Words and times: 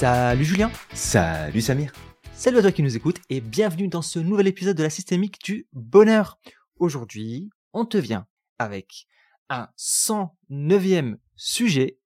Salut 0.00 0.46
Julien 0.46 0.72
Salut 0.94 1.60
Samir 1.60 1.92
Salut 2.32 2.56
à 2.56 2.62
toi 2.62 2.72
qui 2.72 2.82
nous 2.82 2.96
écoute 2.96 3.18
et 3.28 3.42
bienvenue 3.42 3.86
dans 3.86 4.00
ce 4.00 4.18
nouvel 4.18 4.46
épisode 4.46 4.78
de 4.78 4.82
la 4.82 4.88
systémique 4.88 5.44
du 5.44 5.68
bonheur. 5.74 6.38
Aujourd'hui, 6.78 7.50
on 7.74 7.84
te 7.84 7.98
vient 7.98 8.26
avec 8.58 9.06
un 9.50 9.68
109e 9.76 11.16
sujet. 11.36 11.98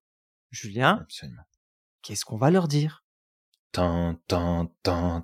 Julien, 0.50 1.02
Absolument. 1.02 1.44
qu'est-ce 2.02 2.24
qu'on 2.24 2.36
va 2.36 2.50
leur 2.50 2.66
dire? 2.66 3.04
Tan, 3.70 4.16
tan, 4.26 4.74
tan. 4.82 5.22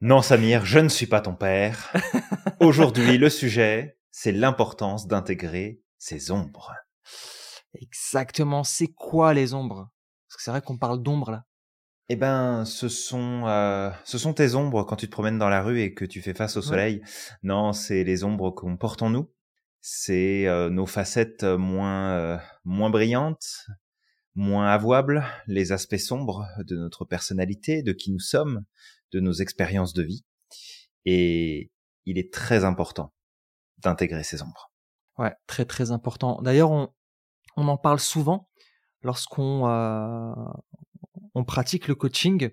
Non 0.00 0.22
Samir, 0.22 0.64
je 0.64 0.78
ne 0.78 0.88
suis 0.88 1.06
pas 1.06 1.20
ton 1.20 1.34
père. 1.34 1.92
Aujourd'hui, 2.60 3.18
le 3.18 3.28
sujet, 3.28 3.98
c'est 4.10 4.32
l'importance 4.32 5.06
d'intégrer 5.06 5.82
ses 5.98 6.30
ombres. 6.30 6.72
Exactement, 7.74 8.64
c'est 8.64 8.88
quoi 8.88 9.34
les 9.34 9.54
ombres? 9.54 9.90
Parce 10.28 10.36
que 10.36 10.42
c'est 10.42 10.50
vrai 10.50 10.62
qu'on 10.62 10.78
parle 10.78 11.02
d'ombres 11.02 11.30
là. 11.30 11.44
Eh 12.08 12.16
ben, 12.16 12.64
ce 12.64 12.88
sont, 12.88 13.46
euh, 13.46 13.90
ce 14.04 14.18
sont 14.18 14.34
tes 14.34 14.54
ombres 14.54 14.84
quand 14.84 14.96
tu 14.96 15.06
te 15.06 15.12
promènes 15.12 15.38
dans 15.38 15.48
la 15.48 15.62
rue 15.62 15.80
et 15.80 15.94
que 15.94 16.04
tu 16.04 16.20
fais 16.20 16.34
face 16.34 16.56
au 16.56 16.60
Ouais. 16.60 16.66
soleil. 16.66 17.02
Non, 17.42 17.72
c'est 17.72 18.04
les 18.04 18.24
ombres 18.24 18.50
qu'on 18.50 18.76
porte 18.76 19.02
en 19.02 19.10
nous. 19.10 19.32
C'est 19.80 20.46
euh, 20.46 20.68
nos 20.68 20.86
facettes 20.86 21.44
moins, 21.44 22.12
euh, 22.12 22.38
moins 22.64 22.90
brillantes, 22.90 23.66
moins 24.34 24.68
avouables, 24.68 25.24
les 25.46 25.72
aspects 25.72 25.96
sombres 25.96 26.46
de 26.58 26.76
notre 26.76 27.04
personnalité, 27.04 27.82
de 27.82 27.92
qui 27.92 28.12
nous 28.12 28.20
sommes, 28.20 28.64
de 29.12 29.20
nos 29.20 29.32
expériences 29.32 29.94
de 29.94 30.02
vie. 30.02 30.24
Et 31.04 31.70
il 32.04 32.18
est 32.18 32.32
très 32.32 32.64
important 32.64 33.14
d'intégrer 33.78 34.22
ces 34.22 34.42
ombres. 34.42 34.72
Ouais, 35.18 35.34
très 35.46 35.64
très 35.64 35.90
important. 35.90 36.40
D'ailleurs, 36.42 36.70
on, 36.70 36.92
on 37.56 37.68
en 37.68 37.76
parle 37.76 38.00
souvent 38.00 38.48
lorsqu'on 39.02 39.68
euh, 39.68 40.34
on 41.34 41.44
pratique 41.44 41.88
le 41.88 41.94
coaching, 41.94 42.50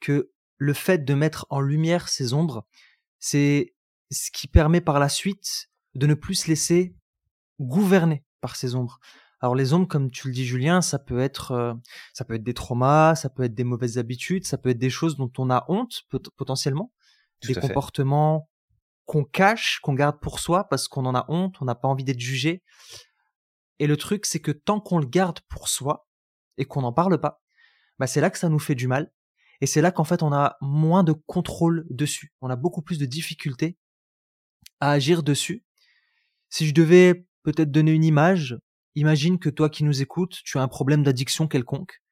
que 0.00 0.30
le 0.56 0.74
fait 0.74 1.04
de 1.04 1.14
mettre 1.14 1.46
en 1.50 1.60
lumière 1.60 2.08
ces 2.08 2.32
ombres, 2.34 2.66
c'est 3.18 3.74
ce 4.10 4.30
qui 4.30 4.46
permet 4.46 4.80
par 4.80 4.98
la 4.98 5.08
suite 5.08 5.68
de 5.94 6.06
ne 6.06 6.14
plus 6.14 6.36
se 6.36 6.48
laisser 6.48 6.94
gouverner 7.60 8.24
par 8.40 8.56
ces 8.56 8.74
ombres. 8.74 8.98
Alors 9.40 9.54
les 9.54 9.72
ombres, 9.72 9.88
comme 9.88 10.10
tu 10.10 10.28
le 10.28 10.34
dis 10.34 10.46
Julien, 10.46 10.82
ça 10.82 10.98
peut 10.98 11.18
être 11.18 11.50
euh, 11.50 11.74
ça 12.12 12.24
peut 12.24 12.34
être 12.34 12.44
des 12.44 12.54
traumas, 12.54 13.16
ça 13.16 13.28
peut 13.28 13.42
être 13.42 13.54
des 13.54 13.64
mauvaises 13.64 13.98
habitudes, 13.98 14.46
ça 14.46 14.56
peut 14.56 14.70
être 14.70 14.78
des 14.78 14.90
choses 14.90 15.16
dont 15.16 15.32
on 15.38 15.50
a 15.50 15.64
honte 15.68 16.02
pot- 16.08 16.30
potentiellement, 16.36 16.92
Tout 17.40 17.48
des 17.48 17.54
comportements 17.68 18.48
qu'on 19.04 19.24
cache, 19.24 19.80
qu'on 19.82 19.94
garde 19.94 20.20
pour 20.20 20.38
soi 20.38 20.68
parce 20.68 20.86
qu'on 20.86 21.06
en 21.06 21.14
a 21.14 21.24
honte, 21.28 21.56
on 21.60 21.64
n'a 21.64 21.74
pas 21.74 21.88
envie 21.88 22.04
d'être 22.04 22.20
jugé. 22.20 22.62
Et 23.78 23.86
le 23.86 23.96
truc, 23.96 24.26
c'est 24.26 24.40
que 24.40 24.52
tant 24.52 24.80
qu'on 24.80 24.98
le 24.98 25.06
garde 25.06 25.40
pour 25.48 25.68
soi 25.68 26.08
et 26.58 26.64
qu'on 26.64 26.82
n'en 26.82 26.92
parle 26.92 27.20
pas, 27.20 27.42
bah 27.98 28.06
c'est 28.06 28.20
là 28.20 28.30
que 28.30 28.38
ça 28.38 28.48
nous 28.48 28.58
fait 28.58 28.74
du 28.74 28.88
mal. 28.88 29.12
Et 29.60 29.66
c'est 29.66 29.80
là 29.80 29.92
qu'en 29.92 30.04
fait 30.04 30.22
on 30.22 30.32
a 30.32 30.56
moins 30.60 31.04
de 31.04 31.12
contrôle 31.12 31.86
dessus. 31.88 32.32
On 32.40 32.50
a 32.50 32.56
beaucoup 32.56 32.82
plus 32.82 32.98
de 32.98 33.06
difficultés 33.06 33.78
à 34.80 34.90
agir 34.90 35.22
dessus. 35.22 35.64
Si 36.50 36.66
je 36.66 36.74
devais 36.74 37.26
peut-être 37.44 37.70
donner 37.70 37.92
une 37.92 38.04
image, 38.04 38.58
imagine 38.94 39.38
que 39.38 39.48
toi 39.48 39.70
qui 39.70 39.84
nous 39.84 40.02
écoutes, 40.02 40.38
tu 40.44 40.58
as 40.58 40.62
un 40.62 40.68
problème 40.68 41.02
d'addiction 41.02 41.46
quelconque 41.46 42.02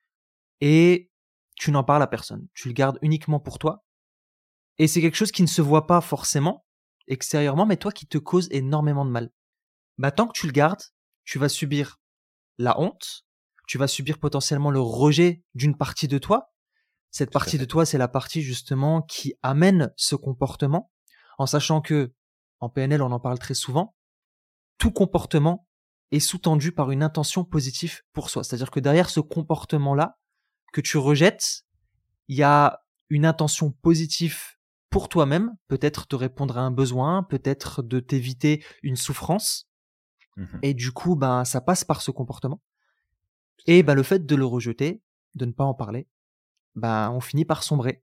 et 0.61 1.11
tu 1.57 1.73
n'en 1.73 1.85
parles 1.85 2.03
à 2.03 2.07
personne. 2.07 2.47
Tu 2.55 2.69
le 2.69 2.75
gardes 2.75 2.99
uniquement 3.03 3.41
pour 3.41 3.59
toi. 3.59 3.85
Et 4.79 4.87
c'est 4.87 5.01
quelque 5.01 5.17
chose 5.17 5.33
qui 5.33 5.43
ne 5.43 5.49
se 5.49 5.61
voit 5.61 5.87
pas 5.87 6.01
forcément 6.01 6.65
extérieurement, 7.07 7.67
mais 7.67 7.77
toi 7.77 7.93
qui 7.93 8.07
te 8.07 8.17
cause 8.17 8.49
énormément 8.51 9.05
de 9.05 9.11
mal. 9.11 9.31
Bah, 9.99 10.11
tant 10.11 10.27
que 10.27 10.33
tu 10.33 10.47
le 10.47 10.53
gardes, 10.53 10.83
tu 11.25 11.39
vas 11.39 11.49
subir 11.49 12.01
la 12.59 12.79
honte, 12.81 13.25
tu 13.67 13.79
vas 13.79 13.89
subir 13.89 14.19
potentiellement 14.19 14.71
le 14.71 14.81
rejet 14.81 15.45
d'une 15.55 15.77
partie 15.77 16.09
de 16.09 16.19
toi. 16.19 16.53
Cette 17.11 17.31
partie 17.31 17.59
de 17.59 17.65
toi, 17.65 17.87
c'est 17.87 17.99
la 17.99 18.09
partie 18.09 18.43
justement 18.43 19.03
qui 19.03 19.35
amène 19.43 19.93
ce 19.97 20.15
comportement, 20.15 20.93
en 21.39 21.47
sachant 21.47 21.81
que, 21.81 22.13
en 22.61 22.69
PNL, 22.69 23.03
on 23.03 23.13
en 23.13 23.21
parle 23.21 23.39
très 23.39 23.55
souvent, 23.55 23.97
tout 24.79 24.91
comportement 24.91 25.67
est 26.11 26.21
sous-tendu 26.21 26.73
par 26.73 26.91
une 26.91 27.03
intention 27.03 27.45
positive 27.45 28.03
pour 28.13 28.31
soi. 28.31 28.45
C'est-à-dire 28.45 28.71
que 28.71 28.81
derrière 28.81 29.11
ce 29.11 29.21
comportement-là 29.21 30.19
que 30.73 30.81
tu 30.81 30.99
rejettes, 30.99 31.65
il 32.29 32.37
y 32.37 32.43
a 32.43 32.83
une 33.09 33.27
intention 33.27 33.73
positive 33.73 34.39
pour 34.89 35.09
toi-même, 35.09 35.57
peut-être 35.69 36.09
de 36.09 36.17
répondre 36.17 36.59
à 36.59 36.63
un 36.63 36.71
besoin, 36.71 37.23
peut-être 37.23 37.83
de 37.83 38.01
t'éviter 38.01 38.65
une 38.83 38.97
souffrance. 38.97 39.70
Mhm. 40.37 40.59
Et 40.63 40.75
du 40.75 40.93
coup, 40.93 41.17
ben, 41.17 41.45
ça 41.45 41.61
passe 41.61 41.85
par 41.85 42.03
ce 42.03 42.11
comportement. 42.11 42.61
Et 43.67 43.83
ben, 43.83 43.95
le 43.95 44.03
fait 44.03 44.25
de 44.25 44.35
le 44.35 44.45
rejeter, 44.45 45.03
de 45.35 45.45
ne 45.45 45.53
pas 45.53 45.65
en 45.65 45.75
parler, 45.75 46.09
ben, 46.75 47.11
on 47.11 47.21
finit 47.21 47.45
par 47.45 47.63
sombrer. 47.63 48.03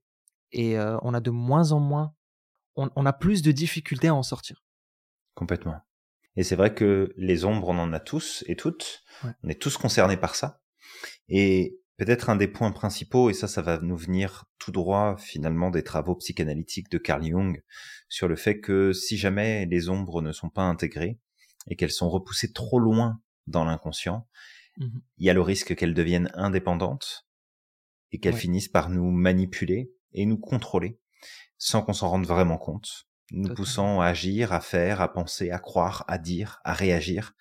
Et 0.52 0.78
euh, 0.78 0.96
on 1.02 1.14
a 1.14 1.20
de 1.20 1.30
moins 1.30 1.72
en 1.72 1.80
moins, 1.80 2.14
on, 2.76 2.90
on 2.96 3.06
a 3.06 3.12
plus 3.12 3.42
de 3.42 3.52
difficultés 3.52 4.08
à 4.08 4.14
en 4.14 4.22
sortir. 4.22 4.64
Complètement. 5.34 5.80
Et 6.36 6.44
c'est 6.44 6.56
vrai 6.56 6.74
que 6.74 7.12
les 7.16 7.44
ombres, 7.44 7.68
on 7.68 7.78
en 7.78 7.92
a 7.92 8.00
tous 8.00 8.44
et 8.46 8.56
toutes. 8.56 9.02
Ouais. 9.24 9.32
On 9.42 9.48
est 9.48 9.60
tous 9.60 9.76
concernés 9.76 10.16
par 10.16 10.36
ça. 10.36 10.62
Et 11.28 11.80
peut-être 11.96 12.30
un 12.30 12.36
des 12.36 12.48
points 12.48 12.70
principaux, 12.70 13.28
et 13.28 13.34
ça, 13.34 13.48
ça 13.48 13.60
va 13.60 13.78
nous 13.80 13.96
venir 13.96 14.44
tout 14.58 14.70
droit 14.70 15.16
finalement 15.18 15.70
des 15.70 15.82
travaux 15.82 16.14
psychanalytiques 16.14 16.90
de 16.90 16.98
Carl 16.98 17.24
Jung 17.24 17.62
sur 18.08 18.28
le 18.28 18.36
fait 18.36 18.60
que 18.60 18.92
si 18.92 19.18
jamais 19.18 19.66
les 19.66 19.88
ombres 19.88 20.22
ne 20.22 20.32
sont 20.32 20.48
pas 20.48 20.62
intégrées 20.62 21.18
et 21.66 21.76
qu'elles 21.76 21.90
sont 21.90 22.08
repoussées 22.10 22.52
trop 22.52 22.78
loin 22.78 23.20
dans 23.46 23.64
l'inconscient, 23.64 24.26
Mhm. 24.78 25.02
il 25.18 25.26
y 25.26 25.30
a 25.30 25.34
le 25.34 25.42
risque 25.42 25.74
qu'elles 25.74 25.94
deviennent 25.94 26.30
indépendantes 26.34 27.26
et 28.12 28.20
qu'elles 28.20 28.34
Ouais. 28.34 28.40
finissent 28.40 28.68
par 28.68 28.90
nous 28.90 29.10
manipuler 29.10 29.92
et 30.12 30.24
nous 30.26 30.38
contrôler 30.38 30.98
sans 31.58 31.82
qu'on 31.82 31.92
s'en 31.92 32.08
rende 32.08 32.26
vraiment 32.26 32.58
compte, 32.58 33.08
nous 33.32 33.52
poussant 33.54 34.00
à 34.00 34.06
agir, 34.06 34.52
à 34.52 34.60
faire, 34.60 35.00
à 35.00 35.12
penser, 35.12 35.50
à 35.50 35.58
croire, 35.58 36.04
à 36.08 36.18
dire, 36.18 36.60
à 36.64 36.72
réagir 36.72 37.34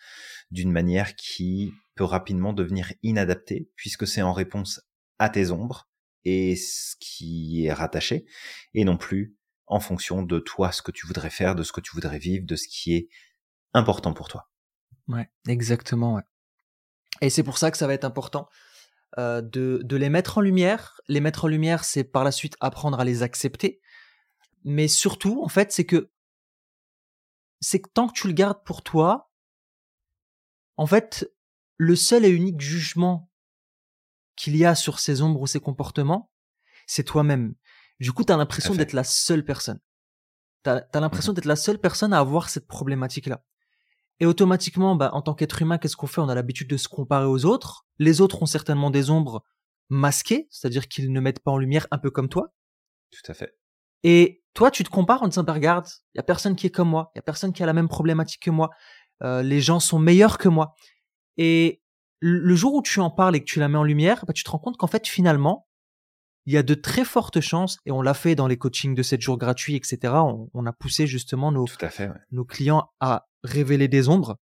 d'une 0.51 0.72
manière 0.72 1.16
qui 1.16 1.73
peut 1.95 2.03
rapidement 2.03 2.53
devenir 2.53 2.91
inadaptée 3.03 3.69
puisque 3.75 4.07
c'est 4.07 4.22
en 4.23 4.33
réponse 4.33 4.81
à 5.19 5.29
tes 5.29 5.51
ombres 5.51 5.89
et 6.25 6.56
ce 6.56 6.95
qui 7.00 7.66
est 7.66 7.73
rattaché 7.73 8.25
et 8.73 8.83
non 8.83 8.97
plus 8.97 9.35
en 9.67 9.79
fonction 9.79 10.23
de 10.23 10.39
toi, 10.39 10.72
ce 10.72 10.81
que 10.81 10.91
tu 10.91 11.06
voudrais 11.07 11.29
faire, 11.29 11.53
de 11.56 11.63
ce 11.63 11.72
que 11.72 11.81
tu 11.81 11.91
voudrais 11.94 12.19
vivre, 12.19 12.45
de 12.45 12.56
ce 12.56 12.67
qui 12.67 12.95
est 12.95 13.09
important 13.77 14.13
pour 14.13 14.27
toi. 14.27 14.49
Ouais, 15.07 15.29
exactement, 15.47 16.15
ouais. 16.15 16.23
Et 17.21 17.29
c'est 17.29 17.43
pour 17.43 17.57
ça 17.57 17.71
que 17.71 17.77
ça 17.77 17.88
va 17.88 17.93
être 17.93 18.03
important 18.03 18.49
euh, 19.17 19.41
de, 19.41 19.81
de 19.83 19.95
les 19.95 20.09
mettre 20.09 20.38
en 20.38 20.41
lumière. 20.41 20.99
Les 21.07 21.21
mettre 21.21 21.45
en 21.45 21.47
lumière, 21.47 21.83
c'est 21.83 22.03
par 22.03 22.23
la 22.23 22.31
suite 22.31 22.57
apprendre 22.59 22.99
à 22.99 23.05
les 23.05 23.23
accepter. 23.23 23.81
Mais 24.63 24.88
surtout, 24.88 25.41
en 25.43 25.47
fait, 25.47 25.71
c'est 25.71 25.85
que 25.85 26.11
c'est 27.59 27.81
que 27.81 27.89
tant 27.89 28.07
que 28.07 28.13
tu 28.13 28.27
le 28.27 28.33
gardes 28.33 28.63
pour 28.63 28.83
toi, 28.83 29.31
en 30.75 30.85
fait, 30.85 31.31
le 31.77 31.95
seul 31.95 32.25
et 32.25 32.29
unique 32.29 32.61
jugement 32.61 33.31
qu'il 34.35 34.55
y 34.55 34.65
a 34.65 34.75
sur 34.75 34.99
ces 34.99 35.21
ombres 35.21 35.41
ou 35.41 35.47
ces 35.47 35.59
comportements, 35.59 36.31
c'est 36.85 37.03
toi-même. 37.03 37.55
Du 37.99 38.11
coup, 38.11 38.23
tu 38.23 38.31
as 38.31 38.38
l'impression 38.38 38.75
d'être 38.75 38.94
la 38.94 39.03
seule 39.03 39.44
personne. 39.44 39.79
Tu 40.63 40.69
as, 40.69 40.99
l'impression 40.99 41.33
d'être 41.33 41.45
la 41.45 41.55
seule 41.55 41.79
personne 41.79 42.13
à 42.13 42.19
avoir 42.19 42.49
cette 42.49 42.67
problématique-là. 42.67 43.44
Et 44.19 44.25
automatiquement, 44.25 44.95
bah, 44.95 45.11
en 45.13 45.22
tant 45.22 45.33
qu'être 45.33 45.61
humain, 45.61 45.78
qu'est-ce 45.78 45.95
qu'on 45.95 46.07
fait? 46.07 46.22
On 46.22 46.29
a 46.29 46.35
l'habitude 46.35 46.69
de 46.69 46.78
se 46.78 46.88
comparer 46.88 47.25
aux 47.25 47.45
autres. 47.45 47.85
Les 48.00 48.22
autres 48.22 48.41
ont 48.41 48.47
certainement 48.47 48.89
des 48.89 49.09
ombres 49.09 49.44
masquées, 49.89 50.47
c'est-à-dire 50.50 50.88
qu'ils 50.88 51.11
ne 51.11 51.19
mettent 51.19 51.44
pas 51.44 51.51
en 51.51 51.57
lumière, 51.57 51.88
un 51.91 51.97
peu 51.97 52.09
comme 52.09 52.29
toi. 52.29 52.53
Tout 53.11 53.31
à 53.31 53.33
fait. 53.33 53.57
Et 54.03 54.44
toi, 54.53 54.71
tu 54.71 54.83
te 54.83 54.89
compares 54.89 55.21
en 55.24 55.27
disant, 55.27 55.44
bah, 55.44 55.53
regarde, 55.53 55.88
il 56.13 56.18
y 56.18 56.19
a 56.19 56.24
personne 56.24 56.56
qui 56.56 56.68
est 56.68 56.71
comme 56.71 56.89
moi, 56.89 57.12
il 57.15 57.19
y 57.19 57.19
a 57.19 57.24
personne 57.24 57.53
qui 57.53 57.63
a 57.63 57.65
la 57.65 57.74
même 57.74 57.88
problématique 57.88 58.42
que 58.42 58.51
moi. 58.51 58.69
Euh, 59.24 59.42
les 59.44 59.62
gens 59.62 59.80
sont 59.80 60.00
meilleurs 60.00 60.38
que 60.38 60.50
moi. 60.50 60.74
Et 61.38 61.81
le 62.19 62.39
le 62.39 62.56
jour 62.56 62.74
où 62.74 62.81
tu 62.81 63.00
en 63.00 63.12
parles 63.12 63.36
et 63.36 63.39
que 63.39 63.45
tu 63.45 63.59
la 63.59 63.68
mets 63.68 63.77
en 63.77 63.83
lumière, 63.83 64.25
bah, 64.25 64.33
tu 64.33 64.44
te 64.44 64.50
rends 64.50 64.59
compte 64.59 64.77
qu'en 64.77 64.88
fait, 64.88 65.07
finalement, 65.07 65.67
il 66.47 66.53
y 66.53 66.57
a 66.57 66.63
de 66.63 66.73
très 66.73 67.03
fortes 67.03 67.41
chances, 67.41 67.77
et 67.85 67.91
on 67.91 68.01
l'a 68.01 68.13
fait 68.13 68.33
dans 68.33 68.47
les 68.47 68.57
coachings 68.57 68.95
de 68.95 69.03
7 69.03 69.21
jours 69.21 69.38
gratuits, 69.38 69.75
etc. 69.75 70.13
On, 70.15 70.49
on 70.53 70.65
a 70.65 70.71
poussé 70.71 71.05
justement 71.05 71.51
nos, 71.51 71.65
Tout 71.65 71.85
à 71.85 71.89
fait. 71.89 72.07
ouais. 72.07 72.15
nos 72.31 72.45
clients 72.45 72.89
à 73.01 73.27
révéler 73.44 73.89
des 73.89 74.07
ombres. 74.07 74.39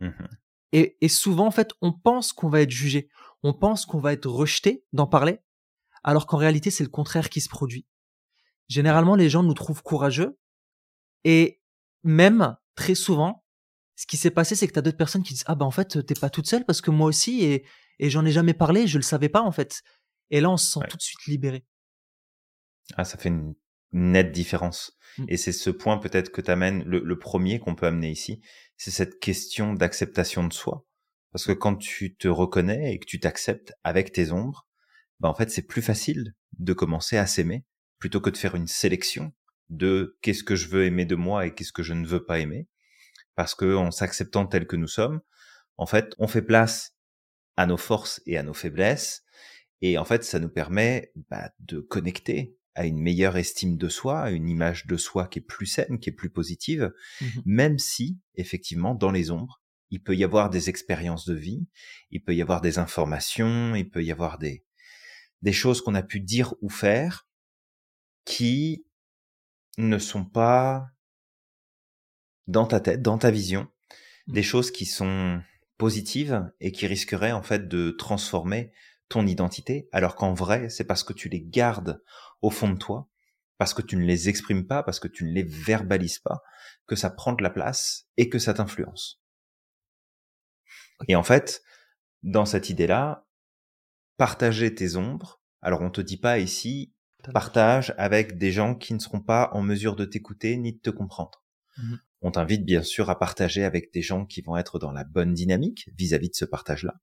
Mhm. 0.00 0.28
Et, 0.72 0.96
et 1.00 1.08
souvent, 1.08 1.48
en 1.48 1.50
fait, 1.50 1.72
on 1.82 1.92
pense 1.92 2.32
qu'on 2.32 2.48
va 2.48 2.60
être 2.62 2.70
jugé, 2.70 3.08
on 3.42 3.52
pense 3.52 3.84
qu'on 3.84 3.98
va 3.98 4.12
être 4.12 4.28
rejeté 4.30 4.84
d'en 4.92 5.08
parler, 5.08 5.40
alors 6.04 6.26
qu'en 6.26 6.36
réalité, 6.36 6.70
c'est 6.70 6.84
le 6.84 6.88
contraire 6.90 7.28
qui 7.28 7.40
se 7.40 7.48
produit. 7.48 7.84
Généralement, 8.68 9.16
les 9.16 9.28
gens 9.28 9.42
nous 9.42 9.54
trouvent 9.54 9.82
courageux, 9.82 10.38
et 11.24 11.60
même, 12.04 12.56
très 12.76 12.94
souvent, 12.94 13.44
ce 13.96 14.06
qui 14.06 14.16
s'est 14.16 14.30
passé, 14.30 14.54
c'est 14.54 14.68
que 14.68 14.72
tu 14.72 14.78
as 14.78 14.82
d'autres 14.82 14.96
personnes 14.96 15.24
qui 15.24 15.34
disent 15.34 15.44
Ah 15.46 15.56
ben 15.56 15.66
en 15.66 15.70
fait, 15.72 16.06
t'es 16.06 16.14
pas 16.14 16.30
toute 16.30 16.46
seule 16.46 16.64
parce 16.64 16.80
que 16.80 16.90
moi 16.92 17.08
aussi, 17.08 17.42
et, 17.44 17.66
et 17.98 18.08
j'en 18.08 18.24
ai 18.24 18.30
jamais 18.30 18.54
parlé, 18.54 18.86
je 18.86 18.96
le 18.96 19.02
savais 19.02 19.28
pas 19.28 19.42
en 19.42 19.50
fait. 19.52 19.82
Et 20.30 20.40
là, 20.40 20.50
on 20.50 20.56
se 20.56 20.70
sent 20.72 20.80
Ouais. 20.80 20.88
tout 20.88 20.96
de 20.96 21.02
suite 21.02 21.24
libéré. 21.26 21.64
Ah, 22.96 23.04
ça 23.04 23.18
fait 23.18 23.28
une 23.28 23.54
nette 23.92 24.32
différence. 24.32 24.96
Mm. 25.18 25.24
Et 25.28 25.36
c'est 25.36 25.52
ce 25.52 25.70
point 25.70 25.98
peut-être 25.98 26.30
que 26.30 26.40
t'amènes, 26.40 26.82
le, 26.84 27.00
le 27.00 27.18
premier 27.18 27.58
qu'on 27.58 27.74
peut 27.74 27.86
amener 27.86 28.10
ici, 28.10 28.40
c'est 28.76 28.90
cette 28.90 29.18
question 29.20 29.74
d'acceptation 29.74 30.44
de 30.46 30.52
soi. 30.52 30.86
Parce 31.32 31.44
que 31.46 31.52
quand 31.52 31.76
tu 31.76 32.16
te 32.16 32.28
reconnais 32.28 32.92
et 32.92 32.98
que 32.98 33.06
tu 33.06 33.20
t'acceptes 33.20 33.72
avec 33.84 34.12
tes 34.12 34.32
ombres, 34.32 34.66
bah 35.20 35.28
en 35.28 35.34
fait 35.34 35.50
c'est 35.50 35.66
plus 35.66 35.82
facile 35.82 36.34
de 36.58 36.72
commencer 36.72 37.16
à 37.16 37.26
s'aimer 37.26 37.64
plutôt 37.98 38.20
que 38.20 38.30
de 38.30 38.36
faire 38.36 38.54
une 38.56 38.66
sélection 38.66 39.32
de 39.68 40.18
qu'est-ce 40.22 40.42
que 40.42 40.56
je 40.56 40.66
veux 40.68 40.84
aimer 40.86 41.04
de 41.04 41.14
moi 41.14 41.46
et 41.46 41.54
qu'est-ce 41.54 41.72
que 41.72 41.82
je 41.84 41.92
ne 41.92 42.06
veux 42.06 42.24
pas 42.24 42.40
aimer. 42.40 42.66
Parce 43.36 43.54
que 43.54 43.76
en 43.76 43.90
s'acceptant 43.92 44.46
tel 44.46 44.66
que 44.66 44.74
nous 44.76 44.88
sommes, 44.88 45.20
en 45.76 45.86
fait, 45.86 46.14
on 46.18 46.26
fait 46.26 46.42
place 46.42 46.96
à 47.56 47.66
nos 47.66 47.76
forces 47.76 48.20
et 48.26 48.36
à 48.36 48.42
nos 48.42 48.54
faiblesses. 48.54 49.22
Et 49.82 49.98
en 49.98 50.04
fait, 50.04 50.24
ça 50.24 50.38
nous 50.38 50.48
permet 50.48 51.12
bah, 51.30 51.52
de 51.60 51.80
connecter 51.80 52.56
à 52.74 52.86
une 52.86 52.98
meilleure 52.98 53.36
estime 53.36 53.76
de 53.76 53.88
soi, 53.88 54.20
à 54.20 54.30
une 54.30 54.48
image 54.48 54.86
de 54.86 54.96
soi 54.96 55.26
qui 55.26 55.40
est 55.40 55.42
plus 55.42 55.66
saine, 55.66 55.98
qui 55.98 56.10
est 56.10 56.14
plus 56.14 56.30
positive, 56.30 56.92
mmh 57.20 57.26
même 57.44 57.78
si, 57.78 58.18
effectivement, 58.36 58.94
dans 58.94 59.10
les 59.10 59.30
ombres, 59.30 59.60
il 59.90 60.02
peut 60.02 60.16
y 60.16 60.24
avoir 60.24 60.50
des 60.50 60.68
expériences 60.68 61.26
de 61.26 61.34
vie, 61.34 61.66
il 62.10 62.22
peut 62.22 62.34
y 62.34 62.42
avoir 62.42 62.60
des 62.60 62.78
informations, 62.78 63.74
il 63.74 63.90
peut 63.90 64.04
y 64.04 64.12
avoir 64.12 64.38
des, 64.38 64.64
des 65.42 65.52
choses 65.52 65.80
qu'on 65.80 65.94
a 65.94 66.02
pu 66.02 66.20
dire 66.20 66.54
ou 66.60 66.68
faire 66.68 67.26
qui 68.24 68.86
ne 69.78 69.98
sont 69.98 70.24
pas 70.24 70.86
dans 72.46 72.66
ta 72.66 72.80
tête, 72.80 73.02
dans 73.02 73.18
ta 73.18 73.30
vision, 73.30 73.68
mmh. 74.28 74.32
des 74.32 74.42
choses 74.42 74.70
qui 74.70 74.86
sont 74.86 75.42
positives 75.76 76.50
et 76.60 76.72
qui 76.72 76.86
risqueraient 76.86 77.32
en 77.32 77.42
fait 77.42 77.66
de 77.66 77.90
transformer 77.90 78.70
ton 79.10 79.26
identité, 79.26 79.88
alors 79.92 80.14
qu'en 80.14 80.32
vrai, 80.32 80.70
c'est 80.70 80.84
parce 80.84 81.04
que 81.04 81.12
tu 81.12 81.28
les 81.28 81.42
gardes 81.42 82.02
au 82.40 82.50
fond 82.50 82.70
de 82.70 82.78
toi, 82.78 83.10
parce 83.58 83.74
que 83.74 83.82
tu 83.82 83.96
ne 83.96 84.04
les 84.04 84.30
exprimes 84.30 84.66
pas, 84.66 84.82
parce 84.82 85.00
que 85.00 85.08
tu 85.08 85.24
ne 85.24 85.32
les 85.32 85.42
verbalises 85.42 86.20
pas, 86.20 86.42
que 86.86 86.96
ça 86.96 87.10
prend 87.10 87.34
de 87.34 87.42
la 87.42 87.50
place 87.50 88.06
et 88.16 88.30
que 88.30 88.38
ça 88.38 88.54
t'influence. 88.54 89.20
Et 91.08 91.16
en 91.16 91.22
fait, 91.22 91.62
dans 92.22 92.46
cette 92.46 92.70
idée-là, 92.70 93.26
partager 94.16 94.74
tes 94.74 94.96
ombres, 94.96 95.42
alors 95.60 95.82
on 95.82 95.90
te 95.90 96.00
dit 96.00 96.16
pas 96.16 96.38
ici, 96.38 96.94
partage 97.34 97.92
avec 97.98 98.38
des 98.38 98.52
gens 98.52 98.74
qui 98.74 98.94
ne 98.94 98.98
seront 98.98 99.20
pas 99.20 99.50
en 99.52 99.60
mesure 99.60 99.96
de 99.96 100.04
t'écouter 100.04 100.56
ni 100.56 100.72
de 100.72 100.78
te 100.78 100.90
comprendre. 100.90 101.42
Mmh 101.76 101.96
On 102.22 102.30
t'invite 102.30 102.64
bien 102.64 102.82
sûr 102.82 103.10
à 103.10 103.18
partager 103.18 103.64
avec 103.64 103.92
des 103.92 104.02
gens 104.02 104.24
qui 104.24 104.40
vont 104.40 104.56
être 104.56 104.78
dans 104.78 104.92
la 104.92 105.04
bonne 105.04 105.34
dynamique 105.34 105.90
vis-à-vis 105.96 106.30
de 106.30 106.36
ce 106.36 106.44
partage-là, 106.44 107.00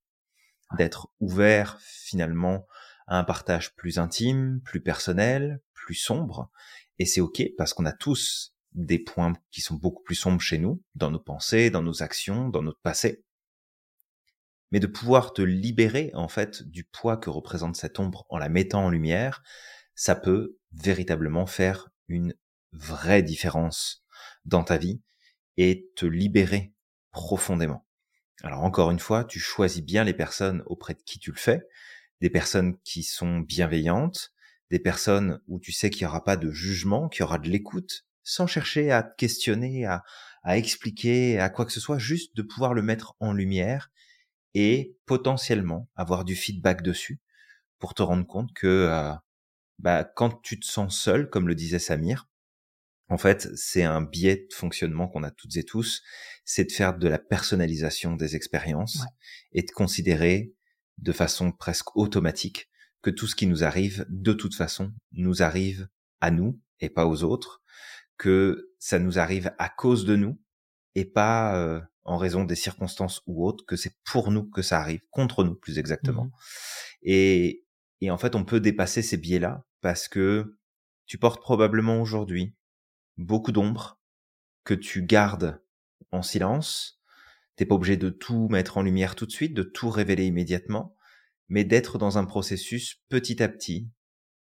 d'être 0.76 1.08
ouvert 1.20 1.78
finalement 1.80 2.66
à 3.06 3.18
un 3.18 3.24
partage 3.24 3.74
plus 3.74 3.98
intime, 3.98 4.60
plus 4.64 4.82
personnel, 4.82 5.60
plus 5.72 5.94
sombre. 5.94 6.50
Et 6.98 7.06
c'est 7.06 7.20
ok 7.20 7.42
parce 7.56 7.72
qu'on 7.72 7.86
a 7.86 7.92
tous 7.92 8.54
des 8.72 8.98
points 8.98 9.32
qui 9.50 9.60
sont 9.60 9.74
beaucoup 9.74 10.02
plus 10.02 10.14
sombres 10.14 10.40
chez 10.40 10.58
nous, 10.58 10.82
dans 10.94 11.10
nos 11.10 11.20
pensées, 11.20 11.70
dans 11.70 11.82
nos 11.82 12.02
actions, 12.02 12.48
dans 12.48 12.62
notre 12.62 12.80
passé. 12.80 13.24
Mais 14.70 14.80
de 14.80 14.86
pouvoir 14.86 15.32
te 15.32 15.40
libérer 15.40 16.10
en 16.14 16.28
fait 16.28 16.62
du 16.62 16.84
poids 16.84 17.16
que 17.16 17.30
représente 17.30 17.76
cette 17.76 17.98
ombre 17.98 18.26
en 18.28 18.36
la 18.36 18.50
mettant 18.50 18.84
en 18.84 18.90
lumière, 18.90 19.42
ça 19.94 20.14
peut 20.14 20.58
véritablement 20.72 21.46
faire 21.46 21.88
une 22.08 22.34
vraie 22.72 23.22
différence 23.22 24.04
dans 24.44 24.64
ta 24.64 24.76
vie 24.76 25.00
et 25.56 25.90
te 25.96 26.04
libérer 26.04 26.74
profondément. 27.10 27.87
Alors 28.42 28.62
encore 28.62 28.90
une 28.90 28.98
fois, 28.98 29.24
tu 29.24 29.40
choisis 29.40 29.82
bien 29.82 30.04
les 30.04 30.14
personnes 30.14 30.62
auprès 30.66 30.94
de 30.94 31.02
qui 31.02 31.18
tu 31.18 31.30
le 31.30 31.38
fais, 31.38 31.62
des 32.20 32.30
personnes 32.30 32.78
qui 32.84 33.02
sont 33.02 33.40
bienveillantes, 33.40 34.32
des 34.70 34.78
personnes 34.78 35.40
où 35.48 35.58
tu 35.58 35.72
sais 35.72 35.90
qu'il 35.90 36.04
n'y 36.04 36.10
aura 36.10 36.24
pas 36.24 36.36
de 36.36 36.50
jugement, 36.50 37.08
qu'il 37.08 37.20
y 37.20 37.24
aura 37.24 37.38
de 37.38 37.48
l'écoute, 37.48 38.04
sans 38.22 38.46
chercher 38.46 38.90
à 38.90 39.02
te 39.02 39.14
questionner, 39.16 39.86
à, 39.86 40.04
à 40.42 40.56
expliquer, 40.56 41.38
à 41.40 41.48
quoi 41.48 41.64
que 41.64 41.72
ce 41.72 41.80
soit, 41.80 41.98
juste 41.98 42.36
de 42.36 42.42
pouvoir 42.42 42.74
le 42.74 42.82
mettre 42.82 43.16
en 43.20 43.32
lumière 43.32 43.90
et 44.54 44.96
potentiellement 45.06 45.88
avoir 45.96 46.24
du 46.24 46.36
feedback 46.36 46.82
dessus 46.82 47.20
pour 47.78 47.94
te 47.94 48.02
rendre 48.02 48.26
compte 48.26 48.52
que 48.52 48.66
euh, 48.66 49.12
bah, 49.78 50.04
quand 50.04 50.42
tu 50.42 50.58
te 50.60 50.66
sens 50.66 50.98
seul, 50.98 51.30
comme 51.30 51.48
le 51.48 51.54
disait 51.54 51.78
Samir, 51.78 52.28
en 53.08 53.18
fait, 53.18 53.48
c'est 53.56 53.84
un 53.84 54.02
biais 54.02 54.46
de 54.50 54.54
fonctionnement 54.54 55.08
qu'on 55.08 55.22
a 55.22 55.30
toutes 55.30 55.56
et 55.56 55.64
tous, 55.64 56.02
c'est 56.44 56.64
de 56.64 56.72
faire 56.72 56.96
de 56.96 57.08
la 57.08 57.18
personnalisation 57.18 58.16
des 58.16 58.36
expériences 58.36 59.02
et 59.52 59.62
de 59.62 59.70
considérer 59.70 60.52
de 60.98 61.12
façon 61.12 61.52
presque 61.52 61.96
automatique 61.96 62.68
que 63.02 63.10
tout 63.10 63.26
ce 63.26 63.36
qui 63.36 63.46
nous 63.46 63.64
arrive, 63.64 64.04
de 64.08 64.32
toute 64.32 64.54
façon, 64.54 64.92
nous 65.12 65.42
arrive 65.42 65.88
à 66.20 66.30
nous 66.30 66.60
et 66.80 66.90
pas 66.90 67.06
aux 67.06 67.22
autres, 67.22 67.62
que 68.18 68.72
ça 68.78 68.98
nous 68.98 69.18
arrive 69.18 69.52
à 69.58 69.68
cause 69.68 70.04
de 70.04 70.16
nous 70.16 70.40
et 70.94 71.04
pas 71.04 71.56
euh, 71.56 71.80
en 72.04 72.18
raison 72.18 72.44
des 72.44 72.56
circonstances 72.56 73.22
ou 73.26 73.46
autres, 73.46 73.64
que 73.64 73.76
c'est 73.76 73.94
pour 74.04 74.30
nous 74.30 74.50
que 74.50 74.62
ça 74.62 74.80
arrive, 74.80 75.00
contre 75.10 75.44
nous 75.44 75.54
plus 75.54 75.78
exactement. 75.78 76.24
Mmh 76.24 76.30
et, 77.02 77.64
et 78.00 78.10
en 78.10 78.18
fait, 78.18 78.34
on 78.34 78.44
peut 78.44 78.58
dépasser 78.58 79.02
ces 79.02 79.16
biais-là 79.16 79.64
parce 79.80 80.08
que 80.08 80.58
tu 81.06 81.16
portes 81.16 81.40
probablement 81.40 82.00
aujourd'hui 82.02 82.57
beaucoup 83.18 83.52
d'ombre 83.52 84.00
que 84.64 84.74
tu 84.74 85.02
gardes 85.02 85.62
en 86.12 86.22
silence. 86.22 87.02
T'es 87.56 87.66
pas 87.66 87.74
obligé 87.74 87.96
de 87.96 88.08
tout 88.08 88.48
mettre 88.48 88.78
en 88.78 88.82
lumière 88.82 89.16
tout 89.16 89.26
de 89.26 89.32
suite, 89.32 89.54
de 89.54 89.62
tout 89.62 89.90
révéler 89.90 90.26
immédiatement, 90.26 90.96
mais 91.48 91.64
d'être 91.64 91.98
dans 91.98 92.16
un 92.16 92.24
processus 92.24 93.02
petit 93.08 93.42
à 93.42 93.48
petit 93.48 93.90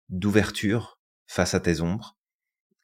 d'ouverture 0.09 1.01
face 1.27 1.55
à 1.55 1.61
tes 1.61 1.81
ombres. 1.81 2.19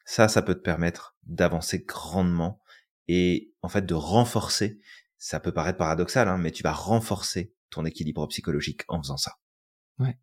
Ça, 0.05 0.27
ça 0.27 0.41
peut 0.41 0.55
te 0.55 0.61
permettre 0.61 1.17
d'avancer 1.23 1.79
grandement 1.79 2.61
et 3.07 3.53
en 3.61 3.69
fait 3.69 3.85
de 3.85 3.93
renforcer. 3.93 4.79
Ça 5.17 5.39
peut 5.39 5.53
paraître 5.53 5.77
paradoxal, 5.77 6.27
hein, 6.27 6.37
mais 6.37 6.51
tu 6.51 6.63
vas 6.63 6.71
renforcer 6.71 7.53
ton 7.69 7.85
équilibre 7.85 8.27
psychologique 8.27 8.83
en 8.87 9.01
faisant 9.01 9.17
ça. 9.17 9.37
Ouais, 9.99 10.17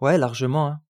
ouais, 0.00 0.18
largement. 0.18 0.68
Hein. 0.68 0.82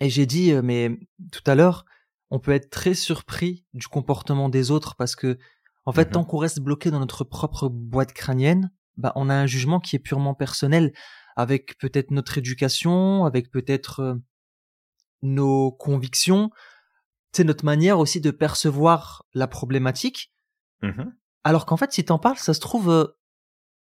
Et 0.00 0.10
j'ai 0.10 0.26
dit, 0.26 0.52
euh, 0.52 0.62
mais 0.62 0.98
tout 1.30 1.42
à 1.46 1.54
l'heure, 1.54 1.84
on 2.32 2.38
peut 2.38 2.52
être 2.52 2.70
très 2.70 2.94
surpris 2.94 3.66
du 3.74 3.88
comportement 3.88 4.48
des 4.48 4.70
autres 4.70 4.96
parce 4.96 5.16
que, 5.16 5.38
en 5.84 5.92
fait, 5.92 6.08
mmh 6.08 6.12
tant 6.12 6.24
qu'on 6.24 6.38
reste 6.38 6.60
bloqué 6.60 6.90
dans 6.90 6.98
notre 6.98 7.24
propre 7.24 7.68
boîte 7.68 8.14
crânienne, 8.14 8.72
bah, 8.96 9.12
on 9.16 9.28
a 9.28 9.34
un 9.34 9.44
jugement 9.44 9.80
qui 9.80 9.96
est 9.96 9.98
purement 9.98 10.32
personnel, 10.34 10.94
avec 11.36 11.76
peut-être 11.76 12.10
notre 12.10 12.38
éducation, 12.38 13.26
avec 13.26 13.50
peut-être 13.50 14.00
euh, 14.00 14.14
nos 15.20 15.72
convictions, 15.72 16.50
c'est 17.32 17.44
notre 17.44 17.66
manière 17.66 17.98
aussi 17.98 18.22
de 18.22 18.30
percevoir 18.30 19.26
la 19.34 19.46
problématique. 19.46 20.32
Mmh 20.80 21.12
Alors 21.44 21.66
qu'en 21.66 21.76
fait, 21.76 21.92
si 21.92 22.02
t'en 22.02 22.18
parles, 22.18 22.38
ça 22.38 22.54
se 22.54 22.60
trouve, 22.60 22.88
euh, 22.88 23.06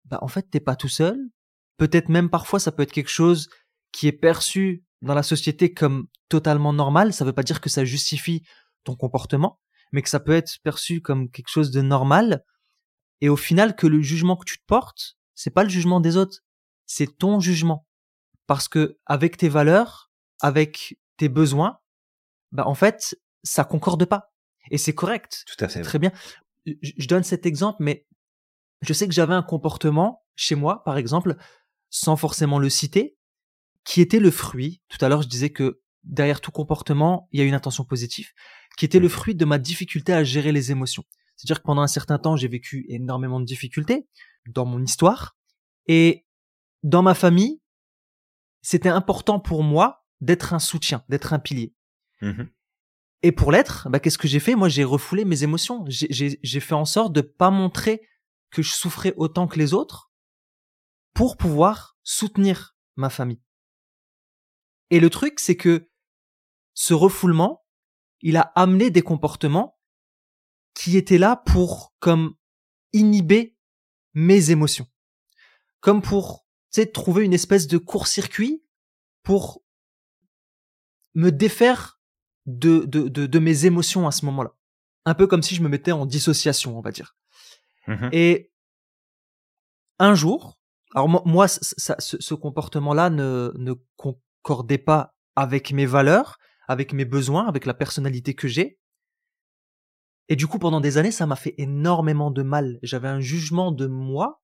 bah, 0.06 0.20
en 0.22 0.28
fait, 0.28 0.44
t'es 0.52 0.60
pas 0.60 0.76
tout 0.76 0.88
seul. 0.88 1.18
Peut-être 1.78 2.10
même 2.10 2.30
parfois, 2.30 2.60
ça 2.60 2.72
peut 2.72 2.84
être 2.84 2.94
quelque 2.94 3.10
chose 3.10 3.50
qui 3.92 4.08
est 4.08 4.12
perçu 4.12 4.85
dans 5.06 5.14
la 5.14 5.24
société 5.24 5.74
comme 5.74 6.08
totalement 6.30 6.74
normal, 6.74 7.14
ça 7.14 7.26
veut 7.26 7.34
pas 7.34 7.44
dire 7.44 7.62
que 7.62 7.70
ça 7.70 7.86
justifie 7.86 8.44
ton 8.84 8.96
comportement, 8.96 9.60
mais 9.92 10.02
que 10.02 10.10
ça 10.10 10.20
peut 10.20 10.34
être 10.34 10.58
perçu 10.64 11.02
comme 11.02 11.30
quelque 11.30 11.50
chose 11.50 11.72
de 11.72 11.82
normal. 11.82 12.44
Et 13.22 13.30
au 13.30 13.38
final, 13.38 13.76
que 13.76 13.88
le 13.88 14.02
jugement 14.02 14.36
que 14.36 14.46
tu 14.46 14.58
te 14.58 14.66
portes, 14.66 15.18
c'est 15.34 15.52
pas 15.52 15.64
le 15.64 15.70
jugement 15.70 16.00
des 16.00 16.18
autres, 16.18 16.40
c'est 16.86 17.18
ton 17.18 17.40
jugement. 17.40 17.88
Parce 18.48 18.68
que 18.68 19.00
avec 19.06 19.38
tes 19.38 19.50
valeurs, 19.50 20.12
avec 20.42 21.00
tes 21.18 21.30
besoins, 21.30 21.80
bah 22.52 22.68
en 22.68 22.76
fait, 22.76 23.18
ça 23.44 23.64
concorde 23.64 24.06
pas. 24.06 24.34
Et 24.72 24.78
c'est 24.78 24.94
correct. 24.94 25.46
Tout 25.48 25.64
à 25.64 25.68
fait. 25.68 25.82
Très 25.82 26.00
bien. 26.00 26.12
Je 26.66 27.08
donne 27.08 27.24
cet 27.24 27.46
exemple, 27.46 27.78
mais 27.80 28.08
je 28.82 28.94
sais 28.94 29.08
que 29.08 29.14
j'avais 29.14 29.34
un 29.34 29.44
comportement 29.44 30.24
chez 30.36 30.56
moi, 30.56 30.84
par 30.84 30.98
exemple, 30.98 31.36
sans 31.90 32.18
forcément 32.18 32.60
le 32.60 32.70
citer, 32.70 33.18
qui 33.86 34.02
était 34.02 34.20
le 34.20 34.32
fruit, 34.32 34.82
tout 34.90 35.04
à 35.04 35.10
l'heure 35.10 35.22
je 35.22 35.28
disais 35.28 35.52
que 35.52 35.82
derrière 36.04 36.42
tout 36.42 36.52
comportement, 36.52 37.30
il 37.32 37.40
y 37.40 37.44
a 37.44 37.46
une 37.46 37.54
intention 37.54 37.86
positive, 37.86 38.32
qui 38.78 38.86
était 38.86 39.00
le 39.00 39.08
mmh. 39.08 39.12
fruit 39.12 39.36
de 39.36 39.46
ma 39.46 39.58
difficulté 39.58 40.14
à 40.14 40.24
gérer 40.24 40.52
les 40.52 40.72
émotions. 40.72 41.04
C'est-à-dire 41.36 41.62
que 41.62 41.66
pendant 41.66 41.82
un 41.82 41.88
certain 41.88 42.20
temps, 42.20 42.36
j'ai 42.36 42.48
vécu 42.48 42.86
énormément 42.90 43.40
de 43.40 43.46
difficultés 43.46 44.08
dans 44.48 44.66
mon 44.66 44.84
histoire, 44.84 45.38
et 45.88 46.26
dans 46.84 47.02
ma 47.02 47.14
famille, 47.14 47.62
c'était 48.62 48.90
important 48.90 49.40
pour 49.40 49.64
moi 49.64 50.06
d'être 50.22 50.54
un 50.54 50.60
soutien, 50.60 51.04
d'être 51.10 51.34
un 51.34 51.40
pilier. 51.40 51.74
Mmh 52.22 52.44
et 53.26 53.32
pour 53.32 53.52
l'être, 53.52 53.90
bah, 53.90 54.00
qu'est-ce 54.00 54.20
que 54.20 54.28
j'ai 54.28 54.40
fait? 54.40 54.54
Moi, 54.54 54.70
j'ai 54.70 54.84
refoulé 54.84 55.26
mes 55.26 55.42
émotions. 55.42 55.84
J'ai 55.88 56.60
fait 56.60 56.76
en 56.76 56.86
sorte 56.86 57.12
de 57.12 57.22
pas 57.22 57.50
montrer 57.50 58.08
que 58.52 58.62
je 58.62 58.72
souffrais 58.72 59.16
autant 59.18 59.48
que 59.48 59.58
les 59.58 59.74
autres 59.74 60.12
pour 61.16 61.36
pouvoir 61.36 61.98
soutenir 62.04 62.76
ma 62.96 63.10
famille. 63.10 63.42
Et 64.90 65.00
le 65.00 65.10
truc, 65.10 65.40
c'est 65.40 65.56
que 65.56 65.90
ce 66.74 66.94
refoulement, 66.94 67.66
il 68.22 68.38
a 68.38 68.52
amené 68.56 68.90
des 68.90 69.02
comportements 69.02 69.80
qui 70.74 70.98
étaient 70.98 71.18
là 71.18 71.36
pour 71.38 71.94
comme 72.00 72.36
inhiber 72.94 73.58
mes 74.14 74.52
émotions. 74.52 74.88
Comme 75.80 76.02
pour, 76.02 76.46
tu 76.72 76.92
trouver 76.92 77.24
une 77.24 77.34
espèce 77.34 77.68
de 77.68 77.78
court-circuit 77.78 78.64
pour 79.24 79.64
me 81.14 81.32
défaire 81.32 82.00
de, 82.46 82.80
de, 82.86 83.08
de, 83.08 83.40
mes 83.40 83.66
émotions 83.66 84.08
à 84.08 84.12
ce 84.12 84.26
moment-là. 84.26 84.56
Un 85.06 85.14
peu 85.14 85.28
comme 85.28 85.42
si 85.42 85.56
je 85.56 85.62
me 85.62 85.70
mettais 85.70 85.92
en 85.92 86.06
dissociation, 86.06 86.78
on 86.78 86.82
va 86.82 86.92
dire. 86.92 87.16
Mmh 87.88 88.10
Et 88.12 88.52
un 90.00 90.16
jour, 90.16 90.60
Alors 90.94 91.08
moi, 91.08 91.22
moi 91.26 91.48
ça, 91.48 91.96
ce, 92.00 92.18
ce 92.20 92.34
comportement-là 92.34 93.10
ne, 93.10 93.52
ne 93.56 93.74
concordait 94.46 94.78
pas 94.78 95.16
avec 95.36 95.74
mes 95.74 95.88
valeurs, 95.88 96.38
avec 96.68 96.94
mes 96.94 97.06
besoins, 97.06 97.48
avec 97.48 97.66
la 97.66 97.74
personnalité 97.74 98.36
que 98.36 98.48
j'ai. 98.48 98.80
Et 100.30 100.36
du 100.36 100.46
coup, 100.46 100.60
pendant 100.60 100.82
des 100.82 100.98
années, 100.98 101.12
ça 101.12 101.26
m'a 101.26 101.36
fait 101.36 101.56
énormément 101.58 102.30
de 102.30 102.44
mal. 102.44 102.78
J'avais 102.84 103.08
un 103.08 103.20
jugement 103.20 103.72
de 103.72 103.88
moi, 103.88 104.44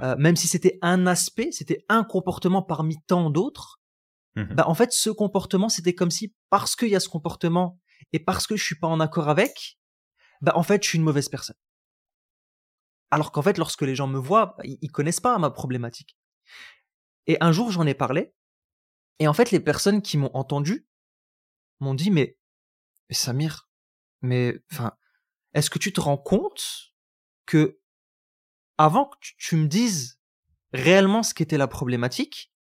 euh, 0.00 0.16
même 0.18 0.34
si 0.34 0.48
c'était 0.48 0.78
un 0.82 1.06
aspect, 1.06 1.50
c'était 1.52 1.84
un 1.88 2.02
comportement 2.02 2.62
parmi 2.62 2.96
tant 3.06 3.30
d'autres. 3.30 3.80
Mhm. 4.34 4.54
Bah, 4.54 4.64
en 4.66 4.74
fait, 4.74 4.92
ce 4.92 5.10
comportement, 5.10 5.68
c'était 5.68 5.94
comme 5.94 6.10
si, 6.10 6.34
parce 6.50 6.74
qu'il 6.74 6.88
y 6.88 6.96
a 6.96 7.00
ce 7.00 7.08
comportement 7.08 7.78
et 8.12 8.18
parce 8.18 8.48
que 8.48 8.56
je 8.56 8.64
suis 8.64 8.78
pas 8.78 8.88
en 8.88 8.98
accord 8.98 9.28
avec, 9.28 9.78
bah, 10.40 10.52
en 10.56 10.64
fait, 10.64 10.82
je 10.82 10.88
suis 10.88 10.98
une 10.98 11.04
mauvaise 11.04 11.28
personne. 11.28 11.56
Alors 13.12 13.30
qu'en 13.30 13.42
fait, 13.42 13.58
lorsque 13.58 13.82
les 13.82 13.94
gens 13.94 14.08
me 14.08 14.18
voient, 14.18 14.56
bah, 14.58 14.64
ils 14.64 14.90
connaissent 14.90 15.20
pas 15.20 15.38
ma 15.38 15.50
problématique. 15.50 16.16
Et 17.28 17.36
un 17.40 17.52
jour, 17.52 17.70
j'en 17.70 17.86
ai 17.86 17.94
parlé. 17.94 18.34
Et 19.18 19.28
en 19.28 19.32
fait, 19.32 19.50
les 19.50 19.60
personnes 19.60 20.02
qui 20.02 20.16
m'ont 20.18 20.34
entendu 20.34 20.86
m'ont 21.80 21.94
dit, 21.94 22.10
mais, 22.10 22.36
mais 23.08 23.14
Samir, 23.14 23.68
mais, 24.22 24.60
enfin, 24.72 24.92
est-ce 25.54 25.70
que 25.70 25.78
tu 25.78 25.92
te 25.92 26.00
rends 26.00 26.18
compte 26.18 26.94
que 27.46 27.80
avant 28.78 29.06
que 29.06 29.16
tu, 29.38 29.56
me 29.56 29.68
dises 29.68 30.18
réellement 30.72 31.22
ce 31.22 31.34
qu'était 31.34 31.58
la 31.58 31.68
problématique, 31.68 32.52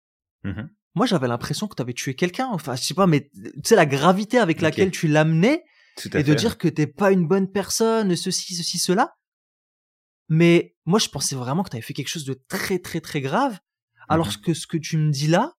Mhm. 0.45 0.69
moi 0.95 1.07
j'avais 1.07 1.29
l'impression 1.29 1.69
que 1.69 1.75
tu 1.75 1.83
avais 1.83 1.95
tué 1.95 2.15
quelqu'un. 2.15 2.49
Enfin, 2.49 2.77
je 2.77 2.83
sais 2.83 2.95
pas, 2.95 3.07
mais 3.07 3.31
tu 3.31 3.53
sais 3.65 3.77
la 3.77 3.87
gravité 3.87 4.39
avec 4.39 4.61
laquelle 4.61 4.91
tu 4.91 5.09
l'amenais 5.09 5.65
et 6.15 6.23
de 6.23 6.35
dire 6.35 6.59
que 6.59 6.69
t'es 6.69 6.87
pas 6.87 7.13
une 7.13 7.27
bonne 7.27 7.51
personne, 7.51 8.15
ceci, 8.17 8.55
ceci, 8.55 8.79
cela. 8.79 9.17
Mais 10.29 10.77
moi, 10.85 10.99
je 10.99 11.09
pensais 11.09 11.37
vraiment 11.37 11.63
que 11.63 11.71
tu 11.71 11.77
avais 11.77 11.83
fait 11.83 11.95
quelque 11.95 12.09
chose 12.09 12.25
de 12.25 12.35
très, 12.35 12.79
très, 12.79 13.01
très 13.01 13.21
grave. 13.21 13.59
Alors 14.09 14.29
Mhm. 14.29 14.41
que 14.43 14.55
ce 14.55 14.67
que 14.67 14.77
tu 14.77 14.97
me 14.99 15.11
dis 15.11 15.29
là, 15.29 15.55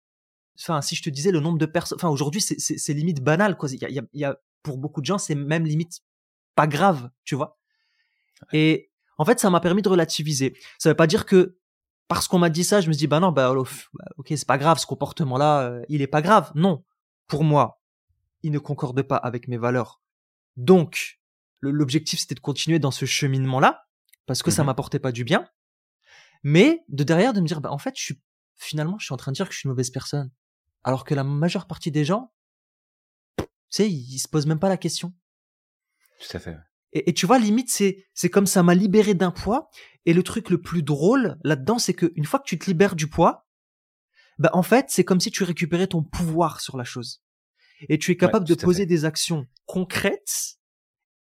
enfin, 0.59 0.81
si 0.81 0.95
je 0.95 1.03
te 1.03 1.09
disais 1.09 1.31
le 1.31 1.39
nombre 1.39 1.57
de 1.57 1.65
personnes, 1.65 1.97
enfin, 1.97 2.09
aujourd'hui, 2.09 2.41
c'est, 2.41 2.93
limite 2.93 3.21
banal, 3.21 3.57
quoi. 3.57 3.69
Il 3.71 3.81
y 3.81 3.85
a, 3.85 3.89
y 3.89 3.99
a- 3.99 4.03
il 4.13 4.19
y 4.21 4.25
a- 4.25 4.37
pour 4.61 4.77
beaucoup 4.77 5.01
de 5.01 5.05
gens, 5.05 5.17
c'est 5.17 5.35
même 5.35 5.65
limite 5.65 5.99
pas 6.55 6.67
grave, 6.67 7.09
tu 7.23 7.35
vois? 7.35 7.59
Et 8.53 8.91
en 9.17 9.25
fait, 9.25 9.39
ça 9.39 9.49
m'a 9.49 9.59
permis 9.59 9.81
de 9.81 9.89
relativiser. 9.89 10.55
Ça 10.77 10.89
veut 10.89 10.95
pas 10.95 11.07
dire 11.07 11.25
que 11.25 11.57
parce 12.07 12.27
qu'on 12.27 12.39
m'a 12.39 12.49
dit 12.49 12.63
ça, 12.63 12.81
je 12.81 12.89
me 12.89 12.93
dis, 12.93 13.07
bah 13.07 13.19
non, 13.19 13.31
bah, 13.31 13.53
bah, 13.53 14.05
ok, 14.17 14.27
c'est 14.29 14.47
pas 14.47 14.57
grave, 14.57 14.77
ce 14.77 14.85
comportement-là, 14.85 15.61
euh, 15.63 15.81
il 15.89 16.01
est 16.01 16.07
pas 16.07 16.21
grave. 16.21 16.51
Non. 16.55 16.83
Pour 17.27 17.43
moi, 17.43 17.81
il 18.43 18.51
ne 18.51 18.59
concorde 18.59 19.01
pas 19.03 19.15
avec 19.17 19.47
mes 19.47 19.57
valeurs. 19.57 20.01
Donc, 20.57 21.19
l'objectif, 21.61 22.19
c'était 22.19 22.35
de 22.35 22.39
continuer 22.41 22.77
dans 22.79 22.91
ce 22.91 23.05
cheminement-là, 23.05 23.87
parce 24.25 24.43
que 24.43 24.51
ça 24.51 24.61
Mhm. 24.63 24.67
m'apportait 24.67 24.99
pas 24.99 25.11
du 25.13 25.23
bien. 25.23 25.47
Mais 26.43 26.83
de 26.89 27.03
derrière, 27.03 27.33
de 27.33 27.39
me 27.41 27.47
dire, 27.47 27.61
bah, 27.61 27.71
en 27.71 27.77
fait, 27.77 27.93
je 27.97 28.03
suis, 28.03 28.21
finalement, 28.57 28.97
je 28.99 29.05
suis 29.05 29.13
en 29.13 29.17
train 29.17 29.31
de 29.31 29.35
dire 29.37 29.47
que 29.47 29.53
je 29.53 29.59
suis 29.59 29.67
une 29.67 29.71
mauvaise 29.71 29.89
personne. 29.89 30.29
Alors 30.83 31.05
que 31.05 31.13
la 31.13 31.23
majeure 31.23 31.67
partie 31.67 31.91
des 31.91 32.05
gens, 32.05 32.33
tu 33.37 33.45
sais, 33.69 33.89
ils, 33.89 34.19
se 34.19 34.27
posent 34.27 34.45
même 34.45 34.59
pas 34.59 34.69
la 34.69 34.77
question. 34.77 35.13
Tout 36.19 36.37
à 36.37 36.39
fait. 36.39 36.57
Et, 36.91 37.09
et 37.09 37.13
tu 37.13 37.25
vois, 37.25 37.39
limite, 37.39 37.71
c'est, 37.71 38.05
c'est 38.13 38.29
comme 38.29 38.45
ça 38.45 38.61
m'a 38.63 38.75
libéré 38.75 39.13
d'un 39.13 39.31
poids. 39.31 39.69
Et 40.05 40.13
le 40.13 40.23
truc 40.23 40.49
le 40.49 40.61
plus 40.61 40.83
drôle 40.83 41.37
là-dedans, 41.43 41.79
c'est 41.79 41.93
que 41.93 42.11
une 42.15 42.25
fois 42.25 42.39
que 42.39 42.45
tu 42.45 42.59
te 42.59 42.65
libères 42.65 42.95
du 42.95 43.07
poids, 43.07 43.47
bah, 44.37 44.49
en 44.53 44.63
fait, 44.63 44.87
c'est 44.89 45.03
comme 45.03 45.19
si 45.19 45.31
tu 45.31 45.43
récupérais 45.43 45.87
ton 45.87 46.03
pouvoir 46.03 46.61
sur 46.61 46.77
la 46.77 46.83
chose. 46.83 47.23
Et 47.89 47.97
tu 47.97 48.11
es 48.11 48.17
capable 48.17 48.47
de 48.47 48.55
poser 48.55 48.83
fait. 48.83 48.87
des 48.87 49.05
actions 49.05 49.47
concrètes, 49.65 50.57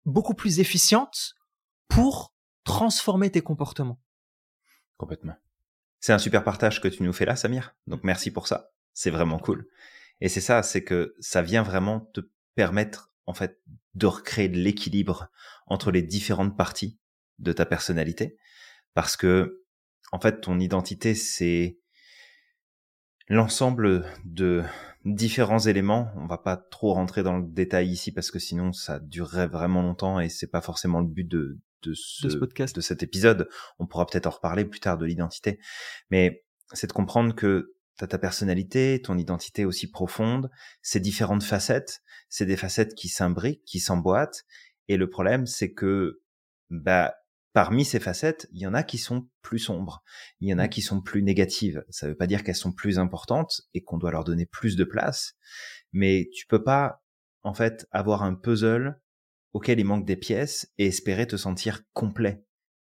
beaucoup 0.04 0.34
plus 0.34 0.60
efficientes 0.60 1.34
pour 1.88 2.34
transformer 2.64 3.30
tes 3.30 3.40
comportements. 3.40 4.00
Complètement. 4.96 5.36
C'est 6.00 6.12
un 6.12 6.18
super 6.18 6.44
partage 6.44 6.80
que 6.80 6.88
tu 6.88 7.02
nous 7.02 7.12
fais 7.12 7.24
là, 7.24 7.36
Samir. 7.36 7.76
Donc 7.86 8.04
merci 8.04 8.30
pour 8.30 8.46
ça. 8.46 8.72
C'est 8.94 9.10
vraiment 9.10 9.38
cool. 9.38 9.66
Et 10.20 10.28
c'est 10.28 10.40
ça, 10.40 10.62
c'est 10.62 10.84
que 10.84 11.14
ça 11.20 11.42
vient 11.42 11.62
vraiment 11.62 12.00
te 12.12 12.20
permettre, 12.54 13.10
en 13.26 13.34
fait, 13.34 13.60
de 13.94 14.06
recréer 14.06 14.48
de 14.48 14.58
l'équilibre 14.58 15.30
entre 15.66 15.90
les 15.90 16.02
différentes 16.02 16.56
parties 16.56 16.98
de 17.38 17.52
ta 17.52 17.64
personnalité. 17.64 18.36
Parce 18.94 19.16
que, 19.16 19.62
en 20.12 20.20
fait, 20.20 20.40
ton 20.40 20.58
identité, 20.58 21.14
c'est 21.14 21.78
l'ensemble 23.28 24.04
de 24.24 24.62
différents 25.04 25.60
éléments. 25.60 26.12
On 26.16 26.26
va 26.26 26.38
pas 26.38 26.56
trop 26.56 26.92
rentrer 26.92 27.22
dans 27.22 27.38
le 27.38 27.46
détail 27.46 27.88
ici 27.88 28.12
parce 28.12 28.30
que 28.30 28.38
sinon 28.38 28.72
ça 28.72 28.98
durerait 28.98 29.46
vraiment 29.46 29.82
longtemps 29.82 30.20
et 30.20 30.28
c'est 30.28 30.50
pas 30.50 30.60
forcément 30.60 31.00
le 31.00 31.06
but 31.06 31.26
de, 31.26 31.58
de 31.82 31.94
ce, 31.94 32.26
De 32.26 32.32
ce 32.32 32.36
podcast. 32.36 32.74
de 32.76 32.80
cet 32.80 33.02
épisode. 33.02 33.48
On 33.78 33.86
pourra 33.86 34.04
peut-être 34.06 34.26
en 34.26 34.30
reparler 34.30 34.64
plus 34.64 34.80
tard 34.80 34.98
de 34.98 35.06
l'identité. 35.06 35.58
Mais 36.10 36.44
c'est 36.72 36.88
de 36.88 36.92
comprendre 36.92 37.34
que 37.34 37.74
t'as 38.00 38.06
ta 38.06 38.18
personnalité, 38.18 39.02
ton 39.02 39.18
identité 39.18 39.66
aussi 39.66 39.90
profonde, 39.90 40.50
ces 40.80 41.00
différentes 41.00 41.42
facettes, 41.42 42.00
c'est 42.30 42.46
des 42.46 42.56
facettes 42.56 42.94
qui 42.94 43.08
s'imbriquent, 43.08 43.62
qui 43.66 43.78
s'emboîtent. 43.78 44.46
Et 44.88 44.96
le 44.96 45.10
problème, 45.10 45.44
c'est 45.44 45.74
que, 45.74 46.22
bah, 46.70 47.14
parmi 47.52 47.84
ces 47.84 48.00
facettes, 48.00 48.48
il 48.52 48.62
y 48.62 48.66
en 48.66 48.72
a 48.72 48.82
qui 48.82 48.96
sont 48.96 49.28
plus 49.42 49.58
sombres, 49.58 50.02
il 50.40 50.48
y 50.48 50.54
en 50.54 50.58
a 50.58 50.66
qui 50.66 50.80
sont 50.80 51.02
plus 51.02 51.22
négatives. 51.22 51.84
Ça 51.90 52.08
veut 52.08 52.16
pas 52.16 52.26
dire 52.26 52.42
qu'elles 52.42 52.54
sont 52.54 52.72
plus 52.72 52.98
importantes 52.98 53.60
et 53.74 53.82
qu'on 53.82 53.98
doit 53.98 54.12
leur 54.12 54.24
donner 54.24 54.46
plus 54.46 54.76
de 54.76 54.84
place, 54.84 55.34
mais 55.92 56.30
tu 56.32 56.46
peux 56.46 56.62
pas, 56.62 57.02
en 57.42 57.52
fait, 57.52 57.86
avoir 57.90 58.22
un 58.22 58.34
puzzle 58.34 58.98
auquel 59.52 59.78
il 59.78 59.84
manque 59.84 60.06
des 60.06 60.16
pièces 60.16 60.72
et 60.78 60.86
espérer 60.86 61.26
te 61.26 61.36
sentir 61.36 61.82
complet, 61.92 62.46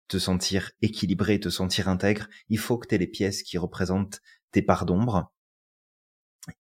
te 0.08 0.18
sentir 0.18 0.72
équilibré, 0.82 1.40
te 1.40 1.50
sentir 1.50 1.90
intègre. 1.90 2.28
Il 2.50 2.58
faut 2.58 2.80
que 2.80 2.88
tu 2.88 2.96
aies 2.96 3.00
les 3.00 3.08
pièces 3.08 3.44
qui 3.44 3.60
représentent 3.60 4.22
tes 4.56 4.62
parts 4.62 4.86
d'ombre. 4.86 5.34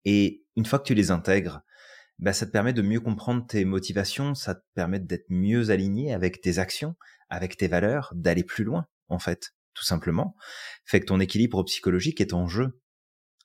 Et 0.03 0.43
une 0.57 0.65
fois 0.65 0.79
que 0.79 0.83
tu 0.83 0.93
les 0.93 1.11
intègres, 1.11 1.61
bah, 2.19 2.33
ça 2.33 2.45
te 2.45 2.51
permet 2.51 2.73
de 2.73 2.81
mieux 2.81 2.99
comprendre 2.99 3.47
tes 3.47 3.63
motivations, 3.63 4.35
ça 4.35 4.55
te 4.55 4.63
permet 4.73 4.99
d'être 4.99 5.27
mieux 5.29 5.69
aligné 5.69 6.13
avec 6.13 6.41
tes 6.41 6.59
actions, 6.59 6.95
avec 7.29 7.55
tes 7.55 7.69
valeurs, 7.69 8.11
d'aller 8.13 8.43
plus 8.43 8.65
loin, 8.65 8.85
en 9.07 9.17
fait, 9.17 9.53
tout 9.73 9.85
simplement. 9.85 10.35
Fait 10.83 10.99
que 10.99 11.05
ton 11.05 11.21
équilibre 11.21 11.63
psychologique 11.63 12.19
est 12.19 12.33
en 12.33 12.47
jeu. 12.47 12.81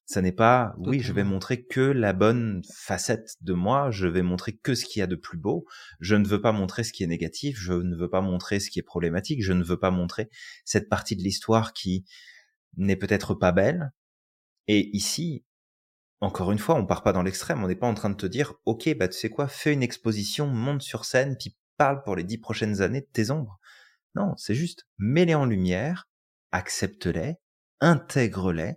Ça 0.04 0.20
n'est 0.20 0.32
pas, 0.32 0.74
oui, 0.78 0.98
je 0.98 1.12
vais 1.12 1.22
montrer 1.22 1.64
que 1.64 1.80
la 1.80 2.12
bonne 2.12 2.62
facette 2.74 3.36
de 3.42 3.52
moi, 3.52 3.92
je 3.92 4.08
vais 4.08 4.22
montrer 4.22 4.56
que 4.56 4.74
ce 4.74 4.84
qu'il 4.84 4.98
y 4.98 5.02
a 5.04 5.06
de 5.06 5.14
plus 5.14 5.38
beau, 5.38 5.64
je 6.00 6.16
ne 6.16 6.26
veux 6.26 6.40
pas 6.40 6.50
montrer 6.50 6.82
ce 6.82 6.92
qui 6.92 7.04
est 7.04 7.06
négatif, 7.06 7.56
je 7.56 7.74
ne 7.74 7.94
veux 7.94 8.10
pas 8.10 8.20
montrer 8.20 8.58
ce 8.58 8.68
qui 8.68 8.80
est 8.80 8.82
problématique, 8.82 9.44
je 9.44 9.52
ne 9.52 9.62
veux 9.62 9.78
pas 9.78 9.92
montrer 9.92 10.28
cette 10.64 10.88
partie 10.88 11.14
de 11.14 11.22
l'histoire 11.22 11.72
qui 11.72 12.04
n'est 12.76 12.96
peut-être 12.96 13.34
pas 13.34 13.52
belle. 13.52 13.92
Et 14.68 14.94
ici, 14.96 15.44
encore 16.20 16.52
une 16.52 16.58
fois, 16.58 16.74
on 16.74 16.86
part 16.86 17.02
pas 17.02 17.12
dans 17.12 17.22
l'extrême, 17.22 17.64
on 17.64 17.68
n'est 17.68 17.76
pas 17.76 17.86
en 17.86 17.94
train 17.94 18.10
de 18.10 18.14
te 18.14 18.26
dire, 18.26 18.54
ok, 18.66 18.96
bah 18.96 19.08
tu 19.08 19.18
sais 19.18 19.30
quoi, 19.30 19.48
fais 19.48 19.72
une 19.72 19.82
exposition, 19.82 20.46
monte 20.46 20.82
sur 20.82 21.04
scène, 21.04 21.36
puis 21.38 21.56
parle 21.76 22.02
pour 22.02 22.14
les 22.16 22.24
dix 22.24 22.38
prochaines 22.38 22.82
années 22.82 23.00
de 23.00 23.08
tes 23.12 23.30
ombres. 23.30 23.58
Non, 24.14 24.36
c'est 24.36 24.54
juste, 24.54 24.86
mets-les 24.98 25.34
en 25.34 25.46
lumière, 25.46 26.08
accepte-les, 26.52 27.36
intègre-les, 27.80 28.74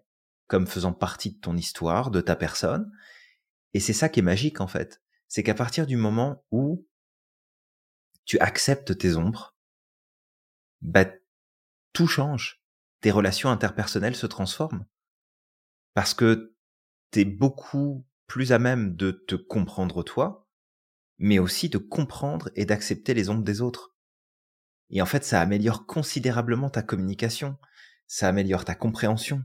comme 0.47 0.67
faisant 0.67 0.93
partie 0.93 1.31
de 1.33 1.39
ton 1.39 1.57
histoire, 1.57 2.11
de 2.11 2.21
ta 2.21 2.35
personne. 2.35 2.91
Et 3.73 3.79
c'est 3.79 3.93
ça 3.93 4.09
qui 4.09 4.19
est 4.19 4.23
magique, 4.23 4.61
en 4.61 4.67
fait. 4.67 5.01
C'est 5.27 5.43
qu'à 5.43 5.55
partir 5.55 5.87
du 5.87 5.97
moment 5.97 6.45
où 6.51 6.87
tu 8.25 8.39
acceptes 8.39 8.97
tes 8.97 9.15
ombres, 9.15 9.55
bah, 10.81 11.05
tout 11.91 12.07
change. 12.07 12.61
Tes 13.01 13.11
relations 13.11 13.49
interpersonnelles 13.49 14.15
se 14.15 14.27
transforment. 14.27 14.85
Parce 15.93 16.13
que 16.13 16.55
t'es 17.11 17.25
beaucoup 17.25 18.05
plus 18.27 18.51
à 18.51 18.59
même 18.59 18.95
de 18.95 19.11
te 19.11 19.35
comprendre 19.35 20.03
toi, 20.03 20.47
mais 21.19 21.39
aussi 21.39 21.69
de 21.69 21.77
comprendre 21.77 22.49
et 22.55 22.65
d'accepter 22.65 23.13
les 23.13 23.29
ombres 23.29 23.43
des 23.43 23.61
autres. 23.61 23.95
Et 24.89 25.01
en 25.01 25.05
fait, 25.05 25.23
ça 25.23 25.41
améliore 25.41 25.85
considérablement 25.85 26.69
ta 26.69 26.81
communication, 26.81 27.57
ça 28.07 28.27
améliore 28.27 28.65
ta 28.65 28.75
compréhension, 28.75 29.43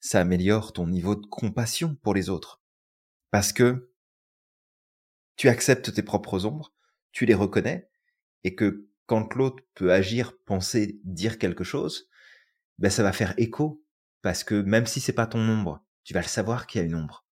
ça 0.00 0.20
améliore 0.20 0.72
ton 0.72 0.86
niveau 0.86 1.16
de 1.16 1.26
compassion 1.26 1.96
pour 1.96 2.14
les 2.14 2.28
autres. 2.28 2.62
Parce 3.30 3.52
que 3.52 3.92
tu 5.36 5.48
acceptes 5.48 5.92
tes 5.92 6.02
propres 6.02 6.46
ombres, 6.46 6.72
tu 7.12 7.26
les 7.26 7.34
reconnais, 7.34 7.88
et 8.44 8.54
que 8.54 8.88
quand 9.06 9.34
l'autre 9.34 9.62
peut 9.74 9.92
agir, 9.92 10.36
penser, 10.44 11.00
dire 11.04 11.38
quelque 11.38 11.64
chose, 11.64 12.08
ben 12.78 12.90
ça 12.90 13.02
va 13.02 13.12
faire 13.12 13.34
écho, 13.38 13.84
parce 14.22 14.44
que 14.44 14.54
même 14.54 14.86
si 14.86 15.00
c'est 15.00 15.12
pas 15.12 15.26
ton 15.26 15.40
ombre, 15.40 15.84
tu 16.08 16.14
vas 16.14 16.22
le 16.22 16.26
savoir 16.26 16.66
qu'il 16.66 16.80
y 16.80 16.84
a 16.84 16.86
une 16.86 16.94
ombre. 16.94 17.26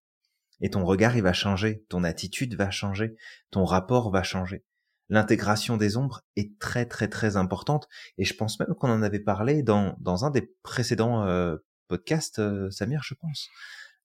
Et 0.61 0.69
ton 0.69 0.85
regard, 0.85 1.17
il 1.17 1.23
va 1.23 1.33
changer, 1.33 1.87
ton 1.89 2.05
attitude 2.05 2.57
va 2.57 2.71
changer, 2.71 3.17
ton 3.51 3.65
rapport 3.65 4.11
va 4.11 4.23
changer. 4.23 4.67
L'intégration 5.09 5.79
des 5.79 5.97
ombres 5.97 6.21
est 6.37 6.59
très 6.59 6.85
très 6.85 7.09
très 7.09 7.39
importante, 7.39 7.89
et 8.19 8.27
je 8.27 8.35
pense 8.35 8.61
même 8.61 8.75
qu'on 8.79 8.91
en 8.91 9.03
avait 9.03 9.21
parlé 9.21 9.63
dans, 9.63 9.97
dans 9.99 10.27
un 10.27 10.31
des 10.31 10.53
précédents 10.63 11.25
euh, 11.25 11.57
podcasts, 11.89 12.39
euh, 12.39 12.71
Samir, 12.71 13.01
je 13.03 13.15
pense. 13.15 13.49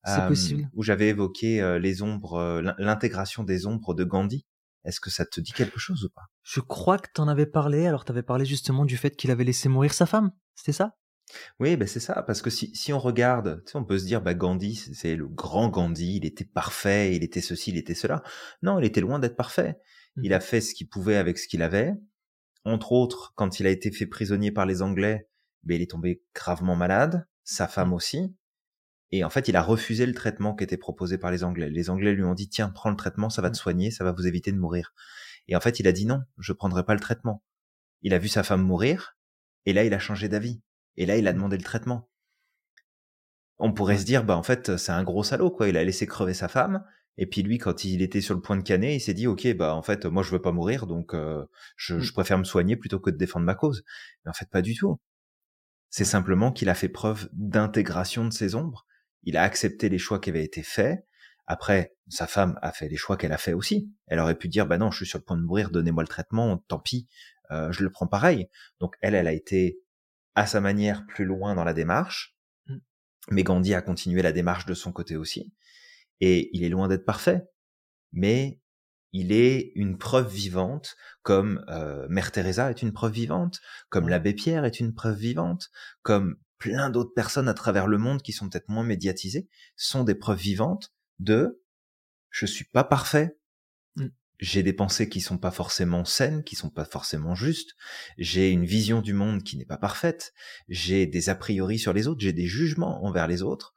C'est 0.04 0.22
Euh, 0.22 0.28
possible. 0.28 0.70
Où 0.72 0.82
j'avais 0.82 1.08
évoqué 1.10 1.78
les 1.78 2.00
ombres, 2.00 2.62
l'in- 2.62 2.74
l'intégration 2.78 3.44
des 3.44 3.66
ombres 3.66 3.92
de 3.92 4.04
Gandhi. 4.04 4.46
Est-ce 4.86 5.00
que 5.00 5.10
ça 5.10 5.26
te 5.26 5.38
dit 5.38 5.52
quelque 5.52 5.78
chose 5.78 6.02
ou 6.04 6.08
pas? 6.08 6.22
Je 6.42 6.60
crois 6.60 6.98
que 6.98 7.10
t'en 7.12 7.28
avais 7.28 7.46
parlé, 7.46 7.86
alors 7.86 8.06
t'avais 8.06 8.22
parlé 8.22 8.46
justement 8.46 8.86
du 8.86 8.96
fait 8.96 9.14
qu'il 9.16 9.30
avait 9.30 9.44
laissé 9.44 9.68
mourir 9.68 9.92
sa 9.92 10.06
femme. 10.06 10.32
C'était 10.54 10.72
ça? 10.72 10.96
Oui, 11.60 11.76
ben 11.76 11.86
c'est 11.88 12.00
ça, 12.00 12.22
parce 12.22 12.42
que 12.42 12.50
si, 12.50 12.74
si 12.74 12.92
on 12.92 12.98
regarde, 12.98 13.62
tu 13.64 13.72
sais, 13.72 13.78
on 13.78 13.84
peut 13.84 13.98
se 13.98 14.04
dire, 14.06 14.20
bah 14.22 14.34
Gandhi, 14.34 14.76
c'est 14.76 15.16
le 15.16 15.28
grand 15.28 15.68
Gandhi, 15.68 16.16
il 16.16 16.26
était 16.26 16.44
parfait, 16.44 17.14
il 17.16 17.22
était 17.22 17.40
ceci, 17.40 17.70
il 17.70 17.76
était 17.78 17.94
cela. 17.94 18.22
Non, 18.62 18.78
il 18.78 18.84
était 18.84 19.00
loin 19.00 19.18
d'être 19.18 19.36
parfait. 19.36 19.78
Il 20.22 20.30
Mmh 20.30 20.34
a 20.34 20.40
fait 20.40 20.60
ce 20.60 20.74
qu'il 20.74 20.88
pouvait 20.88 21.16
avec 21.16 21.38
ce 21.38 21.48
qu'il 21.48 21.62
avait. 21.62 21.94
Entre 22.64 22.92
autres, 22.92 23.32
quand 23.36 23.60
il 23.60 23.66
a 23.66 23.70
été 23.70 23.90
fait 23.92 24.06
prisonnier 24.06 24.52
par 24.52 24.66
les 24.66 24.82
Anglais, 24.82 25.28
ben, 25.64 25.76
il 25.76 25.82
est 25.82 25.90
tombé 25.90 26.22
gravement 26.34 26.76
malade, 26.76 27.26
sa 27.44 27.68
femme 27.68 27.90
Mmh. 27.90 27.94
aussi. 27.94 28.36
Et 29.10 29.24
en 29.24 29.30
fait, 29.30 29.48
il 29.48 29.56
a 29.56 29.62
refusé 29.62 30.06
le 30.06 30.14
traitement 30.14 30.54
qui 30.54 30.64
était 30.64 30.76
proposé 30.78 31.18
par 31.18 31.30
les 31.30 31.44
Anglais. 31.44 31.70
Les 31.70 31.90
Anglais 31.90 32.12
lui 32.14 32.24
ont 32.24 32.34
dit, 32.34 32.48
tiens, 32.48 32.70
prends 32.70 32.90
le 32.90 32.96
traitement, 32.96 33.30
ça 33.30 33.42
va 33.42 33.50
te 33.50 33.56
Mmh. 33.56 33.60
soigner, 33.60 33.90
ça 33.90 34.04
va 34.04 34.12
vous 34.12 34.26
éviter 34.26 34.52
de 34.52 34.58
mourir. 34.58 34.92
Et 35.48 35.56
en 35.56 35.60
fait, 35.60 35.80
il 35.80 35.86
a 35.88 35.92
dit 35.92 36.06
non, 36.06 36.22
je 36.38 36.52
prendrai 36.52 36.84
pas 36.84 36.94
le 36.94 37.00
traitement. 37.00 37.42
Il 38.02 38.14
a 38.14 38.18
vu 38.18 38.28
sa 38.28 38.42
femme 38.42 38.62
mourir, 38.62 39.16
et 39.66 39.72
là, 39.72 39.84
il 39.84 39.94
a 39.94 39.98
changé 39.98 40.28
d'avis. 40.28 40.60
Et 40.96 41.06
là, 41.06 41.16
il 41.16 41.26
a 41.26 41.32
demandé 41.32 41.56
le 41.56 41.62
traitement. 41.62 42.08
On 43.58 43.72
pourrait 43.72 43.98
se 43.98 44.04
dire, 44.04 44.24
bah 44.24 44.36
en 44.36 44.42
fait, 44.42 44.76
c'est 44.76 44.92
un 44.92 45.04
gros 45.04 45.22
salaud, 45.22 45.50
quoi. 45.50 45.68
Il 45.68 45.76
a 45.76 45.84
laissé 45.84 46.06
crever 46.06 46.34
sa 46.34 46.48
femme. 46.48 46.84
Et 47.18 47.26
puis 47.26 47.42
lui, 47.42 47.58
quand 47.58 47.84
il 47.84 48.02
était 48.02 48.20
sur 48.20 48.34
le 48.34 48.40
point 48.40 48.56
de 48.56 48.62
canner, 48.62 48.94
il 48.94 49.00
s'est 49.00 49.14
dit, 49.14 49.26
ok, 49.26 49.54
bah 49.54 49.74
en 49.74 49.82
fait, 49.82 50.06
moi, 50.06 50.22
je 50.22 50.30
veux 50.30 50.40
pas 50.42 50.52
mourir, 50.52 50.86
donc 50.86 51.14
euh, 51.14 51.44
je, 51.76 51.94
Mmh. 51.96 52.00
je 52.00 52.12
préfère 52.12 52.38
me 52.38 52.44
soigner 52.44 52.76
plutôt 52.76 53.00
que 53.00 53.10
de 53.10 53.16
défendre 53.16 53.46
ma 53.46 53.54
cause. 53.54 53.84
Mais 54.24 54.30
en 54.30 54.34
fait, 54.34 54.48
pas 54.50 54.62
du 54.62 54.74
tout. 54.74 54.98
C'est 55.90 56.04
simplement 56.04 56.52
qu'il 56.52 56.68
a 56.70 56.74
fait 56.74 56.88
preuve 56.88 57.28
d'intégration 57.32 58.24
de 58.26 58.32
ses 58.32 58.54
ombres. 58.54 58.86
Il 59.24 59.36
a 59.36 59.42
accepté 59.42 59.88
les 59.88 59.98
choix 59.98 60.18
qui 60.18 60.30
avaient 60.30 60.44
été 60.44 60.62
faits. 60.62 61.06
Après, 61.46 61.94
sa 62.08 62.26
femme 62.26 62.58
a 62.62 62.72
fait 62.72 62.88
les 62.88 62.96
choix 62.96 63.16
qu'elle 63.16 63.32
a 63.32 63.38
fait 63.38 63.52
aussi. 63.52 63.92
Elle 64.06 64.18
aurait 64.20 64.38
pu 64.38 64.48
dire, 64.48 64.66
bah 64.66 64.78
non, 64.78 64.90
je 64.90 64.96
suis 64.98 65.06
sur 65.06 65.18
le 65.18 65.24
point 65.24 65.36
de 65.36 65.42
mourir, 65.42 65.70
donnez-moi 65.70 66.02
le 66.02 66.08
traitement, 66.08 66.56
tant 66.68 66.78
pis, 66.78 67.08
euh, 67.50 67.70
je 67.72 67.82
le 67.84 67.90
prends 67.90 68.06
pareil. 68.06 68.48
Donc 68.80 68.96
elle, 69.02 69.14
elle 69.14 69.26
a 69.26 69.32
été 69.32 69.81
à 70.34 70.46
sa 70.46 70.60
manière 70.60 71.06
plus 71.06 71.24
loin 71.24 71.54
dans 71.54 71.64
la 71.64 71.74
démarche. 71.74 72.36
Mmh. 72.66 72.76
Mais 73.30 73.42
Gandhi 73.42 73.74
a 73.74 73.82
continué 73.82 74.22
la 74.22 74.32
démarche 74.32 74.66
de 74.66 74.74
son 74.74 74.92
côté 74.92 75.16
aussi. 75.16 75.52
Et 76.20 76.50
il 76.52 76.64
est 76.64 76.68
loin 76.68 76.88
d'être 76.88 77.04
parfait. 77.04 77.42
Mais 78.12 78.60
il 79.12 79.32
est 79.32 79.72
une 79.74 79.98
preuve 79.98 80.32
vivante, 80.32 80.96
comme 81.22 81.64
euh, 81.68 82.06
Mère 82.08 82.32
Teresa 82.32 82.70
est 82.70 82.82
une 82.82 82.92
preuve 82.92 83.12
vivante, 83.12 83.60
comme 83.90 84.08
l'abbé 84.08 84.32
Pierre 84.32 84.64
est 84.64 84.80
une 84.80 84.94
preuve 84.94 85.18
vivante, 85.18 85.70
comme 86.02 86.36
plein 86.58 86.90
d'autres 86.90 87.12
personnes 87.12 87.48
à 87.48 87.54
travers 87.54 87.86
le 87.86 87.98
monde 87.98 88.22
qui 88.22 88.32
sont 88.32 88.48
peut-être 88.48 88.68
moins 88.68 88.84
médiatisées, 88.84 89.48
sont 89.76 90.04
des 90.04 90.14
preuves 90.14 90.38
vivantes 90.38 90.94
de 91.18 91.62
je 92.30 92.46
suis 92.46 92.64
pas 92.64 92.84
parfait. 92.84 93.36
Mm. 93.96 94.06
J'ai 94.42 94.64
des 94.64 94.72
pensées 94.72 95.08
qui 95.08 95.20
sont 95.20 95.38
pas 95.38 95.52
forcément 95.52 96.04
saines, 96.04 96.42
qui 96.42 96.56
sont 96.56 96.68
pas 96.68 96.84
forcément 96.84 97.36
justes. 97.36 97.76
J'ai 98.18 98.50
une 98.50 98.64
vision 98.64 99.00
du 99.00 99.12
monde 99.12 99.44
qui 99.44 99.56
n'est 99.56 99.64
pas 99.64 99.76
parfaite. 99.76 100.32
J'ai 100.68 101.06
des 101.06 101.28
a 101.28 101.36
priori 101.36 101.78
sur 101.78 101.92
les 101.92 102.08
autres. 102.08 102.22
J'ai 102.22 102.32
des 102.32 102.48
jugements 102.48 103.04
envers 103.04 103.28
les 103.28 103.42
autres. 103.42 103.72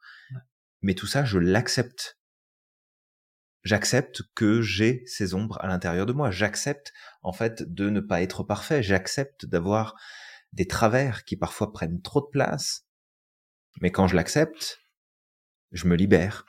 Mais 0.82 0.94
tout 0.94 1.06
ça, 1.06 1.24
je 1.24 1.38
l'accepte. 1.38 2.18
J'accepte 3.62 4.22
que 4.34 4.60
j'ai 4.60 5.04
ces 5.06 5.34
ombres 5.34 5.56
à 5.60 5.68
l'intérieur 5.68 6.04
de 6.04 6.12
moi. 6.12 6.32
J'accepte, 6.32 6.92
en 7.22 7.32
fait, 7.32 7.62
de 7.72 7.88
ne 7.88 8.00
pas 8.00 8.20
être 8.20 8.42
parfait. 8.42 8.82
J'accepte 8.82 9.46
d'avoir 9.46 9.94
des 10.52 10.66
travers 10.66 11.24
qui 11.24 11.36
parfois 11.36 11.72
prennent 11.72 12.02
trop 12.02 12.22
de 12.22 12.30
place. 12.32 12.88
Mais 13.80 13.92
quand 13.92 14.08
je 14.08 14.16
l'accepte, 14.16 14.80
je 15.70 15.86
me 15.86 15.94
libère. 15.94 16.44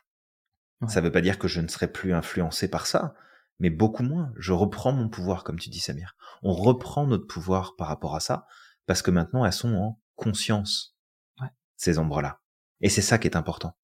Ouais. 0.82 0.90
Ça 0.90 1.02
veut 1.02 1.12
pas 1.12 1.22
dire 1.22 1.38
que 1.38 1.48
je 1.48 1.62
ne 1.62 1.68
serai 1.68 1.92
plus 1.92 2.16
influencé 2.16 2.68
par 2.68 2.88
ça, 2.88 3.14
mais 3.60 3.70
beaucoup 3.70 4.04
moins. 4.04 4.32
Je 4.38 4.54
reprends 4.54 4.92
mon 4.92 5.10
pouvoir, 5.10 5.44
comme 5.44 5.60
tu 5.60 5.70
dis, 5.70 5.80
Samir. 5.80 6.16
On 6.44 6.54
reprend 6.54 7.08
notre 7.08 7.28
pouvoir 7.28 7.76
par 7.76 7.88
rapport 7.88 8.16
à 8.16 8.20
ça, 8.20 8.46
parce 8.86 9.02
que 9.02 9.12
maintenant 9.12 9.46
elles 9.46 9.54
sont 9.54 9.74
en 9.76 10.00
conscience, 10.16 10.96
Ouais. 11.42 11.50
ces 11.76 12.00
ombres-là. 12.00 12.42
Et 12.82 12.90
c'est 12.90 13.02
ça 13.02 13.18
qui 13.18 13.28
est 13.28 13.36
important. 13.36 13.76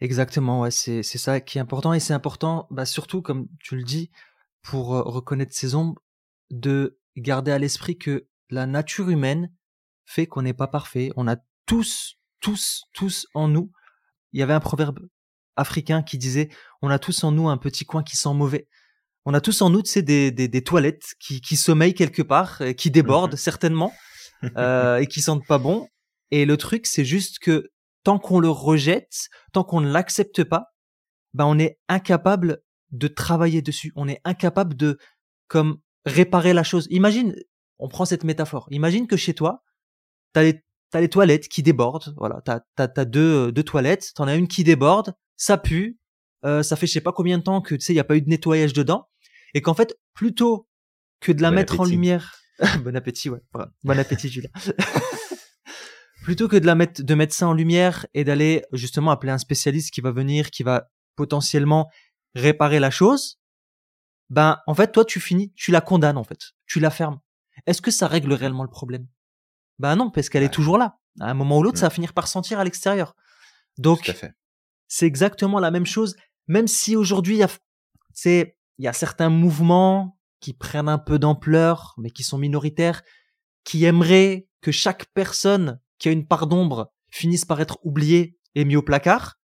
Exactement, 0.00 0.60
ouais, 0.60 0.70
c'est 0.70 1.02
c'est 1.02 1.18
ça 1.18 1.40
qui 1.40 1.58
est 1.58 1.60
important 1.60 1.92
et 1.94 2.00
c'est 2.00 2.12
important, 2.12 2.66
bah, 2.70 2.84
surtout 2.84 3.22
comme 3.22 3.48
tu 3.60 3.76
le 3.76 3.82
dis, 3.82 4.10
pour 4.62 4.94
euh, 4.94 5.02
reconnaître 5.02 5.54
ses 5.54 5.74
ombres, 5.74 6.00
de 6.50 6.98
garder 7.16 7.50
à 7.50 7.58
l'esprit 7.58 7.96
que 7.96 8.28
la 8.50 8.66
nature 8.66 9.08
humaine 9.08 9.52
fait 10.04 10.26
qu'on 10.26 10.42
n'est 10.42 10.52
pas 10.52 10.68
parfait. 10.68 11.10
On 11.16 11.26
a 11.26 11.36
tous, 11.64 12.18
tous, 12.40 12.84
tous 12.92 13.26
en 13.34 13.48
nous. 13.48 13.72
Il 14.32 14.38
y 14.40 14.42
avait 14.42 14.52
un 14.52 14.60
proverbe 14.60 15.00
africain 15.56 16.02
qui 16.02 16.18
disait 16.18 16.50
on 16.86 16.90
a 16.90 17.00
tous 17.00 17.24
en 17.24 17.32
nous 17.32 17.48
un 17.48 17.56
petit 17.56 17.84
coin 17.84 18.04
qui 18.04 18.16
sent 18.16 18.32
mauvais. 18.32 18.68
On 19.24 19.34
a 19.34 19.40
tous 19.40 19.60
en 19.60 19.70
nous, 19.70 19.82
tu 19.82 19.90
sais, 19.90 20.02
des, 20.02 20.30
des, 20.30 20.46
des 20.46 20.62
toilettes 20.62 21.14
qui, 21.18 21.40
qui 21.40 21.56
sommeillent 21.56 21.94
quelque 21.94 22.22
part, 22.22 22.58
euh, 22.60 22.72
qui 22.72 22.92
débordent 22.92 23.32
Mhm. 23.32 23.38
certainement 23.38 23.92
euh, 24.56 24.98
et 24.98 25.08
qui 25.08 25.20
sentent 25.20 25.46
pas 25.48 25.58
bon. 25.58 25.88
Et 26.30 26.44
le 26.44 26.56
truc, 26.56 26.86
c'est 26.86 27.04
juste 27.04 27.40
que 27.40 27.72
tant 28.04 28.20
qu'on 28.20 28.38
le 28.38 28.50
rejette, 28.50 29.28
tant 29.52 29.64
qu'on 29.64 29.80
ne 29.80 29.90
l'accepte 29.90 30.44
pas, 30.44 30.66
ben 31.34 31.44
on 31.44 31.58
est 31.58 31.76
incapable 31.88 32.62
de 32.92 33.08
travailler 33.08 33.62
dessus. 33.62 33.92
On 33.96 34.06
est 34.06 34.20
incapable 34.24 34.76
de 34.76 34.96
comme 35.48 35.78
réparer 36.04 36.52
la 36.52 36.62
chose. 36.62 36.86
Imagine, 36.90 37.34
on 37.80 37.88
prend 37.88 38.04
cette 38.04 38.22
métaphore. 38.22 38.68
Imagine 38.70 39.08
que 39.08 39.16
chez 39.16 39.34
toi, 39.34 39.64
t'as 40.34 40.42
les 40.42 40.62
t'as 40.90 41.00
les 41.00 41.08
toilettes 41.08 41.48
qui 41.48 41.64
débordent. 41.64 42.14
Voilà, 42.16 42.40
t'as 42.44 42.60
t'as 42.76 42.86
t'as 42.86 43.04
deux 43.04 43.50
deux 43.50 43.64
toilettes. 43.64 44.12
T'en 44.14 44.28
as 44.28 44.36
une 44.36 44.46
qui 44.46 44.62
déborde, 44.62 45.14
ça 45.36 45.58
pue. 45.58 45.98
Euh, 46.46 46.62
ça 46.62 46.76
fait 46.76 46.86
je 46.86 46.92
sais 46.92 47.00
pas 47.00 47.12
combien 47.12 47.38
de 47.38 47.42
temps 47.42 47.60
que 47.60 47.74
tu 47.74 47.80
sais 47.80 47.92
il 47.92 47.96
y 47.96 48.00
a 48.00 48.04
pas 48.04 48.16
eu 48.16 48.22
de 48.22 48.28
nettoyage 48.28 48.72
dedans 48.72 49.08
et 49.54 49.60
qu'en 49.62 49.74
fait 49.74 49.96
plutôt 50.14 50.68
que 51.20 51.32
de 51.32 51.42
la 51.42 51.50
Bon 51.50 51.56
mettre 51.56 51.80
en 51.80 51.84
lumière 51.84 52.36
bon 52.84 52.94
appétit 52.96 53.28
ouais 53.30 53.40
bon 53.82 53.98
appétit 53.98 54.28
Julien 54.28 54.50
plutôt 56.22 56.48
que 56.48 56.56
de 56.56 56.66
la 56.66 56.74
mettre 56.74 57.02
de 57.02 57.14
mettre 57.14 57.34
ça 57.34 57.48
en 57.48 57.52
lumière 57.52 58.06
et 58.14 58.24
d'aller 58.24 58.64
justement 58.72 59.10
appeler 59.10 59.32
un 59.32 59.38
spécialiste 59.38 59.92
qui 59.92 60.00
va 60.00 60.12
venir 60.12 60.50
qui 60.50 60.62
va 60.62 60.88
potentiellement 61.16 61.90
réparer 62.34 62.78
la 62.80 62.90
chose 62.90 63.40
ben 64.30 64.58
en 64.66 64.74
fait 64.74 64.92
toi 64.92 65.04
tu 65.04 65.20
finis 65.20 65.52
tu 65.54 65.70
la 65.70 65.80
condamnes 65.80 66.18
en 66.18 66.24
fait. 66.24 66.52
Tu 66.66 66.80
la 66.80 66.90
fermes. 66.90 67.20
Est-ce 67.66 67.80
que 67.80 67.90
ça 67.90 68.06
règle 68.08 68.32
réellement 68.32 68.64
le 68.64 68.70
problème? 68.70 69.06
Ben 69.78 69.96
non 69.96 70.10
parce 70.10 70.28
qu'elle 70.28 70.42
est 70.42 70.52
toujours 70.52 70.78
là. 70.78 70.98
À 71.20 71.30
un 71.30 71.34
moment 71.34 71.58
ou 71.58 71.62
l'autre 71.62 71.78
Mm. 71.78 71.80
ça 71.80 71.86
va 71.86 71.90
finir 71.90 72.12
par 72.12 72.28
sentir 72.28 72.58
à 72.58 72.64
l'extérieur. 72.64 73.14
Tout 73.76 73.82
donc 73.82 74.08
à 74.08 74.14
fait. 74.14 74.32
c'est 74.88 75.06
exactement 75.06 75.60
la 75.60 75.70
même 75.70 75.86
chose, 75.86 76.16
même 76.46 76.66
si 76.66 76.96
aujourd'hui 76.96 77.36
il 77.36 77.40
y 77.40 77.42
a, 77.42 77.48
c'est, 78.12 78.56
il 78.78 78.84
y 78.84 78.88
a 78.88 78.92
certains 78.92 79.30
mouvements 79.30 80.18
qui 80.40 80.52
prennent 80.52 80.88
un 80.88 80.98
peu 80.98 81.18
d'ampleur, 81.18 81.94
mais 81.98 82.10
qui 82.10 82.22
sont 82.22 82.38
minoritaires, 82.38 83.02
qui 83.64 83.84
aimeraient 83.84 84.48
que 84.60 84.70
chaque 84.70 85.06
personne 85.14 85.80
qui 85.98 86.08
a 86.08 86.12
une 86.12 86.26
part 86.26 86.46
d'ombre 86.46 86.92
finisse 87.10 87.44
par 87.44 87.60
être 87.60 87.78
oubliée 87.82 88.38
et 88.54 88.64
mis 88.64 88.76
au 88.76 88.82
placard. 88.82 89.36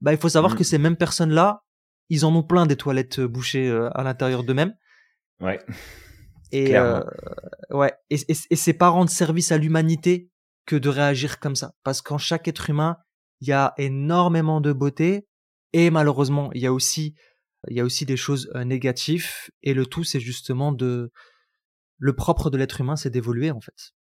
Bah, 0.00 0.12
il 0.12 0.18
faut 0.18 0.28
savoir 0.28 0.54
Mm. 0.54 0.56
que 0.56 0.64
ces 0.64 0.78
mêmes 0.78 0.96
personnes-là, 0.96 1.62
ils 2.08 2.24
en 2.24 2.34
ont 2.34 2.42
plein 2.42 2.66
des 2.66 2.76
toilettes 2.76 3.20
euh, 3.20 3.28
bouchées 3.28 3.68
euh, 3.68 3.88
à 3.96 4.02
l'intérieur 4.02 4.42
d'eux-mêmes. 4.44 4.74
Ouais. 5.40 5.58
Et 6.50 6.76
euh, 6.76 7.00
ouais, 7.70 7.94
et, 8.10 8.16
et, 8.28 8.36
et 8.50 8.56
c'est 8.56 8.74
pas 8.74 8.88
rendre 8.88 9.10
service 9.10 9.52
à 9.52 9.58
l'humanité 9.58 10.30
que 10.66 10.76
de 10.76 10.88
réagir 10.88 11.40
comme 11.40 11.56
ça, 11.56 11.72
parce 11.82 12.02
qu'en 12.02 12.18
chaque 12.18 12.46
être 12.46 12.68
humain, 12.68 12.98
il 13.40 13.48
y 13.48 13.52
a 13.52 13.72
énormément 13.78 14.60
de 14.60 14.72
beauté 14.72 15.26
et 15.72 15.90
malheureusement, 15.90 16.50
il 16.52 16.60
y 16.62 16.66
a 16.66 16.72
aussi 16.72 17.14
il 17.68 17.76
y 17.76 17.80
a 17.80 17.84
aussi 17.84 18.04
des 18.06 18.16
choses 18.16 18.50
euh, 18.54 18.64
négatives 18.64 19.28
et 19.62 19.72
le 19.72 19.86
tout 19.86 20.04
c'est 20.04 20.20
justement 20.20 20.72
de 20.72 21.12
le 21.98 22.12
propre 22.14 22.50
de 22.50 22.58
l'être 22.58 22.80
humain 22.80 22.96
c'est 22.96 23.10
d'évoluer 23.10 23.50
en 23.50 23.60
fait. 23.60 23.92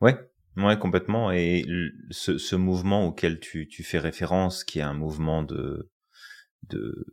Ouais. 0.00 0.18
Ouais, 0.56 0.78
complètement. 0.78 1.30
Et 1.32 1.66
ce, 2.10 2.38
ce 2.38 2.56
mouvement 2.56 3.06
auquel 3.06 3.40
tu, 3.40 3.68
tu 3.68 3.84
fais 3.84 3.98
référence, 3.98 4.64
qui 4.64 4.78
est 4.78 4.82
un 4.82 4.94
mouvement 4.94 5.42
de, 5.42 5.90
de, 6.70 7.06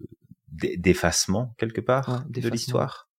d'e- 0.48 0.78
d'effacement, 0.78 1.54
quelque 1.58 1.82
part, 1.82 2.08
Ouais, 2.10 2.42
de 2.42 2.48
l'histoire, 2.48 3.10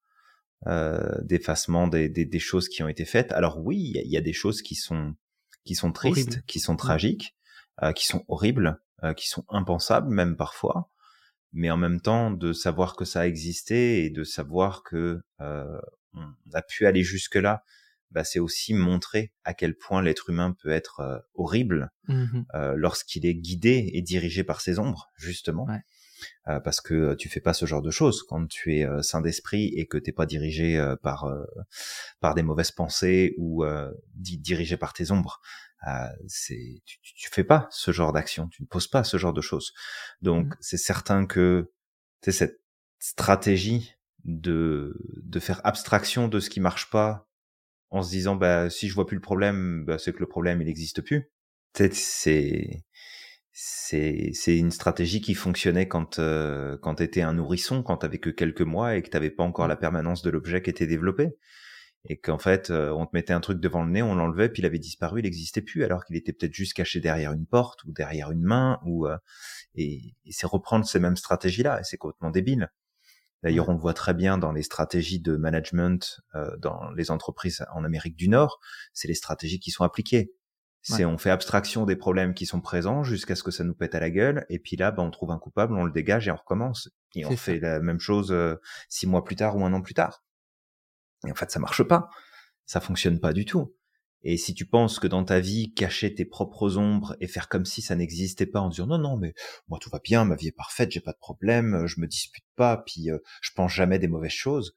euh, 0.67 1.21
d'effacement 1.25 1.89
des, 1.89 2.09
des, 2.09 2.25
des 2.25 2.39
choses 2.39 2.71
qui 2.71 2.83
ont 2.83 2.89
été 2.89 3.05
faites. 3.05 3.33
Alors 3.33 3.59
oui, 3.59 3.77
il 3.77 3.97
y 3.97 3.99
a, 3.99 4.03
il 4.03 4.11
y 4.11 4.17
a 4.17 4.23
des 4.23 4.33
choses 4.33 4.63
qui 4.63 4.77
sont, 4.77 5.15
qui 5.67 5.75
sont 5.75 5.93
tristes, 5.93 6.43
qui 6.47 6.59
sont 6.59 6.77
tragiques, 6.77 7.37
euh, 7.83 7.93
qui 7.93 8.07
sont 8.07 8.25
horribles, 8.29 8.81
euh, 9.03 9.15
qui 9.15 9.29
sont 9.29 9.45
impensables, 9.49 10.09
même 10.13 10.37
parfois. 10.37 10.91
Mais 11.53 11.71
en 11.71 11.77
même 11.77 12.01
temps, 12.01 12.31
de 12.31 12.53
savoir 12.53 12.97
que 12.97 13.05
ça 13.05 13.21
a 13.21 13.27
existé 13.27 14.05
et 14.05 14.11
de 14.11 14.25
savoir 14.25 14.83
que 14.83 15.21
euh, 15.41 15.81
on 16.15 16.27
a 16.53 16.63
pu 16.63 16.87
aller 16.87 17.03
jusque-là, 17.03 17.63
bah, 18.11 18.25
c'est 18.25 18.39
aussi 18.39 18.75
montrer 18.75 19.33
à 19.45 19.55
quel 19.55 19.77
point 19.77 20.03
l'être 20.03 20.31
humain 20.31 20.55
peut 20.63 20.71
être 20.71 21.01
euh, 21.01 21.19
horrible 21.35 21.91
Mhm. 22.09 22.45
euh, 22.55 22.75
lorsqu'il 22.77 23.25
est 23.27 23.35
guidé 23.35 23.91
et 23.95 24.03
dirigé 24.03 24.45
par 24.45 24.61
ses 24.61 24.79
ombres, 24.79 25.11
justement. 25.17 25.65
Ouais. 25.67 25.81
Euh, 26.49 26.61
parce 26.61 26.81
que 26.81 26.95
euh, 26.95 27.17
tu 27.17 27.29
fais 27.29 27.41
pas 27.41 27.55
ce 27.55 27.67
genre 27.67 27.83
de 27.83 27.91
choses 27.91 28.23
quand 28.23 28.47
tu 28.47 28.77
es 28.77 28.85
euh, 28.87 29.03
saint 29.03 29.21
d'esprit 29.21 29.73
et 29.77 29.87
que 29.87 29.99
t'es 29.99 30.13
pas 30.13 30.27
dirigé 30.27 30.79
euh, 30.79 30.97
par 30.97 31.25
euh, 31.25 31.45
par 32.21 32.35
des 32.35 32.43
mauvaises 32.43 32.71
pensées 32.71 33.35
ou 33.37 33.65
euh, 33.65 33.93
di- 34.15 34.39
dirigé 34.39 34.77
par 34.77 34.93
tes 34.93 35.11
ombres. 35.11 35.41
Euh, 35.89 36.09
c'est 36.29 36.81
tu, 36.87 36.99
tu- 37.03 37.15
tu 37.15 37.31
fais 37.31 37.45
pas 37.45 37.69
ce 37.71 37.91
genre 37.93 38.13
d'action, 38.13 38.49
tu 38.49 38.63
ne 38.63 38.67
poses 38.67 38.89
pas 38.89 39.05
ce 39.05 39.17
genre 39.19 39.33
de 39.35 39.41
choses. 39.43 39.73
Donc 40.23 40.47
Mhm. 40.49 40.57
c'est 40.61 40.77
certain 40.79 41.27
que 41.27 41.71
c'est 42.23 42.33
cette 42.33 42.61
stratégie 43.01 43.95
de 44.25 44.97
de 45.23 45.41
faire 45.41 45.61
abstraction 45.65 46.29
de 46.29 46.41
ce 46.41 46.51
qui 46.51 46.61
marche 46.61 46.91
pas 46.91 47.29
en 47.91 48.03
se 48.03 48.11
disant 48.11 48.37
bah 48.37 48.71
si 48.71 48.89
je 48.89 48.95
vois 48.95 49.07
plus 49.07 49.17
le 49.17 49.23
problème, 49.23 49.85
bah, 49.87 49.99
c'est 49.99 50.13
que 50.15 50.21
le 50.21 50.29
problème 50.29 50.61
il 50.63 50.67
n'existe 50.67 51.03
plus. 51.03 51.31
C'est 51.93 52.85
c'est 53.53 54.31
c'est 54.35 54.59
une 54.59 54.71
stratégie 54.73 55.21
qui 55.21 55.35
fonctionnait 55.35 55.87
quand 55.89 56.19
euh, 56.19 56.77
quand 56.83 56.97
t'étais 56.97 57.23
un 57.23 57.35
nourrisson, 57.35 57.83
quand 57.83 57.99
t'avais 57.99 58.19
que 58.19 58.31
quelques 58.31 58.63
mois 58.63 58.97
et 58.97 59.03
que 59.03 59.11
t'avais 59.11 59.31
pas 59.31 59.45
encore 59.45 59.69
la 59.69 59.77
permanence 59.77 60.23
de 60.23 60.31
l'objet 60.31 60.63
qui 60.63 60.71
était 60.71 60.87
développé 60.89 61.37
et 62.07 62.17
qu'en 62.19 62.39
fait 62.39 62.71
euh, 62.71 62.91
on 62.91 63.07
te 63.07 63.11
mettait 63.15 63.33
un 63.33 63.41
truc 63.41 63.61
devant 63.61 63.83
le 63.85 63.91
nez, 63.91 64.03
on 64.03 64.15
l'enlevait 64.15 64.49
puis 64.49 64.63
il 64.63 64.67
avait 64.67 64.79
disparu, 64.79 65.21
il 65.21 65.25
n'existait 65.25 65.63
plus 65.63 65.85
alors 65.85 66.05
qu'il 66.05 66.17
était 66.17 66.33
peut-être 66.33 66.55
juste 66.55 66.75
caché 66.75 67.01
derrière 67.01 67.33
une 67.33 67.47
porte 67.47 67.85
ou 67.85 67.93
derrière 67.93 68.31
une 68.31 68.43
main 68.43 68.81
ou 68.85 69.07
euh, 69.07 69.17
et, 69.75 70.15
et 70.25 70.33
c'est 70.33 70.47
reprendre 70.47 70.87
ces 70.87 70.99
mêmes 70.99 71.17
stratégies 71.17 71.63
là 71.63 71.81
et 71.81 71.85
c'est 71.85 71.97
complètement 71.97 72.31
débile. 72.31 72.71
D'ailleurs, 73.45 73.69
on 73.69 73.75
le 73.75 73.79
voit 73.79 73.93
très 73.93 74.15
bien 74.15 74.39
dans 74.39 74.53
les 74.53 74.63
stratégies 74.63 75.21
de 75.21 75.37
management 75.37 76.23
euh, 76.35 76.57
dans 76.57 76.91
les 76.93 77.11
entreprises 77.11 77.63
en 77.75 77.85
Amérique 77.85 78.17
du 78.17 78.31
Nord, 78.31 78.59
c'est 78.95 79.07
les 79.07 79.15
stratégies 79.15 79.61
qui 79.61 79.71
sont 79.71 79.85
appliquées. 79.85 80.33
C'est 80.81 81.07
on 81.07 81.17
fait 81.17 81.31
abstraction 81.31 81.87
des 81.87 81.97
problèmes 81.97 82.35
qui 82.35 82.45
sont 82.45 82.61
présents 82.61 83.05
jusqu'à 83.05 83.35
ce 83.35 83.43
que 83.43 83.51
ça 83.51 83.65
nous 83.65 83.75
pète 83.75 83.95
à 83.95 84.01
la 84.01 84.11
gueule, 84.11 84.45
et 84.51 84.59
puis 84.59 84.77
là, 84.77 84.91
ben, 84.91 85.03
on 85.03 85.11
trouve 85.11 85.31
un 85.31 85.39
coupable, 85.39 85.75
on 85.75 85.85
le 85.85 85.93
dégage 85.93 86.29
et 86.29 86.31
on 86.31 86.37
recommence. 86.37 86.91
Et 87.15 87.25
on 87.25 87.37
fait 87.37 87.59
la 87.59 87.81
même 87.81 88.01
chose 88.01 88.33
euh, 88.33 88.57
six 88.91 89.07
mois 89.07 89.25
plus 89.25 89.37
tard 89.37 89.57
ou 89.57 89.65
un 89.65 89.73
an 89.73 89.81
plus 89.81 89.95
tard. 89.95 90.25
Et 91.27 91.33
en 91.33 91.35
fait, 91.35 91.51
ça 91.51 91.59
marche 91.59 91.83
pas. 91.83 92.09
Ça 92.67 92.81
fonctionne 92.81 93.21
pas 93.21 93.33
du 93.33 93.45
tout. 93.45 93.75
Et 94.25 94.39
si 94.39 94.55
tu 94.55 94.65
penses 94.65 94.99
que 94.99 95.07
dans 95.07 95.23
ta 95.23 95.39
vie, 95.39 95.75
cacher 95.75 96.15
tes 96.15 96.25
propres 96.25 96.79
ombres 96.79 97.15
et 97.21 97.29
faire 97.29 97.49
comme 97.49 97.67
si 97.67 97.83
ça 97.83 97.95
n'existait 97.95 98.47
pas 98.47 98.61
en 98.61 98.71
disant 98.71 98.87
non, 98.87 98.99
non, 98.99 99.19
mais 99.19 99.35
moi 99.69 99.79
tout 99.81 99.91
va 99.91 100.01
bien, 100.03 100.25
ma 100.25 100.35
vie 100.35 100.49
est 100.49 100.57
parfaite, 100.57 100.91
j'ai 100.91 101.03
pas 101.03 101.13
de 101.13 101.19
problème, 101.19 101.87
je 101.87 102.01
me 102.01 102.07
dispute 102.07 102.47
pas, 102.57 102.79
puis 102.79 103.11
euh, 103.11 103.19
je 103.43 103.51
pense 103.55 103.73
jamais 103.73 103.99
des 103.99 104.09
mauvaises 104.09 104.33
choses. 104.33 104.75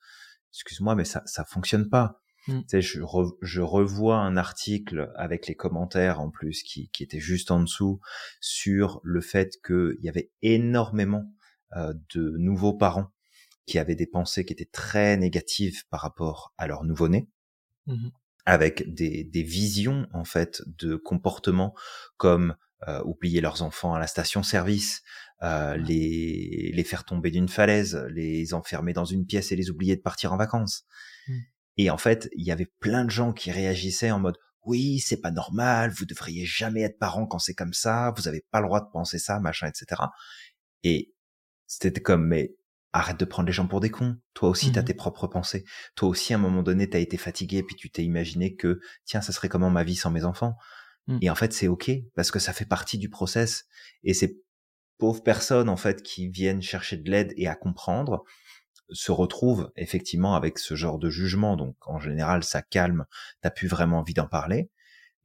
Excuse-moi, 0.53 0.95
mais 0.95 1.05
ça, 1.05 1.23
ça 1.25 1.45
fonctionne 1.45 1.87
pas. 1.87 2.19
Mm. 2.49 2.59
Tu 2.59 2.65
sais, 2.67 2.81
je, 2.81 2.99
je, 3.41 3.61
revois 3.61 4.17
un 4.17 4.35
article 4.35 5.11
avec 5.15 5.47
les 5.47 5.55
commentaires 5.55 6.19
en 6.19 6.29
plus 6.29 6.61
qui, 6.61 6.89
qui 6.89 7.03
était 7.03 7.19
juste 7.19 7.49
en 7.49 7.61
dessous 7.61 8.01
sur 8.41 8.99
le 9.03 9.21
fait 9.21 9.53
qu'il 9.65 9.97
y 10.01 10.09
avait 10.09 10.31
énormément 10.41 11.23
euh, 11.75 11.93
de 12.13 12.35
nouveaux 12.37 12.73
parents 12.73 13.11
qui 13.67 13.77
avaient 13.77 13.95
des 13.95 14.07
pensées 14.07 14.45
qui 14.45 14.53
étaient 14.53 14.65
très 14.65 15.17
négatives 15.17 15.87
par 15.89 16.01
rapport 16.01 16.53
à 16.57 16.67
leur 16.67 16.83
nouveau-né. 16.83 17.29
Mm-hmm. 17.87 18.11
avec 18.45 18.93
des, 18.93 19.23
des, 19.23 19.43
visions 19.43 20.07
en 20.11 20.25
fait 20.25 20.61
de 20.65 20.97
comportements 20.97 21.73
comme 22.17 22.57
euh, 22.89 23.01
oublier 23.05 23.39
leurs 23.39 23.61
enfants 23.61 23.93
à 23.93 23.99
la 23.99 24.07
station-service, 24.07 25.03
euh, 25.41 25.77
les, 25.77 26.71
les 26.73 26.83
faire 26.83 27.05
tomber 27.05 27.31
d'une 27.31 27.47
falaise, 27.47 27.95
les 28.09 28.53
enfermer 28.53 28.91
dans 28.91 29.05
une 29.05 29.25
pièce 29.25 29.53
et 29.53 29.55
les 29.55 29.69
oublier 29.69 29.95
de 29.95 30.01
partir 30.01 30.33
en 30.33 30.37
vacances. 30.37 30.85
Mm. 31.29 31.37
Et 31.77 31.89
en 31.89 31.97
fait, 31.97 32.29
il 32.35 32.45
y 32.45 32.51
avait 32.51 32.71
plein 32.81 33.05
de 33.05 33.09
gens 33.09 33.31
qui 33.31 33.51
réagissaient 33.51 34.11
en 34.11 34.19
mode 34.19 34.37
oui, 34.63 34.99
c'est 34.99 35.21
pas 35.21 35.31
normal, 35.31 35.91
vous 35.91 36.05
devriez 36.05 36.45
jamais 36.45 36.81
être 36.81 36.99
parent 36.99 37.25
quand 37.25 37.39
c'est 37.39 37.53
comme 37.53 37.73
ça, 37.73 38.13
vous 38.17 38.27
avez 38.27 38.45
pas 38.51 38.59
le 38.59 38.67
droit 38.67 38.81
de 38.81 38.91
penser 38.91 39.17
ça, 39.17 39.39
machin, 39.39 39.67
etc. 39.67 40.01
Et 40.83 41.13
c'était 41.67 42.01
comme, 42.01 42.27
mais 42.27 42.55
arrête 42.97 43.19
de 43.19 43.25
prendre 43.25 43.47
les 43.47 43.53
gens 43.53 43.67
pour 43.67 43.79
des 43.79 43.89
cons. 43.89 44.17
Toi 44.33 44.49
aussi, 44.49 44.71
tu 44.71 44.79
as 44.79 44.81
mmh 44.81 44.85
tes 44.85 44.93
propres 44.93 45.27
pensées. 45.27 45.65
Toi 45.95 46.09
aussi, 46.09 46.33
à 46.33 46.37
un 46.37 46.39
moment 46.39 46.63
donné, 46.63 46.89
t'as 46.89 46.99
été 46.99 47.17
fatigué, 47.17 47.63
puis 47.63 47.75
tu 47.75 47.89
t'es 47.89 48.03
imaginé 48.03 48.55
que, 48.55 48.79
tiens, 49.05 49.21
ça 49.21 49.31
serait 49.31 49.49
comment 49.49 49.69
ma 49.69 49.83
vie 49.83 49.95
sans 49.95 50.11
mes 50.11 50.23
enfants? 50.23 50.55
Mmh. 51.07 51.17
Et 51.21 51.29
en 51.29 51.35
fait, 51.35 51.53
c'est 51.53 51.67
ok, 51.67 51.91
parce 52.15 52.31
que 52.31 52.39
ça 52.39 52.53
fait 52.53 52.65
partie 52.65 52.97
du 52.97 53.09
process. 53.09 53.65
Et 54.03 54.13
ces 54.13 54.41
pauvres 54.97 55.23
personnes, 55.23 55.69
en 55.69 55.77
fait, 55.77 56.03
qui 56.03 56.27
viennent 56.29 56.61
chercher 56.61 56.97
de 56.97 57.09
l'aide 57.09 57.33
et 57.37 57.47
à 57.47 57.55
comprendre, 57.55 58.23
se 58.89 59.11
retrouve 59.11 59.71
effectivement 59.75 60.35
avec 60.35 60.59
ce 60.59 60.75
genre 60.75 60.99
de 60.99 61.09
jugement. 61.09 61.55
Donc 61.57 61.75
en 61.87 61.99
général, 61.99 62.43
ça 62.43 62.61
calme, 62.61 63.05
t'as 63.41 63.51
plus 63.51 63.67
vraiment 63.67 63.99
envie 63.99 64.13
d'en 64.13 64.27
parler. 64.27 64.69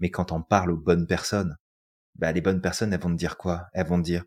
Mais 0.01 0.11
quand 0.11 0.33
on 0.33 0.43
parle 0.43 0.73
aux 0.73 0.77
bonnes 0.77 1.07
personnes, 1.07 1.57
bah, 2.17 2.33
les 2.33 2.41
bonnes 2.41 2.61
personnes, 2.61 2.93
elles 2.93 3.01
vont 3.01 3.13
te 3.13 3.19
dire 3.19 3.37
quoi? 3.37 3.67
Elles 3.73 3.87
vont 3.87 3.99
te 3.99 4.05
dire, 4.05 4.25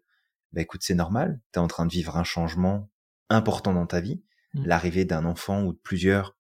bah 0.54 0.62
écoute, 0.62 0.82
c'est 0.84 0.96
normal, 0.96 1.40
t'es 1.52 1.60
en 1.60 1.68
train 1.68 1.86
de 1.86 1.92
vivre 1.92 2.18
un 2.18 2.24
changement 2.24 2.90
important 3.30 3.74
dans 3.74 3.88
ta 3.88 4.02
vie. 4.02 4.24
Mmh. 4.54 4.66
L'arrivée 4.66 5.06
d'un 5.06 5.26
enfant 5.26 5.64
ou 5.64 5.74
de 5.74 5.80
plusieurs, 5.80 6.38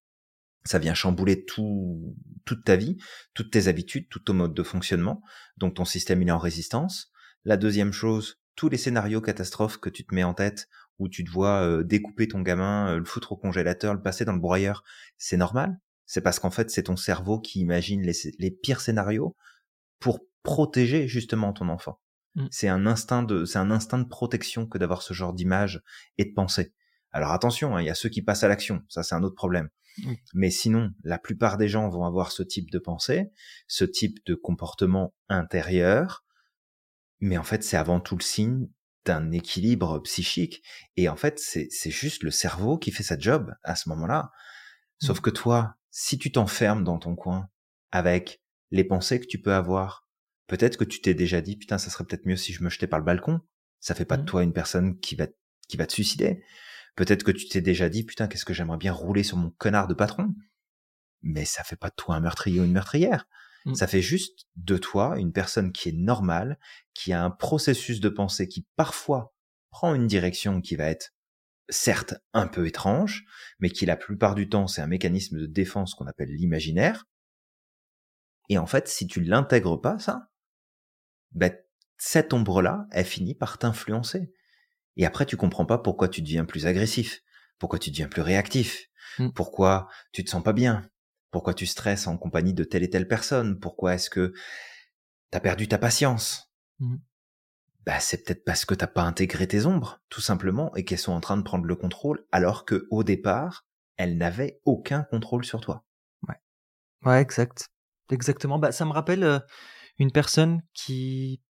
ça 0.63 0.79
vient 0.79 0.93
chambouler 0.93 1.45
tout, 1.45 2.15
toute 2.45 2.63
ta 2.63 2.75
vie, 2.75 2.97
toutes 3.33 3.51
tes 3.51 3.67
habitudes, 3.67 4.09
tout 4.09 4.19
ton 4.19 4.33
mode 4.33 4.53
de 4.53 4.63
fonctionnement. 4.63 5.21
Donc 5.57 5.75
ton 5.75 5.85
système, 5.85 6.21
il 6.21 6.27
est 6.27 6.31
en 6.31 6.37
résistance. 6.37 7.11
La 7.43 7.57
deuxième 7.57 7.91
chose, 7.91 8.39
tous 8.55 8.69
les 8.69 8.77
scénarios 8.77 9.21
catastrophes 9.21 9.77
que 9.77 9.89
tu 9.89 10.05
te 10.05 10.15
mets 10.15 10.23
en 10.23 10.33
tête 10.33 10.67
où 10.97 11.09
tu 11.09 11.23
te 11.23 11.29
vois 11.29 11.61
euh, 11.61 11.83
découper 11.83 12.27
ton 12.27 12.41
gamin, 12.41 12.93
euh, 12.93 12.99
le 12.99 13.05
foutre 13.05 13.33
au 13.33 13.37
congélateur, 13.37 13.93
le 13.93 14.01
passer 14.01 14.25
dans 14.25 14.33
le 14.33 14.39
broyeur, 14.39 14.83
c'est 15.17 15.37
normal. 15.37 15.77
C'est 16.05 16.21
parce 16.21 16.39
qu'en 16.39 16.51
fait, 16.51 16.69
c'est 16.69 16.83
ton 16.83 16.95
cerveau 16.95 17.39
qui 17.39 17.59
imagine 17.59 18.01
les, 18.01 18.51
pires 18.51 18.79
scénarios 18.79 19.35
pour 19.99 20.19
protéger 20.43 21.07
justement 21.07 21.51
ton 21.51 21.69
enfant. 21.69 21.99
Mmh. 22.35 22.47
C'est 22.51 22.67
un 22.67 22.85
instinct 22.85 23.23
de, 23.23 23.45
c'est 23.45 23.59
un 23.59 23.71
instinct 23.71 23.99
de 23.99 24.07
protection 24.07 24.67
que 24.67 24.77
d'avoir 24.77 25.01
ce 25.01 25.13
genre 25.13 25.33
d'image 25.33 25.81
et 26.17 26.25
de 26.25 26.33
pensée. 26.33 26.73
Alors 27.11 27.31
attention, 27.31 27.75
hein, 27.75 27.81
il 27.81 27.85
y 27.85 27.89
a 27.89 27.95
ceux 27.95 28.09
qui 28.09 28.21
passent 28.21 28.43
à 28.43 28.47
l'action, 28.47 28.83
ça 28.89 29.03
c'est 29.03 29.15
un 29.15 29.23
autre 29.23 29.35
problème. 29.35 29.69
Mais 30.33 30.49
sinon, 30.49 30.91
la 31.05 31.17
plupart 31.17 31.55
des 31.55 31.69
gens 31.69 31.87
vont 31.87 32.03
avoir 32.03 32.33
ce 32.33 32.43
type 32.43 32.69
de 32.69 32.79
pensée, 32.79 33.31
ce 33.69 33.85
type 33.85 34.17
de 34.25 34.35
comportement 34.35 35.15
intérieur, 35.29 36.25
mais 37.21 37.37
en 37.37 37.43
fait 37.43 37.63
c'est 37.63 37.77
avant 37.77 38.01
tout 38.01 38.17
le 38.17 38.21
signe 38.21 38.67
d'un 39.05 39.31
équilibre 39.31 39.99
psychique. 39.99 40.63
Et 40.97 41.07
en 41.07 41.15
fait, 41.15 41.39
c'est 41.39 41.91
juste 41.91 42.23
le 42.23 42.31
cerveau 42.31 42.77
qui 42.77 42.91
fait 42.91 43.03
sa 43.03 43.17
job 43.17 43.53
à 43.63 43.75
ce 43.75 43.87
moment-là. 43.89 44.31
Sauf 44.99 45.19
mmh. 45.19 45.21
que 45.21 45.29
toi, 45.29 45.75
si 45.91 46.17
tu 46.17 46.31
t'enfermes 46.31 46.83
dans 46.83 46.97
ton 46.97 47.15
coin 47.15 47.49
avec 47.91 48.41
les 48.71 48.83
pensées 48.83 49.19
que 49.19 49.27
tu 49.27 49.39
peux 49.39 49.53
avoir, 49.53 50.04
peut-être 50.47 50.77
que 50.77 50.84
tu 50.84 51.01
t'es 51.01 51.13
déjà 51.13 51.41
dit, 51.41 51.58
putain, 51.58 51.77
ça 51.77 51.89
serait 51.89 52.05
peut-être 52.05 52.25
mieux 52.25 52.36
si 52.36 52.53
je 52.53 52.63
me 52.63 52.69
jetais 52.69 52.88
par 52.88 52.99
le 52.99 53.05
balcon. 53.05 53.41
Ça 53.79 53.95
fait 53.95 54.05
pas 54.05 54.17
de 54.17 54.23
mmh. 54.23 54.27
toi 54.27 54.43
une 54.43 54.53
personne 54.53 54.99
qui 54.99 55.15
va, 55.15 55.27
qui 55.67 55.77
va 55.77 55.86
te 55.86 55.93
suicider. 55.93 56.43
Peut-être 56.95 57.23
que 57.23 57.31
tu 57.31 57.47
t'es 57.47 57.62
déjà 57.62 57.89
dit, 57.89 58.03
putain, 58.03 58.27
qu'est-ce 58.27 58.45
que 58.45 58.53
j'aimerais 58.53 58.77
bien 58.77 58.93
rouler 58.93 59.23
sur 59.23 59.38
mon 59.38 59.51
connard 59.51 59.88
de 59.88 59.93
patron. 59.93 60.34
Mais 61.21 61.45
ça 61.45 61.63
fait 61.63 61.75
pas 61.75 61.89
de 61.89 61.95
toi 61.95 62.15
un 62.15 62.19
meurtrier 62.19 62.62
ou 62.62 62.63
une 62.63 62.71
meurtrière. 62.71 63.27
Mmh. 63.65 63.75
Ça 63.75 63.88
fait 63.88 64.01
juste 64.01 64.47
de 64.55 64.77
toi 64.77 65.17
une 65.17 65.34
personne 65.34 65.71
qui 65.71 65.89
est 65.89 65.97
normale, 65.97 66.60
qui 66.93 67.13
a 67.13 67.23
un 67.23 67.31
processus 67.31 67.99
de 67.99 68.10
pensée 68.10 68.47
qui 68.47 68.65
parfois 68.75 69.34
prend 69.71 69.93
une 69.93 70.08
direction 70.08 70.62
qui 70.62 70.75
va 70.75 70.86
être 70.86 71.13
certes 71.69 72.13
un 72.34 72.47
peu 72.47 72.67
étrange, 72.67 73.25
mais 73.60 73.69
qui 73.69 73.86
la 73.86 73.97
plupart 73.97 74.36
du 74.36 74.47
temps 74.47 74.67
c'est 74.67 74.81
un 74.81 74.88
mécanisme 74.88 75.39
de 75.39 75.47
défense 75.47 75.95
qu'on 75.95 76.08
appelle 76.08 76.29
l'imaginaire. 76.29 77.05
Et 78.49 78.58
en 78.58 78.67
fait, 78.67 78.88
si 78.88 79.08
tu 79.08 79.21
l'intègres 79.21 79.81
pas, 79.81 79.97
ça, 79.97 80.29
ben, 81.35 81.53
cette 81.97 82.33
ombre-là, 82.33 82.87
elle 82.91 83.05
finit 83.05 83.35
par 83.35 83.57
t'influencer. 83.57 84.31
Et 84.97 85.05
après, 85.05 85.25
tu 85.25 85.37
comprends 85.37 85.65
pas 85.65 85.77
pourquoi 85.77 86.07
tu 86.07 86.21
deviens 86.21 86.45
plus 86.45 86.65
agressif, 86.65 87.21
pourquoi 87.59 87.79
tu 87.79 87.91
deviens 87.91 88.07
plus 88.07 88.21
réactif, 88.21 88.87
mmh. 89.19 89.29
pourquoi 89.31 89.87
tu 90.13 90.23
te 90.23 90.29
sens 90.29 90.41
pas 90.41 90.53
bien, 90.53 90.89
pourquoi 91.31 91.53
tu 91.53 91.65
stresses 91.65 92.07
en 92.07 92.17
compagnie 92.17 92.53
de 92.53 92.63
telle 92.63 92.83
et 92.83 92.89
telle 92.89 93.07
personne 93.07 93.59
Pourquoi 93.59 93.95
est-ce 93.95 94.09
que 94.09 94.33
t'as 95.31 95.41
perdu 95.41 95.67
ta 95.67 95.77
patience 95.77 96.53
mmh. 96.79 96.95
bah, 97.85 97.99
c'est 97.99 98.23
peut-être 98.23 98.45
parce 98.45 98.63
que 98.63 98.73
t'as 98.73 98.87
pas 98.87 99.03
intégré 99.03 99.47
tes 99.47 99.65
ombres, 99.65 100.01
tout 100.09 100.21
simplement, 100.21 100.73
et 100.75 100.85
qu'elles 100.85 100.97
sont 100.97 101.11
en 101.11 101.21
train 101.21 101.37
de 101.37 101.43
prendre 101.43 101.65
le 101.65 101.75
contrôle, 101.75 102.25
alors 102.31 102.63
que 102.63 102.87
au 102.89 103.03
départ, 103.03 103.65
elles 103.97 104.17
n'avaient 104.17 104.61
aucun 104.63 105.03
contrôle 105.03 105.43
sur 105.43 105.59
toi. 105.59 105.85
Ouais, 106.27 106.35
ouais, 107.03 107.21
exact, 107.21 107.67
exactement. 108.09 108.57
Bah, 108.57 108.71
ça 108.71 108.85
me 108.85 108.91
rappelle 108.91 109.23
euh, 109.23 109.39
une 109.97 110.12
personne 110.12 110.62
qui, 110.73 111.41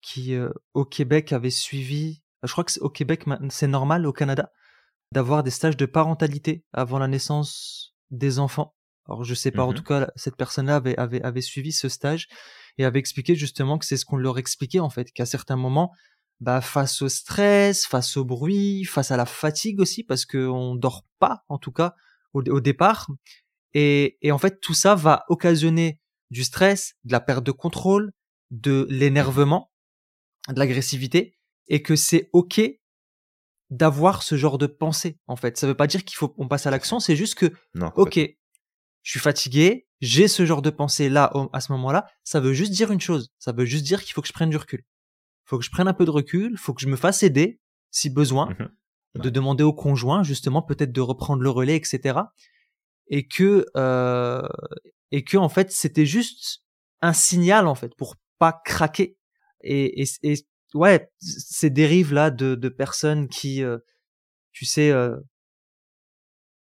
qui 0.00 0.34
euh, 0.34 0.50
au 0.74 0.84
Québec 0.84 1.32
avait 1.32 1.50
suivi. 1.50 2.22
Je 2.42 2.52
crois 2.52 2.64
que 2.64 2.78
au 2.80 2.90
Québec, 2.90 3.24
c'est 3.50 3.66
normal 3.66 4.06
au 4.06 4.12
Canada 4.12 4.50
d'avoir 5.12 5.42
des 5.42 5.50
stages 5.50 5.76
de 5.76 5.86
parentalité 5.86 6.64
avant 6.72 6.98
la 6.98 7.08
naissance 7.08 7.94
des 8.10 8.38
enfants. 8.38 8.74
Alors 9.06 9.24
je 9.24 9.34
sais 9.34 9.50
pas, 9.50 9.64
en 9.64 9.72
mmh 9.72 9.74
tout 9.74 9.82
cas, 9.82 10.08
cette 10.14 10.36
personne-là 10.36 10.76
avait, 10.76 10.96
avait, 10.96 11.22
avait 11.22 11.40
suivi 11.40 11.72
ce 11.72 11.88
stage 11.88 12.28
et 12.78 12.84
avait 12.84 13.00
expliqué 13.00 13.34
justement 13.34 13.76
que 13.78 13.84
c'est 13.84 13.96
ce 13.96 14.04
qu'on 14.04 14.16
leur 14.16 14.38
expliquait 14.38 14.78
en 14.78 14.90
fait, 14.90 15.10
qu'à 15.10 15.26
certains 15.26 15.56
moments, 15.56 15.90
bah, 16.40 16.60
face 16.60 17.02
au 17.02 17.08
stress, 17.08 17.86
face 17.86 18.16
au 18.16 18.24
bruit, 18.24 18.84
face 18.84 19.10
à 19.10 19.16
la 19.16 19.26
fatigue 19.26 19.80
aussi, 19.80 20.04
parce 20.04 20.24
qu'on 20.24 20.74
dort 20.74 21.04
pas, 21.18 21.44
en 21.48 21.58
tout 21.58 21.72
cas, 21.72 21.94
au, 22.32 22.42
au 22.42 22.60
départ. 22.60 23.08
Et, 23.74 24.16
et 24.22 24.32
en 24.32 24.38
fait, 24.38 24.60
tout 24.60 24.74
ça 24.74 24.94
va 24.94 25.24
occasionner 25.28 25.99
du 26.30 26.44
stress, 26.44 26.94
de 27.04 27.12
la 27.12 27.20
perte 27.20 27.44
de 27.44 27.52
contrôle, 27.52 28.12
de 28.50 28.86
l'énervement, 28.90 29.70
de 30.48 30.58
l'agressivité, 30.58 31.36
et 31.68 31.82
que 31.82 31.96
c'est 31.96 32.30
ok 32.32 32.60
d'avoir 33.70 34.22
ce 34.22 34.36
genre 34.36 34.58
de 34.58 34.66
pensée, 34.66 35.18
en 35.26 35.36
fait. 35.36 35.56
Ça 35.56 35.66
veut 35.66 35.76
pas 35.76 35.86
dire 35.86 36.04
qu'il 36.04 36.16
faut 36.16 36.34
on 36.38 36.48
passe 36.48 36.66
à 36.66 36.70
l'action, 36.70 36.98
c'est 36.98 37.16
juste 37.16 37.36
que, 37.36 37.52
non, 37.74 37.92
ok, 37.94 38.18
je 39.02 39.10
suis 39.10 39.20
fatigué, 39.20 39.86
j'ai 40.00 40.28
ce 40.28 40.44
genre 40.44 40.62
de 40.62 40.70
pensée 40.70 41.08
là 41.08 41.32
à 41.52 41.60
ce 41.60 41.72
moment-là, 41.72 42.06
ça 42.24 42.40
veut 42.40 42.52
juste 42.52 42.72
dire 42.72 42.90
une 42.90 43.00
chose, 43.00 43.32
ça 43.38 43.52
veut 43.52 43.64
juste 43.64 43.84
dire 43.84 44.02
qu'il 44.02 44.12
faut 44.12 44.22
que 44.22 44.28
je 44.28 44.32
prenne 44.32 44.50
du 44.50 44.56
recul. 44.56 44.80
Il 44.80 45.50
faut 45.50 45.58
que 45.58 45.64
je 45.64 45.70
prenne 45.70 45.88
un 45.88 45.94
peu 45.94 46.04
de 46.04 46.10
recul, 46.10 46.52
il 46.52 46.58
faut 46.58 46.74
que 46.74 46.80
je 46.80 46.88
me 46.88 46.96
fasse 46.96 47.22
aider 47.22 47.60
si 47.90 48.10
besoin, 48.10 48.50
mmh 48.50 48.68
de 49.16 49.30
demander 49.30 49.64
au 49.64 49.72
conjoint 49.72 50.22
justement 50.22 50.62
peut-être 50.62 50.92
de 50.92 51.00
reprendre 51.00 51.42
le 51.42 51.50
relais, 51.50 51.76
etc. 51.76 52.20
Et 53.08 53.26
que 53.26 53.66
euh, 53.76 54.48
et 55.12 55.24
que 55.24 55.36
en 55.36 55.48
fait 55.48 55.70
c'était 55.70 56.06
juste 56.06 56.62
un 57.00 57.12
signal 57.12 57.66
en 57.66 57.74
fait 57.74 57.94
pour 57.96 58.16
pas 58.38 58.60
craquer. 58.64 59.16
Et, 59.62 60.02
et, 60.02 60.08
et 60.22 60.34
ouais, 60.74 61.10
ces 61.18 61.70
dérives 61.70 62.12
là 62.12 62.30
de, 62.30 62.54
de 62.54 62.68
personnes 62.68 63.28
qui, 63.28 63.62
euh, 63.62 63.78
tu 64.52 64.64
sais, 64.64 64.90
euh, 64.90 65.16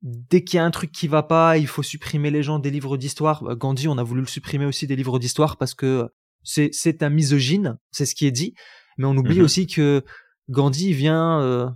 dès 0.01 0.43
qu'il 0.43 0.57
y 0.57 0.59
a 0.59 0.65
un 0.65 0.71
truc 0.71 0.91
qui 0.91 1.07
va 1.07 1.23
pas, 1.23 1.57
il 1.57 1.67
faut 1.67 1.83
supprimer 1.83 2.31
les 2.31 2.43
gens 2.43 2.59
des 2.59 2.71
livres 2.71 2.97
d'histoire. 2.97 3.43
Bah, 3.43 3.55
Gandhi, 3.55 3.87
on 3.87 3.97
a 3.97 4.03
voulu 4.03 4.21
le 4.21 4.27
supprimer 4.27 4.65
aussi 4.65 4.87
des 4.87 4.95
livres 4.95 5.19
d'histoire 5.19 5.57
parce 5.57 5.73
que 5.73 6.09
c'est 6.43 6.69
c'est 6.71 7.03
un 7.03 7.09
misogyne, 7.09 7.77
c'est 7.91 8.05
ce 8.05 8.15
qui 8.15 8.25
est 8.25 8.31
dit. 8.31 8.53
Mais 8.97 9.05
on 9.05 9.17
oublie 9.17 9.39
mhm. 9.39 9.45
aussi 9.45 9.67
que 9.67 10.03
Gandhi 10.49 10.93
vient 10.93 11.41
euh, 11.41 11.67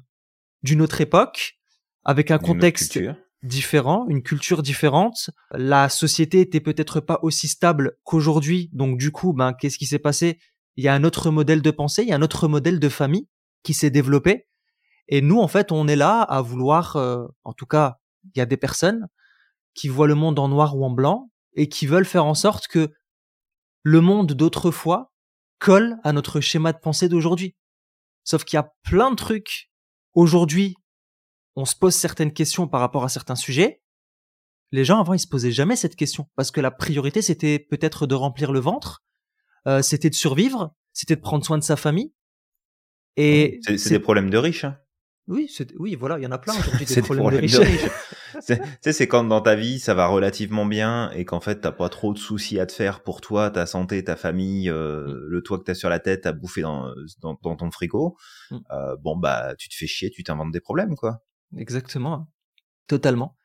d'une 0.63 0.81
autre 0.81 1.01
époque 1.01 1.59
avec 2.05 2.31
un 2.31 2.37
contexte 2.37 2.99
différent, 3.43 4.05
une 4.09 4.21
culture 4.21 4.61
différente. 4.61 5.29
La 5.51 5.89
société 5.89 6.41
était 6.41 6.59
peut-être 6.59 6.99
pas 6.99 7.19
aussi 7.21 7.47
stable 7.47 7.97
qu'aujourd'hui. 8.03 8.69
Donc 8.73 8.97
du 8.97 9.11
coup, 9.11 9.33
ben 9.33 9.53
qu'est-ce 9.53 9.77
qui 9.77 9.85
s'est 9.85 9.99
passé? 9.99 10.39
Il 10.75 10.83
y 10.83 10.87
a 10.87 10.93
un 10.93 11.03
autre 11.03 11.31
modèle 11.31 11.61
de 11.61 11.71
pensée, 11.71 12.03
il 12.03 12.09
y 12.09 12.13
a 12.13 12.15
un 12.15 12.21
autre 12.21 12.47
modèle 12.47 12.79
de 12.79 12.89
famille 12.89 13.27
qui 13.63 13.73
s'est 13.73 13.89
développé. 13.89 14.47
Et 15.07 15.21
nous, 15.21 15.39
en 15.39 15.47
fait, 15.47 15.71
on 15.71 15.87
est 15.87 15.95
là 15.95 16.21
à 16.21 16.41
vouloir, 16.41 16.95
euh, 16.95 17.25
en 17.43 17.53
tout 17.53 17.65
cas, 17.65 17.97
il 18.23 18.37
y 18.37 18.41
a 18.41 18.45
des 18.45 18.57
personnes 18.57 19.07
qui 19.73 19.87
voient 19.87 20.07
le 20.07 20.15
monde 20.15 20.39
en 20.39 20.47
noir 20.47 20.77
ou 20.77 20.85
en 20.85 20.91
blanc 20.91 21.31
et 21.53 21.67
qui 21.67 21.87
veulent 21.87 22.05
faire 22.05 22.25
en 22.25 22.35
sorte 22.35 22.67
que 22.67 22.91
le 23.83 24.01
monde 24.01 24.33
d'autrefois 24.33 25.11
colle 25.57 25.97
à 26.03 26.13
notre 26.13 26.41
schéma 26.41 26.73
de 26.73 26.79
pensée 26.79 27.09
d'aujourd'hui. 27.09 27.55
Sauf 28.23 28.43
qu'il 28.43 28.57
y 28.57 28.59
a 28.59 28.71
plein 28.83 29.11
de 29.11 29.15
trucs 29.15 29.71
aujourd'hui 30.13 30.75
on 31.55 31.65
se 31.65 31.75
pose 31.75 31.95
certaines 31.95 32.33
questions 32.33 32.67
par 32.67 32.79
rapport 32.79 33.03
à 33.03 33.09
certains 33.09 33.35
sujets. 33.35 33.81
Les 34.71 34.85
gens 34.85 34.99
avant 34.99 35.13
ils 35.13 35.19
se 35.19 35.27
posaient 35.27 35.51
jamais 35.51 35.75
cette 35.75 35.95
question 35.95 36.29
parce 36.35 36.51
que 36.51 36.61
la 36.61 36.71
priorité 36.71 37.21
c'était 37.21 37.59
peut-être 37.59 38.07
de 38.07 38.15
remplir 38.15 38.51
le 38.51 38.59
ventre, 38.59 39.03
euh, 39.67 39.81
c'était 39.81 40.09
de 40.09 40.15
survivre, 40.15 40.75
c'était 40.93 41.15
de 41.15 41.21
prendre 41.21 41.45
soin 41.45 41.57
de 41.57 41.63
sa 41.63 41.75
famille. 41.75 42.13
Et 43.17 43.59
c'est 43.63 43.89
des 43.89 43.99
problèmes 43.99 44.29
de 44.29 44.37
riches. 44.37 44.63
Hein. 44.63 44.77
Oui, 45.29 45.47
oui, 45.77 45.95
voilà, 45.95 46.17
il 46.17 46.23
y 46.23 46.27
en 46.27 46.31
a 46.31 46.39
plein 46.39 46.57
aujourd'hui 46.57 46.85
des, 46.95 47.01
problèmes, 47.03 47.29
de 47.29 47.37
riches. 47.37 47.59
tu 48.47 48.55
sais, 48.81 48.93
c'est 48.93 49.07
quand 49.07 49.23
dans 49.23 49.41
ta 49.41 49.55
vie 49.55 49.79
ça 49.79 49.93
va 49.93 50.07
relativement 50.07 50.65
bien 50.65 51.11
et 51.11 51.23
qu'en 51.23 51.39
fait 51.39 51.61
t'as 51.61 51.71
pas 51.71 51.87
trop 51.87 52.13
de 52.13 52.17
soucis 52.17 52.59
à 52.59 52.65
te 52.65 52.71
faire 52.71 53.03
pour 53.03 53.21
toi, 53.21 53.51
ta 53.51 53.67
santé, 53.67 54.03
ta 54.03 54.15
famille, 54.15 54.71
euh, 54.71 55.05
mm. 55.05 55.27
le 55.27 55.41
toit 55.43 55.59
que 55.59 55.65
t'as 55.65 55.75
sur 55.75 55.89
la 55.89 55.99
tête 55.99 56.25
à 56.25 56.31
bouffer 56.31 56.61
dans, 56.61 56.95
dans, 57.21 57.55
ton 57.55 57.69
frigo. 57.69 58.17
Mm. 58.49 58.57
Euh, 58.71 58.95
bon 58.97 59.17
bah 59.17 59.53
tu 59.55 59.69
te 59.69 59.75
fais 59.75 59.85
chier, 59.85 60.09
tu 60.09 60.23
t'inventes 60.23 60.51
des 60.51 60.61
problèmes 60.61 60.95
quoi. 60.95 61.21
Exactement, 61.57 62.27
totalement. 62.87 63.35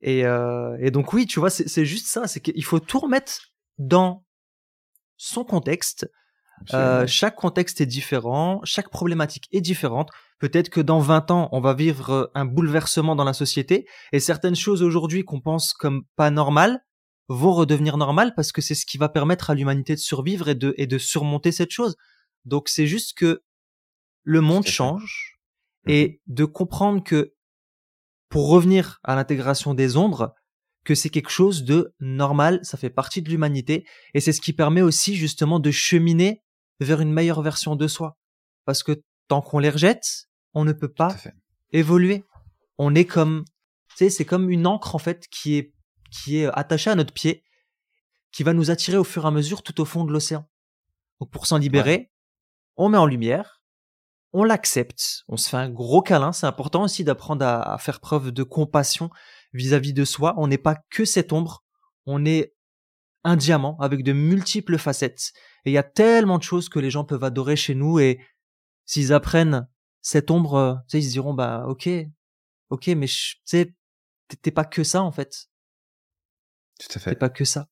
Et, 0.00 0.24
euh, 0.26 0.76
et 0.80 0.90
donc 0.90 1.12
oui, 1.12 1.26
tu 1.26 1.40
vois, 1.40 1.50
c'est 1.50 1.84
juste 1.84 2.06
ça, 2.06 2.26
c'est 2.26 2.40
qu'il 2.40 2.64
faut 2.64 2.80
tout 2.80 3.00
remettre 3.00 3.54
dans 3.78 4.24
son 5.16 5.44
contexte. 5.44 6.10
Euh, 6.72 7.06
chaque 7.06 7.36
contexte 7.36 7.80
est 7.80 7.86
différent, 7.86 8.60
chaque 8.64 8.90
problématique 8.90 9.48
est 9.52 9.60
différente. 9.60 10.10
Peut-être 10.38 10.68
que 10.68 10.80
dans 10.80 11.00
20 11.00 11.30
ans, 11.30 11.48
on 11.52 11.60
va 11.60 11.74
vivre 11.74 12.30
un 12.34 12.44
bouleversement 12.44 13.16
dans 13.16 13.24
la 13.24 13.32
société 13.32 13.86
et 14.12 14.20
certaines 14.20 14.54
choses 14.54 14.82
aujourd'hui 14.82 15.24
qu'on 15.24 15.40
pense 15.40 15.72
comme 15.72 16.04
pas 16.16 16.30
normales 16.30 16.84
vont 17.28 17.52
redevenir 17.52 17.96
normales 17.96 18.34
parce 18.34 18.52
que 18.52 18.60
c'est 18.60 18.74
ce 18.74 18.86
qui 18.86 18.98
va 18.98 19.08
permettre 19.08 19.50
à 19.50 19.54
l'humanité 19.54 19.94
de 19.94 20.00
survivre 20.00 20.48
et 20.48 20.54
de, 20.54 20.74
et 20.76 20.86
de 20.86 20.98
surmonter 20.98 21.50
cette 21.52 21.70
chose. 21.70 21.96
Donc 22.44 22.68
c'est 22.68 22.86
juste 22.86 23.16
que 23.16 23.42
le 24.22 24.40
monde 24.40 24.66
change, 24.66 25.33
et 25.86 26.20
mhm. 26.26 26.34
de 26.34 26.44
comprendre 26.44 27.02
que 27.02 27.34
pour 28.28 28.48
revenir 28.48 29.00
à 29.04 29.14
l'intégration 29.14 29.74
des 29.74 29.96
ombres, 29.96 30.34
que 30.84 30.94
c'est 30.94 31.08
quelque 31.08 31.30
chose 31.30 31.64
de 31.64 31.94
normal, 32.00 32.60
ça 32.62 32.76
fait 32.76 32.90
partie 32.90 33.22
de 33.22 33.30
l'humanité, 33.30 33.86
et 34.12 34.20
c'est 34.20 34.32
ce 34.32 34.40
qui 34.40 34.52
permet 34.52 34.82
aussi 34.82 35.16
justement 35.16 35.60
de 35.60 35.70
cheminer 35.70 36.42
vers 36.80 37.00
une 37.00 37.12
meilleure 37.12 37.42
version 37.42 37.76
de 37.76 37.86
soi. 37.88 38.18
Parce 38.64 38.82
que 38.82 39.02
tant 39.28 39.40
qu'on 39.40 39.58
les 39.58 39.70
rejette, 39.70 40.28
on 40.52 40.64
ne 40.64 40.72
peut 40.72 40.92
pas 40.92 41.16
évoluer. 41.72 42.24
On 42.76 42.94
est 42.94 43.04
comme, 43.04 43.44
tu 43.90 43.96
sais, 43.96 44.10
c'est 44.10 44.24
comme 44.24 44.50
une 44.50 44.66
encre 44.66 44.94
en 44.94 44.98
fait 44.98 45.26
qui 45.28 45.56
est 45.56 45.74
qui 46.10 46.38
est 46.38 46.46
attachée 46.52 46.90
à 46.90 46.94
notre 46.94 47.12
pied, 47.12 47.42
qui 48.30 48.44
va 48.44 48.52
nous 48.52 48.70
attirer 48.70 48.96
au 48.96 49.04
fur 49.04 49.24
et 49.24 49.28
à 49.28 49.30
mesure 49.30 49.62
tout 49.62 49.80
au 49.80 49.84
fond 49.84 50.04
de 50.04 50.12
l'océan. 50.12 50.48
Donc 51.20 51.30
pour 51.30 51.46
s'en 51.46 51.58
libérer, 51.58 52.12
on 52.76 52.88
met 52.88 52.98
en 52.98 53.06
lumière, 53.06 53.53
on 54.34 54.42
l'accepte, 54.42 55.22
on 55.28 55.36
se 55.36 55.48
fait 55.48 55.56
un 55.56 55.70
gros 55.70 56.02
câlin. 56.02 56.32
C'est 56.32 56.46
important 56.46 56.82
aussi 56.82 57.04
d'apprendre 57.04 57.46
à, 57.46 57.78
faire 57.78 58.00
preuve 58.00 58.32
de 58.32 58.42
compassion 58.42 59.08
vis-à-vis 59.52 59.92
de 59.92 60.04
soi. 60.04 60.34
On 60.36 60.48
n'est 60.48 60.58
pas 60.58 60.76
que 60.90 61.04
cette 61.04 61.32
ombre, 61.32 61.64
on 62.04 62.26
est 62.26 62.52
un 63.22 63.36
diamant 63.36 63.78
avec 63.78 64.02
de 64.02 64.12
multiples 64.12 64.76
facettes. 64.76 65.32
Et 65.64 65.70
il 65.70 65.72
y 65.72 65.78
a 65.78 65.84
tellement 65.84 66.38
de 66.38 66.42
choses 66.42 66.68
que 66.68 66.80
les 66.80 66.90
gens 66.90 67.04
peuvent 67.04 67.22
adorer 67.22 67.54
chez 67.54 67.76
nous 67.76 68.00
et 68.00 68.20
s'ils 68.86 69.12
apprennent 69.12 69.68
cette 70.02 70.32
ombre, 70.32 70.82
tu 70.88 70.92
sais, 70.92 70.98
ils 70.98 71.08
se 71.08 71.12
diront 71.12 71.32
bah 71.32 71.64
ok, 71.68 71.88
ok, 72.70 72.88
mais 72.88 73.06
tu 73.06 73.36
sais, 73.44 73.72
t'es 74.42 74.50
pas 74.50 74.64
que 74.64 74.82
ça 74.82 75.02
en 75.02 75.12
fait. 75.12 75.46
Tout 76.80 76.88
à 76.96 76.98
fait. 76.98 77.10
T'es 77.10 77.16
pas 77.16 77.30
que 77.30 77.44
ça. 77.44 77.68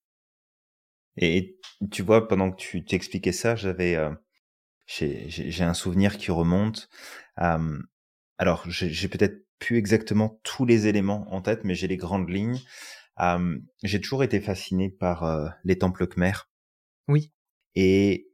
Et 1.16 1.58
tu 1.90 2.02
vois, 2.02 2.28
pendant 2.28 2.52
que 2.52 2.56
tu 2.56 2.84
t'expliquais 2.84 3.32
ça, 3.32 3.56
j'avais 3.56 3.96
euh, 3.96 4.14
j'ai 4.86 5.64
un 5.64 5.74
souvenir 5.74 6.18
qui 6.18 6.30
remonte. 6.30 6.88
alors, 7.36 8.64
j'ai 8.68 9.08
peut-être 9.08 9.42
plus 9.58 9.78
exactement 9.78 10.40
tous 10.42 10.64
les 10.64 10.88
éléments 10.88 11.32
en 11.32 11.40
tête, 11.40 11.62
mais 11.62 11.76
j'ai 11.76 11.86
les 11.86 11.96
grandes 11.96 12.28
lignes. 12.28 12.60
j'ai 13.82 14.00
toujours 14.00 14.24
été 14.24 14.40
fasciné 14.40 14.90
par 14.90 15.24
euh, 15.24 15.48
les 15.64 15.78
temples 15.78 16.06
Khmer. 16.06 16.32
Oui. 17.08 17.32
Et 17.74 18.28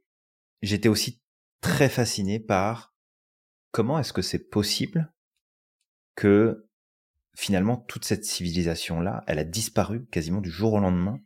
j'étais 0.61 0.89
aussi 0.89 1.21
très 1.61 1.89
fasciné 1.89 2.39
par 2.39 2.95
comment 3.71 3.99
est-ce 3.99 4.13
que 4.13 4.21
c'est 4.21 4.49
possible 4.49 5.13
que 6.15 6.67
finalement 7.35 7.77
toute 7.77 8.05
cette 8.05 8.25
civilisation-là, 8.25 9.23
elle 9.27 9.39
a 9.39 9.43
disparu 9.43 10.05
quasiment 10.07 10.41
du 10.41 10.49
jour 10.49 10.73
au 10.73 10.79
lendemain, 10.79 11.19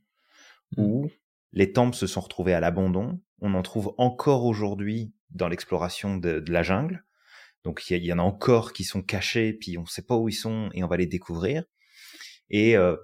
mmh. 0.75 0.81
où 0.81 1.09
les 1.53 1.71
temples 1.71 1.95
se 1.95 2.07
sont 2.07 2.21
retrouvés 2.21 2.53
à 2.53 2.59
l'abandon. 2.59 3.21
On 3.39 3.53
en 3.53 3.61
trouve 3.61 3.93
encore 3.97 4.45
aujourd'hui 4.45 5.13
dans 5.29 5.47
l'exploration 5.47 6.17
de, 6.17 6.43
la 6.47 6.63
jungle. 6.63 7.05
Donc 7.63 7.89
il 7.89 8.03
y, 8.03 8.11
en 8.11 8.19
a 8.19 8.23
encore 8.23 8.73
qui 8.73 8.83
sont 8.83 9.01
cachés, 9.01 9.53
puis 9.53 9.77
on 9.77 9.83
ne 9.83 9.87
sait 9.87 10.01
pas 10.01 10.17
où 10.17 10.27
ils 10.27 10.33
sont 10.33 10.69
et 10.73 10.83
on 10.83 10.87
va 10.87 10.97
les 10.97 11.05
découvrir. 11.05 11.63
Et 12.49 12.75
euh, 12.75 12.97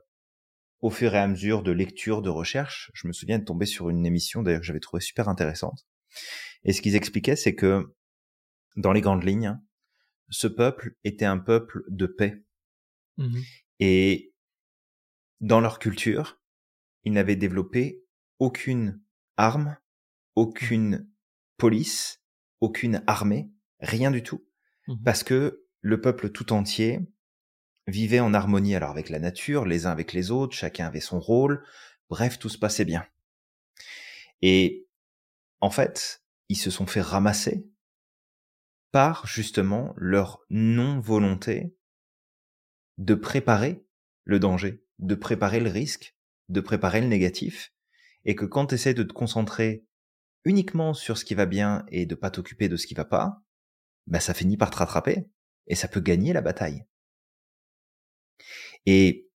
au 0.81 0.89
fur 0.89 1.15
et 1.15 1.19
à 1.19 1.27
mesure 1.27 1.63
de 1.63 1.71
lecture, 1.71 2.21
de 2.21 2.29
recherche, 2.29 2.91
je 2.93 3.07
me 3.07 3.13
souviens 3.13 3.39
de 3.39 3.45
tomber 3.45 3.65
sur 3.65 3.89
une 3.89 4.05
émission 4.05 4.43
d'ailleurs 4.43 4.61
que 4.61 4.65
j'avais 4.65 4.79
trouvé 4.79 5.01
super 5.01 5.29
intéressante. 5.29 5.87
Et 6.63 6.73
ce 6.73 6.81
qu'ils 6.81 6.95
expliquaient, 6.95 7.37
c'est 7.37 7.55
que 7.55 7.95
dans 8.75 8.91
les 8.91 9.01
grandes 9.01 9.23
lignes, 9.23 9.57
ce 10.29 10.47
peuple 10.47 10.97
était 11.03 11.25
un 11.25 11.37
peuple 11.37 11.83
de 11.87 12.05
paix. 12.05 12.43
Mmh 13.17 13.39
et 13.81 14.33
dans 15.39 15.61
leur 15.61 15.79
culture, 15.79 16.41
ils 17.05 17.13
n'avaient 17.13 17.37
développé 17.37 18.03
aucune 18.39 19.01
arme, 19.37 19.77
aucune 20.35 21.07
police, 21.57 22.21
aucune 22.61 23.03
armée, 23.07 23.49
rien 23.79 24.11
du 24.11 24.23
tout, 24.23 24.45
mmh 24.87 24.95
parce 25.03 25.23
que 25.23 25.65
le 25.81 26.01
peuple 26.01 26.29
tout 26.31 26.51
entier 26.51 26.99
vivait 27.87 28.19
en 28.19 28.33
harmonie 28.33 28.75
alors 28.75 28.89
avec 28.89 29.09
la 29.09 29.19
nature, 29.19 29.65
les 29.65 29.85
uns 29.85 29.91
avec 29.91 30.13
les 30.13 30.31
autres, 30.31 30.55
chacun 30.55 30.87
avait 30.87 30.99
son 30.99 31.19
rôle, 31.19 31.63
bref, 32.09 32.39
tout 32.39 32.49
se 32.49 32.57
passait 32.57 32.85
bien. 32.85 33.05
Et 34.41 34.87
en 35.61 35.69
fait, 35.69 36.23
ils 36.49 36.57
se 36.57 36.71
sont 36.71 36.87
fait 36.87 37.01
ramasser 37.01 37.67
par 38.91 39.27
justement 39.27 39.93
leur 39.97 40.41
non-volonté 40.49 41.75
de 42.97 43.13
préparer 43.13 43.85
le 44.23 44.39
danger, 44.39 44.83
de 44.99 45.15
préparer 45.15 45.59
le 45.59 45.69
risque, 45.69 46.15
de 46.49 46.61
préparer 46.61 47.01
le 47.01 47.07
négatif, 47.07 47.73
et 48.25 48.35
que 48.35 48.45
quand 48.45 48.67
tu 48.67 48.75
essaies 48.75 48.93
de 48.93 49.03
te 49.03 49.13
concentrer 49.13 49.85
uniquement 50.45 50.93
sur 50.93 51.17
ce 51.17 51.25
qui 51.25 51.35
va 51.35 51.45
bien 51.45 51.85
et 51.89 52.05
de 52.05 52.15
pas 52.15 52.31
t'occuper 52.31 52.69
de 52.69 52.77
ce 52.77 52.87
qui 52.87 52.93
va 52.93 53.05
pas, 53.05 53.41
bah 54.07 54.19
ça 54.19 54.33
finit 54.33 54.57
par 54.57 54.71
te 54.71 54.77
rattraper 54.77 55.27
et 55.67 55.75
ça 55.75 55.87
peut 55.87 55.99
gagner 55.99 56.33
la 56.33 56.41
bataille. 56.41 56.85
Et 58.85 59.29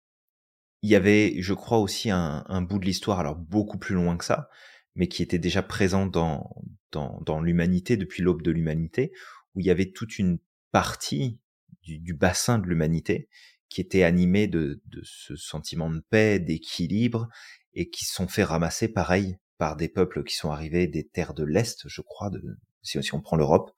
il 0.83 0.91
y 0.91 0.95
avait, 0.95 1.41
je 1.41 1.55
crois 1.55 1.79
aussi 1.79 2.11
un, 2.11 2.63
bout 2.63 2.79
de 2.79 2.87
l'histoire, 2.87 3.21
alors 3.21 3.37
beaucoup 3.37 3.79
plus 3.79 3.95
loin 3.95 4.17
que 4.17 4.25
ça, 4.25 4.49
mais 4.95 5.09
qui 5.09 5.23
était 5.23 5.39
déjà 5.39 5.63
présent 5.63 6.07
dans 6.07 6.55
dans, 6.93 7.41
l'humanité 7.41 7.97
depuis 7.97 8.23
l'aube 8.23 8.43
de 8.43 8.51
l'humanité, 8.51 9.13
où 9.55 9.61
il 9.61 9.67
y 9.67 9.71
avait 9.71 9.93
toute 9.93 10.19
une 10.19 10.39
partie 10.73 11.41
du, 11.83 12.15
bassin 12.15 12.59
de 12.59 12.67
l'humanité 12.67 13.29
qui 13.69 13.81
était 13.81 14.03
animée 14.03 14.49
de 14.49 14.81
ce 15.05 15.37
sentiment 15.37 15.89
de 15.89 16.01
paix, 16.11 16.41
d'équilibre, 16.41 17.29
et 17.75 17.91
qui 17.91 18.05
se 18.05 18.15
sont 18.15 18.29
fait 18.29 18.45
ramasser 18.45 18.89
pareil 18.89 19.39
par 19.59 19.77
des 19.77 19.89
peuples 19.89 20.25
qui 20.25 20.35
sont 20.35 20.51
arrivés 20.51 20.87
des 20.87 21.07
terres 21.07 21.35
de 21.35 21.45
l'Est, 21.45 21.87
je 21.87 22.01
crois, 22.01 22.31
de, 22.31 22.43
si, 22.83 22.99
on 23.15 23.21
prend 23.21 23.37
l'Europe, 23.37 23.73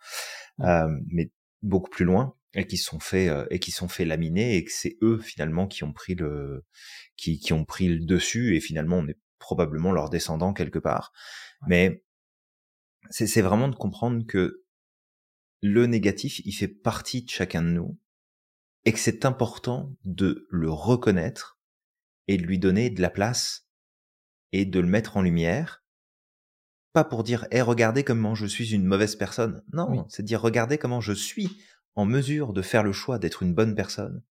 euh, 0.60 0.88
mais 1.08 1.30
beaucoup 1.62 1.90
plus 1.90 2.04
loin. 2.04 2.36
et 2.54 2.66
qui 2.66 2.76
sont 2.76 3.00
fait 3.00 3.28
euh, 3.28 3.46
et 3.50 3.58
qui 3.58 3.70
sont 3.70 3.88
fait 3.88 4.04
laminer 4.04 4.56
et 4.56 4.64
que 4.64 4.72
c'est 4.72 4.98
eux 5.00 5.18
finalement 5.18 5.66
qui 5.66 5.84
ont 5.84 5.92
pris 5.92 6.14
le 6.14 6.64
qui, 7.16 7.38
qui 7.38 7.52
ont 7.52 7.64
pris 7.64 7.88
le 7.88 8.04
dessus 8.04 8.56
et 8.56 8.60
finalement 8.60 8.98
on 8.98 9.08
est 9.08 9.18
probablement 9.38 9.92
leurs 9.92 10.10
descendants 10.10 10.52
quelque 10.52 10.78
part. 10.78 11.12
Mais 11.66 12.04
c'est 13.10 13.42
vraiment 13.42 13.68
de 13.68 13.74
comprendre 13.74 14.26
que 14.26 14.64
le 15.62 15.86
négatif, 15.86 16.40
il 16.44 16.52
fait 16.52 16.68
partie 16.68 17.22
de 17.22 17.30
chacun 17.30 17.62
de 17.62 17.68
nous 17.68 17.98
et 18.84 18.92
que 18.92 18.98
c'est 18.98 19.24
important 19.24 19.94
de 20.04 20.46
le 20.50 20.70
reconnaître 20.70 21.58
et 22.26 22.36
de 22.36 22.42
lui 22.42 22.58
donner 22.58 22.90
de 22.90 23.00
la 23.00 23.10
place 23.10 23.68
et 24.52 24.64
de 24.64 24.80
le 24.80 24.86
mettre 24.86 25.16
en 25.16 25.22
lumière. 25.22 25.82
Pas 26.92 27.04
pour 27.04 27.24
dire, 27.24 27.46
eh, 27.50 27.62
regardez 27.62 28.04
comment 28.04 28.34
je 28.34 28.46
suis 28.46 28.72
une 28.72 28.84
mauvaise 28.84 29.16
personne. 29.16 29.62
Non, 29.72 30.06
c'est 30.08 30.22
dire, 30.22 30.40
regardez 30.40 30.78
comment 30.78 31.00
je 31.00 31.12
suis 31.12 31.62
en 31.94 32.04
mesure 32.04 32.52
de 32.52 32.62
faire 32.62 32.82
le 32.82 32.92
choix 32.92 33.18
d'être 33.18 33.42
une 33.42 33.54
bonne 33.54 33.74
personne, 33.74 34.22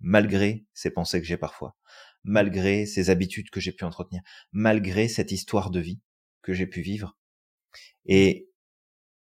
malgré 0.00 0.66
ces 0.72 0.90
pensées 0.90 1.20
que 1.20 1.26
j'ai 1.26 1.36
parfois, 1.36 1.76
malgré 2.24 2.86
ces 2.86 3.10
habitudes 3.10 3.50
que 3.50 3.60
j'ai 3.60 3.72
pu 3.72 3.84
entretenir, 3.84 4.22
malgré 4.52 5.08
cette 5.08 5.32
histoire 5.32 5.70
de 5.70 5.80
vie 5.80 6.00
que 6.42 6.52
j'ai 6.52 6.66
pu 6.66 6.80
vivre. 6.80 7.16
Et 8.06 8.50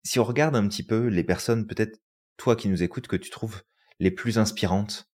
si 0.03 0.19
on 0.19 0.23
regarde 0.23 0.55
un 0.55 0.67
petit 0.67 0.83
peu 0.83 1.07
les 1.07 1.23
personnes, 1.23 1.67
peut-être 1.67 2.01
toi 2.37 2.55
qui 2.55 2.67
nous 2.67 2.83
écoutes, 2.83 3.07
que 3.07 3.15
tu 3.15 3.29
trouves 3.29 3.63
les 3.99 4.11
plus 4.11 4.37
inspirantes, 4.37 5.09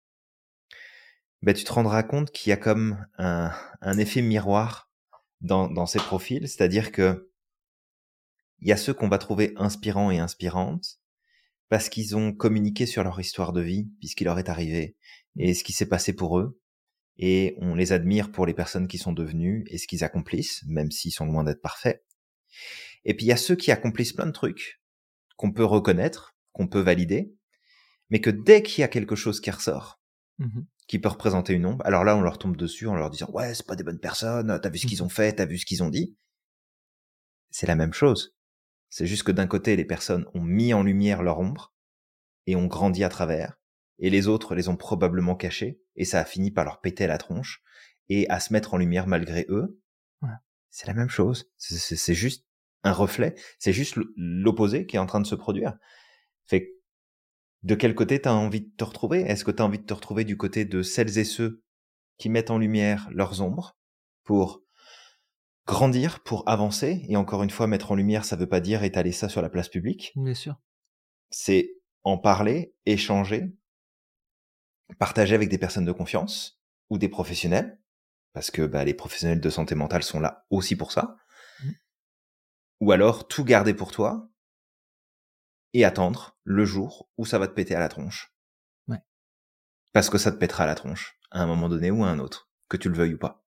ben, 1.45 1.55
tu 1.55 1.65
te 1.65 1.73
rendras 1.73 2.03
compte 2.03 2.31
qu'il 2.31 2.51
y 2.51 2.53
a 2.55 2.57
comme 2.57 3.07
un, 3.19 3.53
un 3.83 3.99
effet 3.99 4.23
miroir 4.23 4.91
dans, 5.43 5.69
dans 5.69 5.85
ces 5.85 5.99
profils, 5.99 6.49
c'est-à-dire 6.49 6.91
que 6.91 7.31
il 8.61 8.69
y 8.69 8.73
a 8.73 8.79
ceux 8.79 8.95
qu'on 8.95 9.11
va 9.11 9.19
trouver 9.19 9.53
inspirants 9.57 10.11
et 10.11 10.19
inspirantes 10.19 11.01
parce 11.69 11.91
qu'ils 11.91 12.17
ont 12.17 12.33
communiqué 12.33 12.87
sur 12.87 13.05
leur 13.05 13.21
histoire 13.21 13.53
de 13.53 13.61
vie, 13.61 13.91
puisqu'il 14.01 14.25
leur 14.25 14.39
est 14.39 14.49
arrivé, 14.49 14.97
et 15.37 15.53
ce 15.53 15.65
qui 15.65 15.75
s'est 15.75 15.89
passé 15.89 16.15
pour 16.15 16.39
eux, 16.39 16.59
et 17.19 17.57
on 17.59 17.75
les 17.75 17.93
admire 17.93 18.33
pour 18.33 18.47
les 18.47 18.55
personnes 18.55 18.89
qui 18.89 18.97
sont 18.97 19.13
devenues 19.13 19.65
et 19.69 19.77
ce 19.77 19.87
qu'ils 19.87 20.03
accomplissent, 20.03 20.63
même 20.67 20.91
s'ils 20.91 21.13
sont 21.13 21.27
loin 21.27 21.45
d'être 21.45 21.61
parfaits. 21.61 22.07
Et 23.05 23.15
puis 23.15 23.27
il 23.27 23.29
y 23.29 23.33
a 23.33 23.37
ceux 23.37 23.57
qui 23.57 23.71
accomplissent 23.71 24.15
plein 24.15 24.27
de 24.27 24.33
trucs 24.33 24.81
qu'on 25.37 25.53
peut 25.53 25.65
reconnaître, 25.65 26.35
qu'on 26.53 26.69
peut 26.69 26.81
valider, 26.81 27.35
mais 28.09 28.23
que 28.23 28.31
dès 28.31 28.63
qu'il 28.63 28.81
y 28.81 28.85
a 28.85 28.89
quelque 28.89 29.17
chose 29.17 29.41
qui 29.41 29.51
ressort, 29.51 30.01
mmh 30.39 30.61
qui 30.87 30.99
peut 30.99 31.09
représenter 31.09 31.55
une 31.55 31.67
ombre, 31.67 31.85
alors 31.87 32.05
là 32.05 32.17
on 32.17 32.21
leur 32.21 32.39
tombe 32.39 32.57
dessus 32.57 32.87
en 32.87 32.95
leur 32.95 33.11
disant 33.11 33.31
ouais 33.33 33.55
c'est 33.55 33.67
pas 33.67 33.77
des 33.77 33.85
bonnes 33.85 33.99
personnes, 33.99 34.59
t'as 34.61 34.69
vu 34.69 34.79
ce 34.79 34.87
qu'ils 34.87 35.03
mmh 35.03 35.07
ont 35.07 35.09
fait, 35.09 35.33
t'as 35.35 35.47
vu 35.47 35.59
ce 35.59 35.67
qu'ils 35.67 35.83
ont 35.83 35.89
dit. 35.89 36.17
C'est 37.51 37.67
la 37.67 37.77
même 37.77 37.93
chose. 37.93 38.37
C'est 38.91 39.07
juste 39.07 39.23
que 39.23 39.33
d'un 39.33 39.47
côté 39.47 39.77
les 39.77 39.85
personnes 39.85 40.27
ont 40.35 40.43
mis 40.43 40.75
en 40.75 40.83
lumière 40.83 41.23
leur 41.23 41.39
ombre 41.39 41.75
et 42.47 42.57
ont 42.57 42.67
grandi 42.67 43.03
à 43.03 43.09
travers, 43.09 43.59
et 43.99 44.11
les 44.11 44.29
autres 44.29 44.55
les 44.55 44.69
ont 44.69 44.77
probablement 44.77 45.37
cachés 45.37 45.81
et 45.97 46.05
ça 46.05 46.21
a 46.21 46.25
fini 46.25 46.51
par 46.51 46.65
leur 46.65 46.81
péter 46.81 47.07
la 47.07 47.19
tronche 47.19 47.63
et 48.09 48.29
à 48.29 48.41
se 48.41 48.53
mettre 48.53 48.75
en 48.75 48.77
lumière 48.77 49.07
malgré 49.07 49.47
eux. 49.49 49.81
C'est 50.71 50.89
la 50.89 50.95
même 50.95 51.09
chose. 51.09 51.53
C'est 51.57 52.15
juste 52.15 52.45
un 52.83 52.93
reflet. 52.93 53.37
C'est 53.61 53.73
juste 53.73 53.97
l'opposé 54.17 54.87
qui 54.87 54.97
est 54.97 54.99
en 54.99 55.07
train 55.07 55.21
de 55.21 55.27
se 55.27 55.37
produire. 55.37 55.79
Fait 56.47 56.75
de 57.65 57.75
quel 57.75 57.95
côté 57.95 58.21
t'as 58.21 58.33
envie 58.33 58.61
de 58.61 58.71
te 58.77 58.85
retrouver? 58.85 59.23
Est-ce 59.23 59.45
que 59.45 59.51
t'as 59.51 59.65
envie 59.65 59.79
de 59.79 59.85
te 59.85 59.95
retrouver 59.95 60.25
du 60.25 60.37
côté 60.37 60.67
de 60.67 60.83
celles 60.83 61.19
et 61.19 61.25
ceux 61.25 61.65
qui 62.19 62.29
mettent 62.29 62.51
en 62.51 62.59
lumière 62.59 63.09
leurs 63.11 63.41
ombres 63.41 63.77
pour 64.23 64.63
grandir, 65.67 66.23
pour 66.23 66.47
avancer? 66.47 67.07
Et 67.09 67.17
encore 67.17 67.43
une 67.43 67.51
fois, 67.51 67.67
mettre 67.67 67.91
en 67.91 67.95
lumière, 67.95 68.27
ça 68.27 68.37
veut 68.37 68.49
pas 68.49 68.61
dire 68.61 68.85
étaler 68.85 69.13
ça 69.13 69.31
sur 69.31 69.41
la 69.41 69.49
place 69.49 69.71
publique. 69.71 70.13
Bien 70.15 70.35
sûr. 70.35 70.57
C'est 71.31 71.71
en 72.03 72.19
parler, 72.19 72.75
échanger, 72.85 73.57
partager 74.99 75.35
avec 75.35 75.49
des 75.49 75.59
personnes 75.59 75.87
de 75.87 75.93
confiance 75.93 76.61
ou 76.91 76.99
des 76.99 77.09
professionnels, 77.09 77.81
parce 78.35 78.51
que 78.51 78.63
bah, 78.67 78.85
les 78.85 78.93
professionnels 78.93 79.41
de 79.41 79.51
santé 79.51 79.75
mentale 79.75 80.03
sont 80.03 80.21
là 80.21 80.45
aussi 80.51 80.77
pour 80.77 80.93
ça. 80.93 81.17
Mmh. 81.63 81.71
Ou 82.81 82.93
alors 82.93 83.27
tout 83.27 83.45
garder 83.45 83.73
pour 83.73 83.91
toi 83.91 84.29
et 85.75 85.85
attendre 85.85 86.39
le 86.45 86.65
jour 86.65 87.11
où 87.19 87.27
ça 87.27 87.39
va 87.39 87.49
te 87.49 87.53
péter 87.53 87.75
à 87.75 87.81
la 87.81 87.89
tronche. 87.89 88.33
Ouais. 88.89 89.01
Parce 89.93 90.09
que 90.09 90.19
ça 90.19 90.33
te 90.33 90.39
pètera 90.39 90.65
à 90.65 90.67
la 90.67 90.75
tronche, 90.75 91.19
à 91.31 91.43
un 91.43 91.47
moment 91.47 91.69
donné 91.69 91.91
ou 91.91 92.05
à 92.05 92.09
un 92.09 92.19
autre, 92.19 92.49
que 92.69 92.77
tu 92.77 92.89
le 92.89 92.95
veuilles 92.95 93.15
ou 93.15 93.19
pas. 93.19 93.45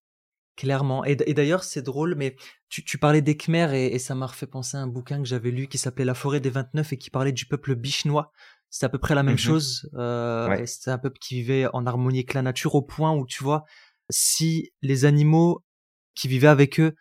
Clairement. 0.58 1.06
Et, 1.06 1.16
d'ailleurs, 1.16 1.64
c'est 1.64 1.84
drôle, 1.84 2.16
mais 2.16 2.36
tu, 2.68 2.84
tu 2.84 2.98
parlais 2.98 3.22
des 3.22 3.38
Khmers 3.38 3.74
et, 3.74 3.88
et 3.88 4.00
ça 4.00 4.16
m'a 4.16 4.26
refait 4.26 4.48
penser 4.48 4.76
à 4.76 4.80
un 4.80 4.88
bouquin 4.88 5.20
que 5.20 5.28
j'avais 5.28 5.52
lu 5.52 5.68
qui 5.68 5.78
s'appelait 5.78 6.04
La 6.04 6.16
forêt 6.16 6.40
des 6.40 6.50
29 6.50 6.94
et 6.94 6.98
qui 6.98 7.12
parlait 7.12 7.32
du 7.32 7.46
peuple 7.46 7.76
bichnois. 7.76 8.32
C'est 8.70 8.86
à 8.86 8.90
peu 8.90 8.98
près 8.98 9.16
la 9.16 9.24
même 9.24 9.36
mmh 9.36 9.40
chose. 9.40 9.90
Euh, 9.94 10.66
C'était 10.66 10.92
un 10.92 10.98
peuple 10.98 11.20
qui 11.20 11.36
vivait 11.36 11.68
en 11.74 11.86
harmonie 11.86 12.20
avec 12.20 12.34
la 12.34 12.42
nature 12.42 12.76
au 12.76 12.82
point 12.82 13.14
où, 13.14 13.26
tu 13.26 13.44
vois, 13.44 13.66
si 14.10 14.74
les 14.82 15.06
animaux 15.06 15.64
qui 16.16 16.28
vivaient 16.28 16.48
avec 16.48 16.80
eux 16.80 16.96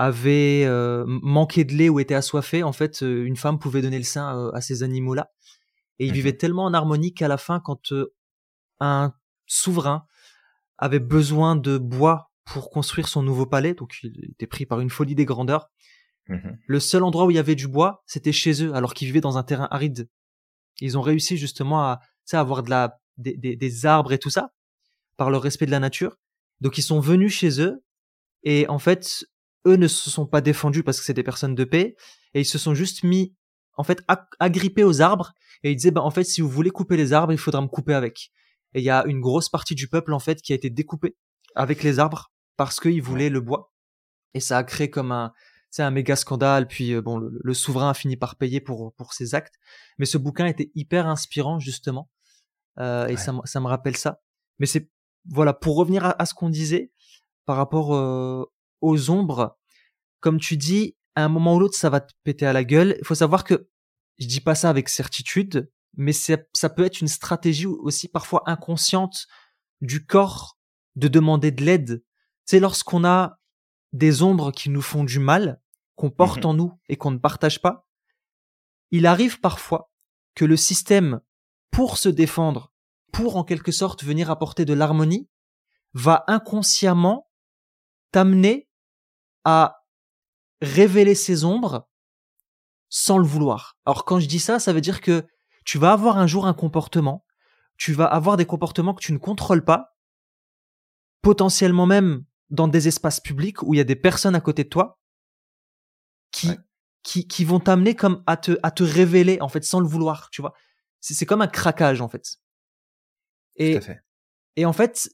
avaient 0.00 0.62
euh, 0.64 1.04
manqué 1.06 1.64
de 1.64 1.74
lait 1.74 1.88
ou 1.88 1.98
étaient 1.98 2.14
assoiffés, 2.14 2.62
en 2.62 2.72
fait, 2.72 3.02
euh, 3.02 3.24
une 3.24 3.34
femme 3.34 3.58
pouvait 3.58 3.82
donner 3.82 3.98
le 3.98 4.04
sein 4.04 4.38
euh, 4.38 4.52
à 4.52 4.60
ces 4.60 4.84
animaux-là. 4.84 5.32
Et 5.98 6.06
ils 6.06 6.12
mmh 6.12 6.14
vivaient 6.14 6.36
tellement 6.36 6.66
en 6.66 6.72
harmonie 6.72 7.12
qu'à 7.12 7.26
la 7.26 7.36
fin, 7.36 7.58
quand 7.58 7.92
un 8.78 9.12
souverain 9.46 10.06
avait 10.78 11.00
besoin 11.00 11.56
de 11.56 11.78
bois 11.78 12.30
pour 12.44 12.70
construire 12.70 13.08
son 13.08 13.24
nouveau 13.24 13.44
palais, 13.44 13.74
donc 13.74 13.96
il 14.04 14.30
était 14.30 14.46
pris 14.46 14.66
par 14.66 14.78
une 14.78 14.88
folie 14.88 15.16
des 15.16 15.24
grandeurs, 15.24 15.68
mmh 16.28 16.38
le 16.66 16.78
seul 16.78 17.02
endroit 17.02 17.24
où 17.24 17.32
il 17.32 17.36
y 17.36 17.40
avait 17.40 17.56
du 17.56 17.66
bois, 17.66 18.04
c'était 18.06 18.32
chez 18.32 18.62
eux, 18.62 18.74
alors 18.74 18.94
qu'ils 18.94 19.08
vivaient 19.08 19.20
dans 19.20 19.36
un 19.36 19.42
terrain 19.42 19.66
aride. 19.72 20.08
Ils 20.80 20.96
ont 20.96 21.02
réussi 21.02 21.36
justement 21.36 21.80
à, 21.82 22.00
à 22.32 22.38
avoir 22.38 22.62
de 22.62 22.70
la, 22.70 23.00
des, 23.16 23.36
des, 23.36 23.56
des 23.56 23.86
arbres 23.86 24.12
et 24.12 24.18
tout 24.18 24.30
ça, 24.30 24.52
par 25.16 25.30
le 25.30 25.38
respect 25.38 25.66
de 25.66 25.72
la 25.72 25.80
nature. 25.80 26.18
Donc 26.60 26.78
ils 26.78 26.82
sont 26.82 27.00
venus 27.00 27.32
chez 27.34 27.60
eux, 27.60 27.82
et 28.44 28.68
en 28.68 28.78
fait, 28.78 29.26
eux 29.68 29.76
ne 29.76 29.88
se 29.88 30.10
sont 30.10 30.26
pas 30.26 30.40
défendus 30.40 30.82
parce 30.82 30.98
que 30.98 31.04
c'est 31.04 31.14
des 31.14 31.22
personnes 31.22 31.54
de 31.54 31.64
paix 31.64 31.96
et 32.34 32.40
ils 32.40 32.46
se 32.46 32.58
sont 32.58 32.74
juste 32.74 33.04
mis 33.04 33.34
en 33.76 33.84
fait 33.84 34.02
agrippés 34.40 34.84
aux 34.84 35.00
arbres 35.00 35.32
et 35.62 35.70
ils 35.70 35.76
disaient 35.76 35.90
bah 35.90 36.02
en 36.02 36.10
fait 36.10 36.24
si 36.24 36.40
vous 36.40 36.48
voulez 36.48 36.70
couper 36.70 36.96
les 36.96 37.12
arbres 37.12 37.32
il 37.32 37.38
faudra 37.38 37.60
me 37.60 37.68
couper 37.68 37.94
avec. 37.94 38.32
Et 38.74 38.80
il 38.80 38.84
y 38.84 38.90
a 38.90 39.04
une 39.06 39.20
grosse 39.20 39.48
partie 39.48 39.74
du 39.74 39.88
peuple 39.88 40.12
en 40.12 40.18
fait 40.18 40.42
qui 40.42 40.52
a 40.52 40.56
été 40.56 40.70
découpée 40.70 41.16
avec 41.54 41.82
les 41.82 41.98
arbres 41.98 42.30
parce 42.56 42.80
qu'ils 42.80 43.02
voulaient 43.02 43.30
le 43.30 43.40
bois. 43.40 43.72
Et 44.34 44.40
ça 44.40 44.58
a 44.58 44.64
créé 44.64 44.90
comme 44.90 45.12
un 45.12 45.32
c'est 45.70 45.82
un 45.82 45.90
méga 45.90 46.16
scandale 46.16 46.66
puis 46.66 46.92
euh, 46.92 47.02
bon 47.02 47.18
le, 47.18 47.54
souverain 47.54 47.90
a 47.90 47.94
fini 47.94 48.16
par 48.16 48.36
payer 48.36 48.60
pour 48.60 48.94
pour 48.94 49.12
ses 49.12 49.34
actes. 49.34 49.54
Mais 49.98 50.06
ce 50.06 50.18
bouquin 50.18 50.46
était 50.46 50.70
hyper 50.74 51.06
inspirant 51.06 51.58
justement. 51.58 52.10
Euh, 52.78 53.06
et 53.08 53.16
ça, 53.16 53.34
ça 53.44 53.60
me 53.60 53.66
rappelle 53.66 53.96
ça. 53.96 54.20
Mais 54.58 54.66
c'est 54.66 54.90
voilà 55.30 55.52
pour 55.52 55.76
revenir 55.76 56.14
à, 56.18 56.26
ce 56.26 56.34
qu'on 56.34 56.48
disait 56.48 56.92
par 57.44 57.56
rapport 57.56 57.94
euh, 57.94 58.44
aux 58.80 59.10
ombres, 59.10 59.57
comme 60.20 60.38
tu 60.38 60.56
dis, 60.56 60.96
à 61.14 61.24
un 61.24 61.28
moment 61.28 61.56
ou 61.56 61.60
l'autre, 61.60 61.76
ça 61.76 61.90
va 61.90 62.00
te 62.00 62.12
péter 62.24 62.46
à 62.46 62.52
la 62.52 62.64
gueule. 62.64 62.96
Il 62.98 63.04
faut 63.04 63.14
savoir 63.14 63.44
que 63.44 63.68
je 64.18 64.26
dis 64.26 64.40
pas 64.40 64.54
ça 64.54 64.70
avec 64.70 64.88
certitude, 64.88 65.70
mais 65.96 66.12
ça 66.12 66.68
peut 66.68 66.84
être 66.84 67.00
une 67.00 67.08
stratégie 67.08 67.66
aussi 67.66 68.08
parfois 68.08 68.42
inconsciente 68.46 69.26
du 69.80 70.04
corps 70.04 70.58
de 70.96 71.08
demander 71.08 71.50
de 71.50 71.64
l'aide. 71.64 72.04
C'est 72.44 72.60
lorsqu'on 72.60 73.04
a 73.04 73.38
des 73.92 74.22
ombres 74.22 74.52
qui 74.52 74.70
nous 74.70 74.82
font 74.82 75.04
du 75.04 75.18
mal, 75.18 75.60
qu'on 75.96 76.10
porte 76.10 76.44
mmh 76.44 76.48
en 76.48 76.54
nous 76.54 76.80
et 76.88 76.96
qu'on 76.96 77.10
ne 77.10 77.18
partage 77.18 77.60
pas, 77.60 77.86
il 78.90 79.06
arrive 79.06 79.40
parfois 79.40 79.90
que 80.34 80.44
le 80.44 80.56
système, 80.56 81.20
pour 81.70 81.98
se 81.98 82.08
défendre, 82.08 82.72
pour 83.12 83.36
en 83.36 83.44
quelque 83.44 83.72
sorte 83.72 84.04
venir 84.04 84.30
apporter 84.30 84.64
de 84.64 84.74
l'harmonie, 84.74 85.28
va 85.94 86.24
inconsciemment 86.26 87.28
t'amener 88.12 88.68
à 89.44 89.77
révéler 90.60 91.14
ses 91.14 91.44
ombres 91.44 91.88
sans 92.88 93.18
le 93.18 93.24
vouloir. 93.24 93.76
Alors 93.84 94.04
quand 94.04 94.20
je 94.20 94.26
dis 94.26 94.38
ça, 94.38 94.58
ça 94.58 94.72
veut 94.72 94.80
dire 94.80 95.00
que 95.00 95.26
tu 95.64 95.78
vas 95.78 95.92
avoir 95.92 96.18
un 96.18 96.26
jour 96.26 96.46
un 96.46 96.54
comportement, 96.54 97.24
tu 97.76 97.92
vas 97.92 98.06
avoir 98.06 98.36
des 98.36 98.46
comportements 98.46 98.94
que 98.94 99.02
tu 99.02 99.12
ne 99.12 99.18
contrôles 99.18 99.64
pas, 99.64 99.96
potentiellement 101.22 101.86
même 101.86 102.24
dans 102.50 102.68
des 102.68 102.88
espaces 102.88 103.20
publics 103.20 103.62
où 103.62 103.74
il 103.74 103.76
y 103.76 103.80
a 103.80 103.84
des 103.84 103.96
personnes 103.96 104.34
à 104.34 104.40
côté 104.40 104.64
de 104.64 104.68
toi 104.68 104.98
qui 106.30 106.50
qui, 107.02 107.26
qui 107.26 107.44
vont 107.44 107.60
t'amener 107.60 107.94
comme 107.94 108.22
à 108.26 108.36
te 108.36 108.58
à 108.62 108.70
te 108.70 108.82
révéler 108.82 109.38
en 109.40 109.48
fait 109.48 109.64
sans 109.64 109.80
le 109.80 109.86
vouloir, 109.86 110.30
tu 110.30 110.40
vois. 110.40 110.54
C'est 111.00 111.26
comme 111.26 111.42
un 111.42 111.48
craquage 111.48 112.00
en 112.00 112.08
fait. 112.08 112.38
Et 113.56 113.78
et 114.56 114.64
en 114.64 114.72
fait 114.72 115.10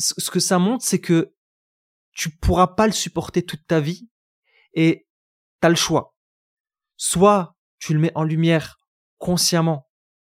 ce 0.00 0.30
que 0.30 0.40
ça 0.40 0.58
montre 0.58 0.84
c'est 0.84 1.00
que 1.00 1.34
tu 2.12 2.30
pourras 2.30 2.68
pas 2.68 2.86
le 2.86 2.92
supporter 2.92 3.44
toute 3.44 3.66
ta 3.66 3.80
vie 3.80 4.08
et 4.74 5.06
tu 5.60 5.66
as 5.66 5.70
le 5.70 5.74
choix. 5.74 6.14
Soit 6.96 7.56
tu 7.78 7.94
le 7.94 8.00
mets 8.00 8.12
en 8.14 8.24
lumière 8.24 8.78
consciemment 9.18 9.88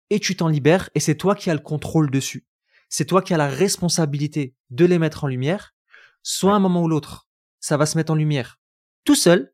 et 0.09 0.19
tu 0.19 0.35
t'en 0.35 0.47
libères 0.47 0.89
et 0.95 0.99
c'est 0.99 1.15
toi 1.15 1.35
qui 1.35 1.49
as 1.49 1.53
le 1.53 1.59
contrôle 1.59 2.09
dessus. 2.09 2.47
C'est 2.89 3.05
toi 3.05 3.21
qui 3.21 3.33
as 3.33 3.37
la 3.37 3.49
responsabilité 3.49 4.55
de 4.69 4.85
les 4.85 4.99
mettre 4.99 5.23
en 5.25 5.27
lumière. 5.27 5.75
Soit 6.23 6.53
un 6.53 6.59
moment 6.59 6.83
ou 6.83 6.87
l'autre, 6.87 7.27
ça 7.59 7.77
va 7.77 7.85
se 7.85 7.97
mettre 7.97 8.11
en 8.11 8.15
lumière 8.15 8.59
tout 9.03 9.15
seul, 9.15 9.53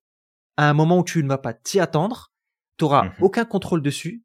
à 0.57 0.69
un 0.69 0.73
moment 0.73 0.99
où 0.99 1.03
tu 1.03 1.21
ne 1.23 1.27
vas 1.27 1.37
pas 1.37 1.53
t'y 1.53 1.79
attendre, 1.79 2.31
tu 2.77 2.85
n'auras 2.85 3.03
mmh 3.03 3.13
aucun 3.21 3.45
contrôle 3.45 3.83
dessus 3.83 4.23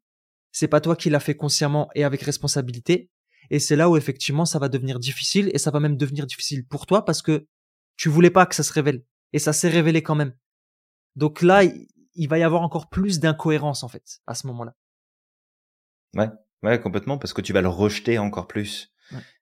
c'est 0.51 0.67
pas 0.67 0.81
toi 0.81 0.95
qui 0.95 1.09
l'as 1.09 1.19
fait 1.19 1.35
consciemment 1.35 1.89
et 1.95 2.03
avec 2.03 2.21
responsabilité. 2.21 3.09
Et 3.49 3.59
c'est 3.59 3.75
là 3.75 3.89
où 3.89 3.97
effectivement 3.97 4.45
ça 4.45 4.59
va 4.59 4.69
devenir 4.69 4.99
difficile 4.99 5.49
et 5.53 5.57
ça 5.57 5.71
va 5.71 5.79
même 5.79 5.97
devenir 5.97 6.25
difficile 6.25 6.65
pour 6.65 6.85
toi 6.85 7.05
parce 7.05 7.21
que 7.21 7.47
tu 7.97 8.09
voulais 8.09 8.29
pas 8.29 8.45
que 8.45 8.55
ça 8.55 8.63
se 8.63 8.73
révèle 8.73 9.03
et 9.33 9.39
ça 9.39 9.53
s'est 9.53 9.69
révélé 9.69 10.03
quand 10.03 10.15
même. 10.15 10.33
Donc 11.19 11.41
là, 11.41 11.61
il 11.63 12.27
va 12.27 12.39
y 12.39 12.43
avoir 12.43 12.61
encore 12.61 12.89
plus 12.89 13.19
d'incohérence 13.19 13.83
en 13.83 13.87
fait 13.87 14.21
à 14.25 14.33
ce 14.33 14.47
moment-là. 14.47 14.75
Ouais, 16.15 16.29
ouais, 16.63 16.79
complètement 16.79 17.17
parce 17.17 17.33
que 17.33 17.41
tu 17.41 17.53
vas 17.53 17.61
le 17.61 17.69
rejeter 17.69 18.17
encore 18.17 18.47
plus. 18.47 18.91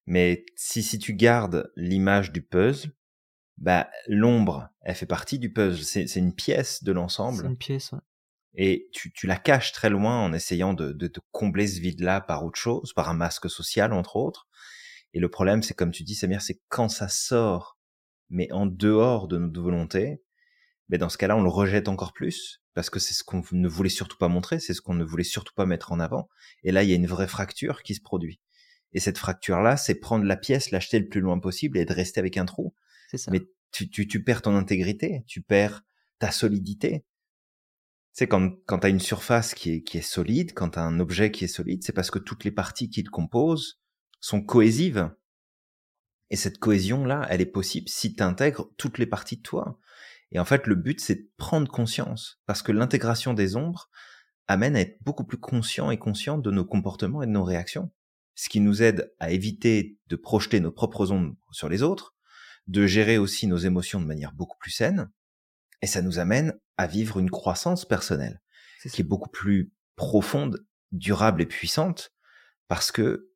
Mais 0.05 0.45
si 0.55 0.83
si 0.83 0.97
tu 0.99 1.13
gardes 1.13 1.71
l'image 1.75 2.31
du 2.31 2.41
puzzle, 2.41 2.91
bah 3.57 3.89
l'ombre, 4.07 4.69
elle 4.81 4.95
fait 4.95 5.05
partie 5.05 5.39
du 5.39 5.51
puzzle. 5.51 5.83
C'est 5.83 6.07
c'est 6.07 6.19
une 6.19 6.33
pièce 6.33 6.83
de 6.83 6.91
l'ensemble. 6.91 7.41
C'est 7.41 7.47
une 7.47 7.57
pièce. 7.57 7.91
Ouais 7.91 7.99
et 8.57 8.89
tu, 8.91 9.13
tu, 9.13 9.27
la 9.27 9.37
caches 9.37 9.71
très 9.71 9.89
loin 9.89 10.19
en 10.19 10.33
essayant 10.33 10.73
de, 10.73 10.91
de, 10.91 11.07
de 11.07 11.21
combler 11.31 11.67
ce 11.67 11.79
vide-là 11.79 12.21
par 12.21 12.43
autre 12.43 12.59
chose, 12.59 12.91
par 12.93 13.07
un 13.07 13.13
masque 13.13 13.49
social 13.49 13.93
entre 13.93 14.15
autres. 14.15 14.47
Et 15.13 15.19
le 15.19 15.29
problème, 15.29 15.61
c'est 15.61 15.75
comme 15.75 15.91
tu 15.91 16.03
dis, 16.03 16.15
Samir, 16.15 16.41
c'est 16.41 16.59
quand 16.67 16.89
ça 16.89 17.07
sort, 17.07 17.77
mais 18.29 18.51
en 18.51 18.65
dehors 18.65 19.27
de 19.27 19.37
notre 19.37 19.61
volonté, 19.61 20.23
mais 20.89 20.97
dans 20.97 21.09
ce 21.09 21.17
cas-là, 21.17 21.35
on 21.35 21.41
le 21.41 21.49
rejette 21.49 21.87
encore 21.87 22.13
plus 22.13 22.61
parce 22.73 22.89
que 22.89 22.99
c'est 22.99 23.13
ce 23.13 23.23
qu'on 23.23 23.43
ne 23.51 23.67
voulait 23.67 23.89
surtout 23.89 24.17
pas 24.17 24.27
montrer, 24.27 24.59
c'est 24.59 24.73
ce 24.73 24.81
qu'on 24.81 24.93
ne 24.93 25.03
voulait 25.03 25.23
surtout 25.23 25.53
pas 25.55 25.65
mettre 25.65 25.91
en 25.91 25.99
avant. 25.99 26.29
Et 26.63 26.71
là, 26.71 26.83
il 26.83 26.89
y 26.89 26.93
a 26.93 26.95
une 26.95 27.07
vraie 27.07 27.27
fracture 27.27 27.81
qui 27.81 27.95
se 27.95 28.01
produit. 28.01 28.39
Et 28.93 28.99
cette 28.99 29.17
fracture-là, 29.17 29.77
c'est 29.77 29.95
prendre 29.95 30.25
la 30.25 30.37
pièce, 30.37 30.71
l'acheter 30.71 30.99
le 30.99 31.07
plus 31.07 31.19
loin 31.19 31.39
possible 31.39 31.77
et 31.77 31.85
de 31.85 31.93
rester 31.93 32.19
avec 32.19 32.37
un 32.37 32.45
trou. 32.45 32.73
C'est 33.09 33.17
ça. 33.17 33.31
Mais 33.31 33.41
tu, 33.71 33.89
tu, 33.89 34.07
tu 34.07 34.23
perds 34.23 34.43
ton 34.43 34.55
intégrité, 34.55 35.23
tu 35.27 35.41
perds 35.41 35.83
ta 36.19 36.31
solidité 36.31 37.03
sais, 38.17 38.27
quand, 38.27 38.51
quand 38.65 38.79
tu 38.79 38.87
as 38.87 38.89
une 38.89 38.99
surface 38.99 39.53
qui 39.53 39.73
est, 39.73 39.81
qui 39.83 39.99
est 39.99 40.01
solide, 40.01 40.53
quand 40.55 40.71
tu 40.71 40.79
as 40.79 40.83
un 40.83 40.99
objet 40.99 41.31
qui 41.31 41.43
est 41.43 41.47
solide, 41.47 41.83
c'est 41.83 41.93
parce 41.93 42.09
que 42.09 42.17
toutes 42.17 42.45
les 42.45 42.51
parties 42.51 42.89
qui 42.89 43.03
le 43.03 43.11
composent 43.11 43.79
sont 44.19 44.41
cohésives. 44.41 45.11
Et 46.31 46.35
cette 46.35 46.57
cohésion-là, 46.57 47.27
elle 47.29 47.41
est 47.41 47.45
possible 47.45 47.87
si 47.87 48.15
tu 48.15 48.23
intègres 48.23 48.69
toutes 48.77 48.97
les 48.97 49.05
parties 49.05 49.37
de 49.37 49.43
toi. 49.43 49.79
Et 50.31 50.39
en 50.39 50.45
fait, 50.45 50.67
le 50.67 50.75
but, 50.75 50.99
c'est 50.99 51.15
de 51.15 51.29
prendre 51.37 51.69
conscience. 51.69 52.41
Parce 52.45 52.61
que 52.61 52.71
l'intégration 52.71 53.33
des 53.33 53.55
ombres 53.55 53.89
amène 54.47 54.75
à 54.75 54.81
être 54.81 54.97
beaucoup 55.01 55.25
plus 55.25 55.39
conscient 55.39 55.91
et 55.91 55.97
conscient 55.97 56.37
de 56.37 56.51
nos 56.51 56.65
comportements 56.65 57.21
et 57.21 57.27
de 57.27 57.31
nos 57.31 57.43
réactions. 57.43 57.91
Ce 58.35 58.49
qui 58.49 58.59
nous 58.59 58.83
aide 58.83 59.13
à 59.19 59.31
éviter 59.31 59.97
de 60.07 60.15
projeter 60.15 60.59
nos 60.59 60.71
propres 60.71 61.11
ombres 61.11 61.35
sur 61.51 61.69
les 61.69 61.81
autres, 61.81 62.15
de 62.67 62.85
gérer 62.85 63.17
aussi 63.17 63.47
nos 63.47 63.57
émotions 63.57 63.99
de 63.99 64.05
manière 64.05 64.33
beaucoup 64.33 64.57
plus 64.57 64.71
saine, 64.71 65.09
et 65.81 65.87
ça 65.87 66.01
nous 66.01 66.19
amène 66.19 66.53
à 66.77 66.87
vivre 66.87 67.19
une 67.19 67.29
croissance 67.29 67.85
personnelle 67.85 68.41
qui 68.91 69.01
est 69.01 69.05
beaucoup 69.05 69.29
plus 69.29 69.71
profonde, 69.95 70.65
durable 70.91 71.41
et 71.41 71.45
puissante 71.45 72.13
parce 72.67 72.91
que 72.91 73.31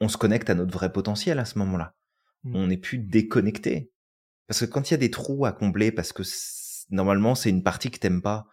on 0.00 0.08
se 0.08 0.16
connecte 0.16 0.48
à 0.48 0.54
notre 0.54 0.72
vrai 0.72 0.92
potentiel 0.92 1.38
à 1.38 1.44
ce 1.44 1.58
moment-là. 1.58 1.94
Mmh. 2.44 2.56
On 2.56 2.66
n'est 2.68 2.78
plus 2.78 2.98
déconnecté. 2.98 3.92
Parce 4.48 4.60
que 4.60 4.64
quand 4.64 4.90
il 4.90 4.94
y 4.94 4.96
a 4.96 4.98
des 4.98 5.10
trous 5.10 5.46
à 5.46 5.52
combler, 5.52 5.92
parce 5.92 6.12
que 6.12 6.22
normalement 6.90 7.34
c'est 7.34 7.50
une 7.50 7.62
partie 7.62 7.90
que 7.90 7.98
t'aimes 7.98 8.22
pas, 8.22 8.46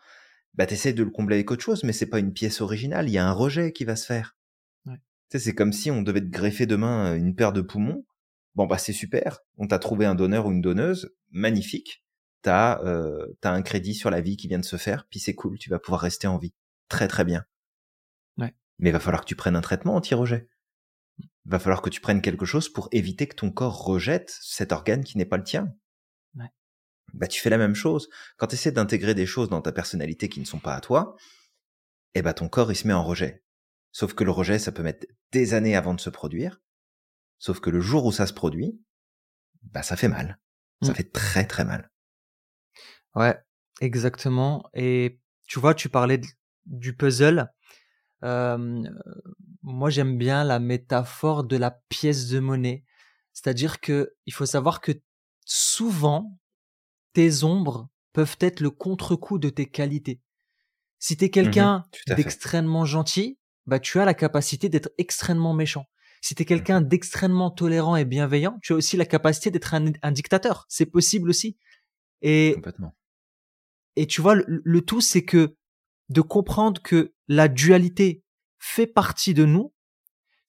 bah 0.53 0.65
t'essaies 0.65 0.93
de 0.93 1.03
le 1.03 1.09
combler 1.09 1.35
avec 1.35 1.49
autre 1.51 1.63
chose, 1.63 1.83
mais 1.83 1.93
c'est 1.93 2.05
pas 2.05 2.19
une 2.19 2.33
pièce 2.33 2.61
originale. 2.61 3.09
Il 3.09 3.13
y 3.13 3.17
a 3.17 3.27
un 3.27 3.31
rejet 3.31 3.71
qui 3.71 3.85
va 3.85 3.95
se 3.95 4.05
faire. 4.05 4.37
Ouais. 4.85 4.99
Tu 5.29 5.37
sais, 5.37 5.39
c'est 5.39 5.55
comme 5.55 5.73
si 5.73 5.89
on 5.89 6.01
devait 6.01 6.21
te 6.21 6.29
greffer 6.29 6.65
demain 6.65 7.15
une 7.15 7.35
paire 7.35 7.53
de 7.53 7.61
poumons. 7.61 8.05
Bon 8.53 8.67
bah 8.67 8.77
c'est 8.77 8.93
super. 8.93 9.39
On 9.57 9.67
t'a 9.67 9.79
trouvé 9.79 10.05
un 10.05 10.15
donneur 10.15 10.45
ou 10.45 10.51
une 10.51 10.61
donneuse, 10.61 11.13
magnifique 11.31 12.05
t'as 12.45 12.79
euh, 12.83 13.25
as 13.41 13.49
un 13.49 13.63
crédit 13.63 13.95
sur 13.95 14.11
la 14.11 14.21
vie 14.21 14.37
qui 14.37 14.47
vient 14.47 14.59
de 14.59 14.65
se 14.65 14.77
faire, 14.77 15.07
puis 15.09 15.19
c'est 15.19 15.33
cool, 15.33 15.57
tu 15.57 15.71
vas 15.71 15.79
pouvoir 15.79 16.01
rester 16.01 16.27
en 16.27 16.37
vie. 16.37 16.53
Très 16.89 17.07
très 17.07 17.25
bien. 17.25 17.43
Ouais. 18.37 18.53
Mais 18.77 18.89
il 18.89 18.93
va 18.93 18.99
falloir 18.99 19.21
que 19.21 19.27
tu 19.27 19.35
prennes 19.35 19.55
un 19.55 19.61
traitement 19.61 19.95
anti-rejet. 19.95 20.47
Il 21.17 21.27
va 21.45 21.57
falloir 21.57 21.81
que 21.81 21.89
tu 21.89 22.01
prennes 22.01 22.21
quelque 22.21 22.45
chose 22.45 22.69
pour 22.69 22.87
éviter 22.91 23.25
que 23.25 23.33
ton 23.33 23.49
corps 23.49 23.83
rejette 23.83 24.31
cet 24.41 24.71
organe 24.71 25.03
qui 25.03 25.17
n'est 25.17 25.25
pas 25.25 25.37
le 25.37 25.43
tien. 25.43 25.73
Bah 27.13 27.27
tu 27.27 27.41
fais 27.41 27.49
la 27.49 27.57
même 27.57 27.75
chose. 27.75 28.09
Quand 28.37 28.47
tu 28.47 28.55
essaies 28.55 28.71
d'intégrer 28.71 29.13
des 29.13 29.25
choses 29.25 29.49
dans 29.49 29.61
ta 29.61 29.71
personnalité 29.71 30.29
qui 30.29 30.39
ne 30.39 30.45
sont 30.45 30.59
pas 30.59 30.75
à 30.75 30.81
toi, 30.81 31.15
eh 32.13 32.21
bah 32.21 32.33
ton 32.33 32.49
corps 32.49 32.71
il 32.71 32.75
se 32.75 32.87
met 32.87 32.93
en 32.93 33.03
rejet. 33.03 33.43
Sauf 33.91 34.13
que 34.13 34.23
le 34.23 34.31
rejet, 34.31 34.59
ça 34.59 34.71
peut 34.71 34.83
mettre 34.83 35.07
des 35.31 35.53
années 35.53 35.75
avant 35.75 35.93
de 35.93 36.01
se 36.01 36.09
produire. 36.09 36.61
Sauf 37.39 37.59
que 37.59 37.69
le 37.69 37.79
jour 37.79 38.05
où 38.05 38.11
ça 38.11 38.27
se 38.27 38.33
produit, 38.33 38.79
bah 39.61 39.83
ça 39.83 39.95
fait 39.95 40.07
mal. 40.07 40.39
Ça 40.81 40.91
mmh. 40.91 40.95
fait 40.95 41.11
très 41.11 41.47
très 41.47 41.63
mal. 41.63 41.89
Ouais, 43.15 43.37
exactement. 43.79 44.69
Et 44.73 45.19
tu 45.47 45.59
vois, 45.59 45.73
tu 45.73 45.89
parlais 45.89 46.19
du 46.65 46.95
puzzle. 46.95 47.49
moi, 48.21 49.89
j'aime 49.89 50.17
bien 50.17 50.43
la 50.43 50.59
métaphore 50.59 51.43
de 51.43 51.57
la 51.57 51.71
pièce 51.89 52.27
de 52.27 52.39
monnaie. 52.39 52.83
C'est-à-dire 53.33 53.79
que 53.79 54.13
il 54.25 54.33
faut 54.33 54.45
savoir 54.45 54.81
que 54.81 54.91
souvent, 55.45 56.37
tes 57.15 57.43
ombres 57.43 57.89
peuvent 58.13 58.37
être 58.41 58.59
le 58.59 58.69
contre-coup 58.69 59.39
de 59.39 59.49
tes 59.49 59.65
qualités. 59.65 60.21
Si 60.99 61.17
t'es 61.17 61.27
mmh 61.27 61.29
quelqu'un 61.29 61.83
d'extrêmement 62.07 62.85
gentil, 62.85 63.39
bah 63.65 63.79
tu 63.79 63.99
as 63.99 64.05
la 64.05 64.13
capacité 64.13 64.69
d'être 64.69 64.89
extrêmement 64.97 65.53
méchant. 65.53 65.85
Si 66.21 66.35
t'es 66.35 66.45
quelqu'un 66.45 66.81
mmh 66.81 66.87
d'extrêmement 66.87 67.51
tolérant 67.51 67.95
et 67.95 68.05
bienveillant, 68.05 68.59
tu 68.61 68.73
as 68.73 68.75
aussi 68.75 68.97
la 68.97 69.05
capacité 69.05 69.49
d'être 69.49 69.73
un, 69.73 69.93
un 70.01 70.11
dictateur. 70.11 70.65
C'est 70.67 70.85
possible 70.85 71.29
aussi. 71.29 71.57
Et 72.21 72.53
Complètement. 72.55 72.95
Et 73.95 74.07
tu 74.07 74.21
vois, 74.21 74.35
le, 74.35 74.81
tout, 74.81 74.99
c'est 74.99 75.23
que 75.23 75.55
de 76.09 76.21
comprendre 76.21 76.81
que 76.81 77.13
la 77.29 77.47
dualité 77.47 78.23
fait 78.59 78.87
partie 78.87 79.33
de 79.33 79.45
nous, 79.45 79.73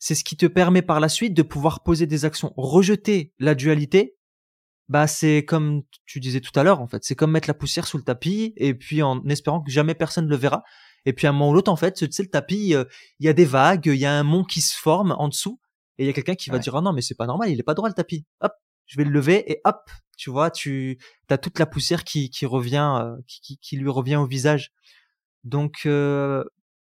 c'est 0.00 0.16
ce 0.16 0.24
qui 0.24 0.36
te 0.36 0.46
permet 0.46 0.82
par 0.82 0.98
la 0.98 1.08
suite 1.08 1.34
de 1.34 1.42
pouvoir 1.42 1.84
poser 1.84 2.06
des 2.06 2.24
actions. 2.24 2.52
Rejeter 2.56 3.32
la 3.38 3.54
dualité, 3.54 4.15
bah 4.89 5.07
c'est 5.07 5.45
comme 5.45 5.82
tu 6.05 6.20
disais 6.20 6.41
tout 6.41 6.59
à 6.59 6.62
l'heure 6.62 6.80
en 6.80 6.87
fait, 6.87 7.05
c'est 7.05 7.14
comme 7.14 7.32
mettre 7.32 7.49
la 7.49 7.55
poussière 7.55 7.87
sous 7.87 7.97
le 7.97 8.05
tapis 8.05 8.53
et 8.57 8.74
puis 8.74 9.03
en 9.03 9.24
espérant 9.26 9.61
que 9.61 9.70
jamais 9.70 9.95
personne 9.95 10.26
ne 10.26 10.30
le 10.30 10.37
verra. 10.37 10.62
Et 11.05 11.12
puis 11.12 11.26
à 11.26 11.30
un 11.30 11.32
moment 11.32 11.51
ou 11.51 11.55
l'autre 11.55 11.70
en 11.70 11.76
fait, 11.76 11.93
tu 11.93 12.11
sais 12.11 12.22
le 12.22 12.30
tapis, 12.30 12.74
euh, 12.74 12.84
il 13.20 13.26
y 13.26 13.28
a 13.28 13.32
des 13.32 13.45
vagues, 13.45 13.87
il 13.87 13.97
y 13.97 14.07
a 14.07 14.12
un 14.12 14.22
mont 14.22 14.45
qui 14.45 14.61
se 14.61 14.76
forme 14.76 15.12
en 15.18 15.28
dessous 15.28 15.61
et 15.99 16.05
il 16.05 16.07
y 16.07 16.11
a 16.11 16.12
quelqu'un 16.12 16.34
qui 16.34 16.51
va 16.51 16.59
dire 16.59 16.74
ah 16.76 16.80
non 16.80 16.93
mais 16.93 17.03
c'est 17.03 17.14
pas 17.16 17.26
normal, 17.26 17.51
il 17.51 17.59
est 17.59 17.64
pas 17.64 17.74
droit 17.74 17.89
le 17.89 17.95
tapis. 17.95 18.26
Hop, 18.41 18.53
je 18.87 18.97
vais 18.97 19.05
le 19.05 19.11
lever 19.11 19.51
et 19.51 19.61
hop, 19.64 19.91
tu 20.16 20.30
vois, 20.30 20.51
tu 20.51 20.99
as 21.28 21.39
toute 21.39 21.59
la 21.59 21.66
poussière 21.66 22.05
qui, 22.05 22.30
qui 22.30 22.47
revient, 22.47 22.99
euh, 23.03 23.16
qui, 23.26 23.59
qui, 23.59 23.76
lui 23.76 23.91
revient 23.91 24.16
au 24.16 24.26
visage. 24.26 24.72
Donc 25.45 25.82
euh, 25.87 26.45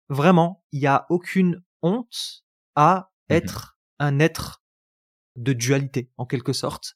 vraiment, 0.10 0.64
il 0.72 0.80
n'y 0.80 0.88
a 0.88 1.06
aucune 1.10 1.64
honte 1.82 2.43
à 2.76 3.08
mmh 3.30 3.34
être 3.34 3.78
un 3.99 4.20
être 4.20 4.62
de 5.38 5.54
dualité 5.54 6.12
en 6.18 6.26
quelque 6.26 6.52
sorte. 6.52 6.95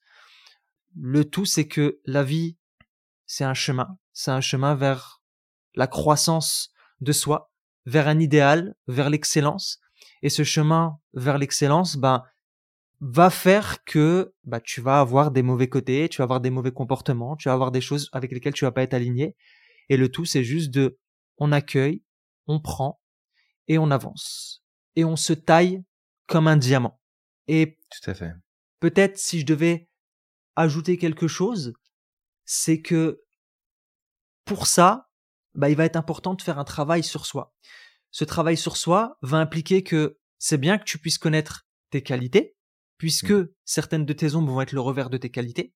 Le 0.99 1.25
tout, 1.25 1.45
c'est 1.45 1.67
que 1.67 1.99
la 2.05 2.23
vie, 2.23 2.57
c'est 3.25 3.43
un 3.43 3.53
chemin, 3.53 3.97
c'est 4.13 4.31
un 4.31 4.41
chemin 4.41 4.75
vers 4.75 5.21
la 5.75 5.87
croissance 5.87 6.71
de 7.01 7.11
soi, 7.11 7.51
vers 7.85 8.07
un 8.07 8.19
idéal, 8.19 8.75
vers 8.87 9.09
l'excellence. 9.09 9.79
Et 10.21 10.29
ce 10.29 10.43
chemin 10.43 10.97
vers 11.13 11.37
l'excellence, 11.37 11.97
ben, 11.97 12.23
va 13.01 13.29
faire 13.29 13.83
que 13.83 14.33
bah, 14.43 14.59
tu 14.59 14.81
vas 14.81 14.99
avoir 14.99 15.31
des 15.31 15.43
mauvais 15.43 15.67
côtés, 15.67 16.07
tu 16.09 16.17
vas 16.19 16.23
avoir 16.23 16.41
des 16.41 16.49
mauvais 16.49 16.71
comportements, 16.71 17.35
tu 17.35 17.49
vas 17.49 17.53
avoir 17.53 17.71
des 17.71 17.81
choses 17.81 18.09
avec 18.13 18.31
lesquelles 18.31 18.53
tu 18.53 18.65
vas 18.65 18.71
pas 18.71 18.83
être 18.83 18.93
aligné. 18.93 19.35
Et 19.89 19.97
le 19.97 20.09
tout, 20.09 20.25
c'est 20.25 20.43
juste 20.43 20.71
de, 20.71 20.97
on 21.37 21.51
accueille, 21.51 22.01
on 22.47 22.59
prend 22.59 22.99
et 23.67 23.77
on 23.77 23.91
avance. 23.91 24.63
Et 24.95 25.03
on 25.03 25.15
se 25.15 25.33
taille 25.33 25.83
comme 26.27 26.47
un 26.47 26.57
diamant. 26.57 26.99
Et 27.47 27.77
tout 27.89 28.09
à 28.09 28.13
fait. 28.13 28.31
Peut-être 28.79 29.17
si 29.17 29.41
je 29.41 29.45
devais 29.45 29.89
ajouter 30.55 30.97
quelque 30.97 31.27
chose, 31.27 31.73
c'est 32.45 32.81
que 32.81 33.21
pour 34.45 34.67
ça, 34.67 35.09
bah, 35.55 35.69
il 35.69 35.75
va 35.75 35.85
être 35.85 35.95
important 35.95 36.33
de 36.33 36.41
faire 36.41 36.59
un 36.59 36.63
travail 36.63 37.03
sur 37.03 37.25
soi. 37.25 37.53
Ce 38.11 38.23
travail 38.23 38.57
sur 38.57 38.77
soi 38.77 39.17
va 39.21 39.37
impliquer 39.37 39.83
que 39.83 40.19
c'est 40.37 40.57
bien 40.57 40.77
que 40.77 40.83
tu 40.83 40.97
puisses 40.99 41.17
connaître 41.17 41.67
tes 41.89 42.01
qualités, 42.01 42.55
puisque 42.97 43.31
mmh. 43.31 43.49
certaines 43.65 44.05
de 44.05 44.13
tes 44.13 44.35
ombres 44.35 44.53
vont 44.53 44.61
être 44.61 44.71
le 44.71 44.81
revers 44.81 45.09
de 45.09 45.17
tes 45.17 45.29
qualités. 45.29 45.73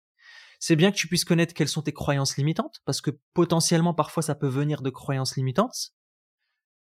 C'est 0.60 0.76
bien 0.76 0.92
que 0.92 0.98
tu 0.98 1.08
puisses 1.08 1.26
connaître 1.26 1.54
quelles 1.54 1.70
sont 1.70 1.82
tes 1.82 1.94
croyances 1.94 2.38
limitantes, 2.38 2.82
parce 2.86 3.02
que 3.02 3.12
potentiellement 3.34 3.94
parfois 3.94 4.24
ça 4.24 4.36
peut 4.36 4.48
venir 4.48 4.82
de 4.82 4.90
croyances 4.90 5.38
limitantes. 5.38 5.94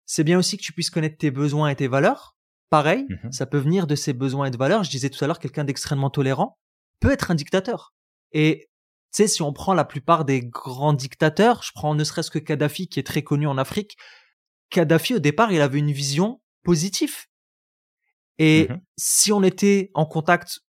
C'est 0.07 0.25
bien 0.25 0.39
aussi 0.39 0.57
que 0.57 0.63
tu 0.63 0.73
puisses 0.73 0.91
connaître 0.91 1.19
tes 1.19 1.31
besoins 1.31 1.69
et 1.69 1.77
tes 1.77 1.89
valeurs. 1.89 2.37
Pareil, 2.71 3.07
mmh 3.09 3.33
ça 3.33 3.47
peut 3.47 3.59
venir 3.59 3.87
de 3.87 3.95
ces 3.95 4.13
besoins 4.13 4.47
et 4.47 4.51
de 4.51 4.57
valeurs. 4.57 4.85
Je 4.85 4.91
disais 4.91 5.11
tout 5.11 5.23
à 5.23 5.27
l'heure, 5.27 5.39
quelqu'un 5.39 5.65
d'extrêmement 5.65 6.11
tolérant 6.11 6.59
peut 7.01 7.11
être 7.11 7.31
un 7.31 7.35
dictateur. 7.35 7.95
Et 8.33 8.69
tu 9.13 9.23
sais, 9.23 9.29
si 9.29 9.43
on 9.43 9.53
prend 9.53 9.75
la 9.75 9.85
plupart 9.85 10.25
des 10.25 10.41
grands 10.41 10.93
dictateurs, 10.93 11.63
je 11.63 11.73
prends 11.75 11.95
ne 11.95 12.05
serait-ce 12.05 12.31
que 12.31 12.39
Kadhafi 12.39 12.89
qui 12.89 13.01
est 13.01 13.07
très 13.07 13.23
connu 13.23 13.47
en 13.47 13.59
Afrique, 13.59 13.97
Kadhafi 14.71 15.15
au 15.15 15.19
départ, 15.19 15.53
il 15.53 15.61
avait 15.61 15.79
une 15.79 15.93
vision 15.93 16.41
positive. 16.63 17.27
Et 18.39 18.69
mmh 18.69 18.81
si 19.01 19.33
on 19.33 19.45
était 19.45 19.93
en 19.95 20.07
contact 20.07 20.61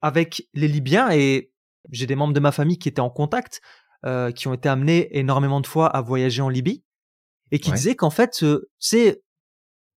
avec 0.00 0.48
les 0.54 0.66
Libyens, 0.66 1.10
et 1.10 1.52
j'ai 1.90 2.06
des 2.06 2.16
membres 2.16 2.34
de 2.34 2.40
ma 2.40 2.50
famille 2.50 2.78
qui 2.78 2.88
étaient 2.88 3.00
en 3.00 3.10
contact, 3.10 3.60
euh, 4.04 4.32
qui 4.32 4.48
ont 4.48 4.54
été 4.54 4.68
amenés 4.68 5.16
énormément 5.16 5.60
de 5.60 5.66
fois 5.66 5.86
à 5.86 6.02
voyager 6.02 6.42
en 6.42 6.48
Libye, 6.48 6.84
et 7.52 7.60
qui 7.60 7.70
disaient 7.72 7.94
qu'en 7.94 8.10
fait, 8.10 8.44
c'est 8.78 9.22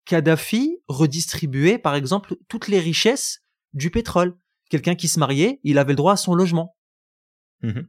Kadhafi 0.06 0.80
redistribuait, 0.88 1.78
par 1.78 1.96
exemple, 1.96 2.36
toutes 2.48 2.68
les 2.68 2.80
richesses 2.80 3.40
du 3.74 3.90
pétrole. 3.90 4.38
Quelqu'un 4.70 4.96
qui 4.96 5.08
se 5.08 5.20
mariait, 5.20 5.60
il 5.64 5.78
avait 5.78 5.94
le 5.94 5.98
droit 5.98 6.14
à 6.14 6.18
son 6.18 6.34
logement. 6.36 6.76
Mhm. 7.62 7.88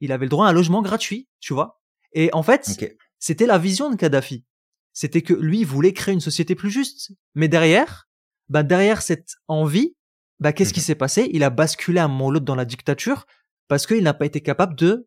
Il 0.00 0.12
avait 0.12 0.26
le 0.26 0.30
droit 0.30 0.46
à 0.46 0.50
un 0.50 0.52
logement 0.52 0.82
gratuit, 0.82 1.28
tu 1.40 1.52
vois. 1.54 1.80
Et 2.12 2.30
en 2.32 2.42
fait, 2.42 2.78
c'était 3.18 3.46
la 3.46 3.58
vision 3.58 3.90
de 3.90 3.96
Kadhafi. 3.96 4.44
C'était 4.92 5.22
que 5.22 5.34
lui 5.34 5.64
voulait 5.64 5.92
créer 5.92 6.14
une 6.14 6.20
société 6.20 6.54
plus 6.54 6.70
juste. 6.70 7.12
Mais 7.34 7.48
derrière, 7.48 8.08
bah 8.48 8.62
derrière 8.62 9.02
cette 9.02 9.34
envie, 9.48 9.94
bah 10.40 10.52
qu'est-ce 10.52 10.72
qui 10.72 10.80
Mhm. 10.80 10.84
s'est 10.86 10.94
passé? 10.94 11.28
Il 11.32 11.42
a 11.42 11.50
basculé 11.50 11.98
à 12.00 12.04
un 12.04 12.08
moment 12.08 12.26
ou 12.26 12.30
l'autre 12.30 12.44
dans 12.44 12.54
la 12.54 12.64
dictature 12.64 13.26
parce 13.66 13.86
qu'il 13.86 14.02
n'a 14.02 14.14
pas 14.14 14.26
été 14.26 14.40
capable 14.40 14.74
de 14.76 15.06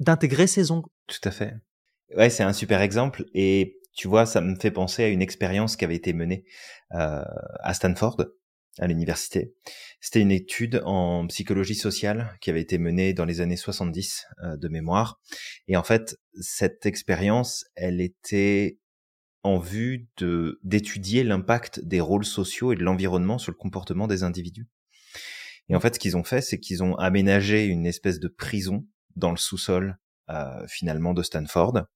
d'intégrer 0.00 0.46
ses 0.46 0.70
ongles. 0.70 0.88
Tout 1.08 1.20
à 1.24 1.30
fait. 1.32 1.54
Ouais, 2.16 2.30
c'est 2.30 2.44
un 2.44 2.52
super 2.52 2.80
exemple. 2.82 3.24
Et 3.34 3.78
tu 3.94 4.06
vois, 4.06 4.26
ça 4.26 4.40
me 4.40 4.54
fait 4.54 4.70
penser 4.70 5.02
à 5.02 5.08
une 5.08 5.20
expérience 5.22 5.74
qui 5.76 5.84
avait 5.84 5.96
été 5.96 6.12
menée 6.12 6.44
euh, 6.94 7.24
à 7.60 7.74
Stanford, 7.74 8.24
à 8.78 8.86
l'université. 8.86 9.54
C'était 10.00 10.20
une 10.20 10.30
étude 10.30 10.82
en 10.84 11.26
psychologie 11.26 11.74
sociale 11.74 12.36
qui 12.40 12.50
avait 12.50 12.60
été 12.60 12.78
menée 12.78 13.12
dans 13.12 13.24
les 13.24 13.40
années 13.40 13.56
70 13.56 14.26
euh, 14.42 14.56
de 14.56 14.68
mémoire. 14.68 15.20
Et 15.66 15.76
en 15.76 15.82
fait, 15.82 16.16
cette 16.40 16.86
expérience, 16.86 17.64
elle 17.74 18.00
était 18.00 18.78
en 19.42 19.58
vue 19.58 20.08
de 20.16 20.60
d'étudier 20.62 21.24
l'impact 21.24 21.80
des 21.80 22.00
rôles 22.00 22.24
sociaux 22.24 22.72
et 22.72 22.76
de 22.76 22.82
l'environnement 22.82 23.38
sur 23.38 23.52
le 23.52 23.56
comportement 23.56 24.06
des 24.06 24.22
individus. 24.22 24.68
Et 25.68 25.76
en 25.76 25.80
fait, 25.80 25.94
ce 25.94 26.00
qu'ils 26.00 26.16
ont 26.16 26.24
fait, 26.24 26.40
c'est 26.40 26.58
qu'ils 26.58 26.82
ont 26.82 26.96
aménagé 26.96 27.64
une 27.64 27.86
espèce 27.86 28.20
de 28.20 28.28
prison 28.28 28.86
dans 29.16 29.30
le 29.30 29.36
sous-sol 29.36 29.98
euh, 30.30 30.66
finalement 30.66 31.14
de 31.14 31.22
Stanford. 31.22 31.86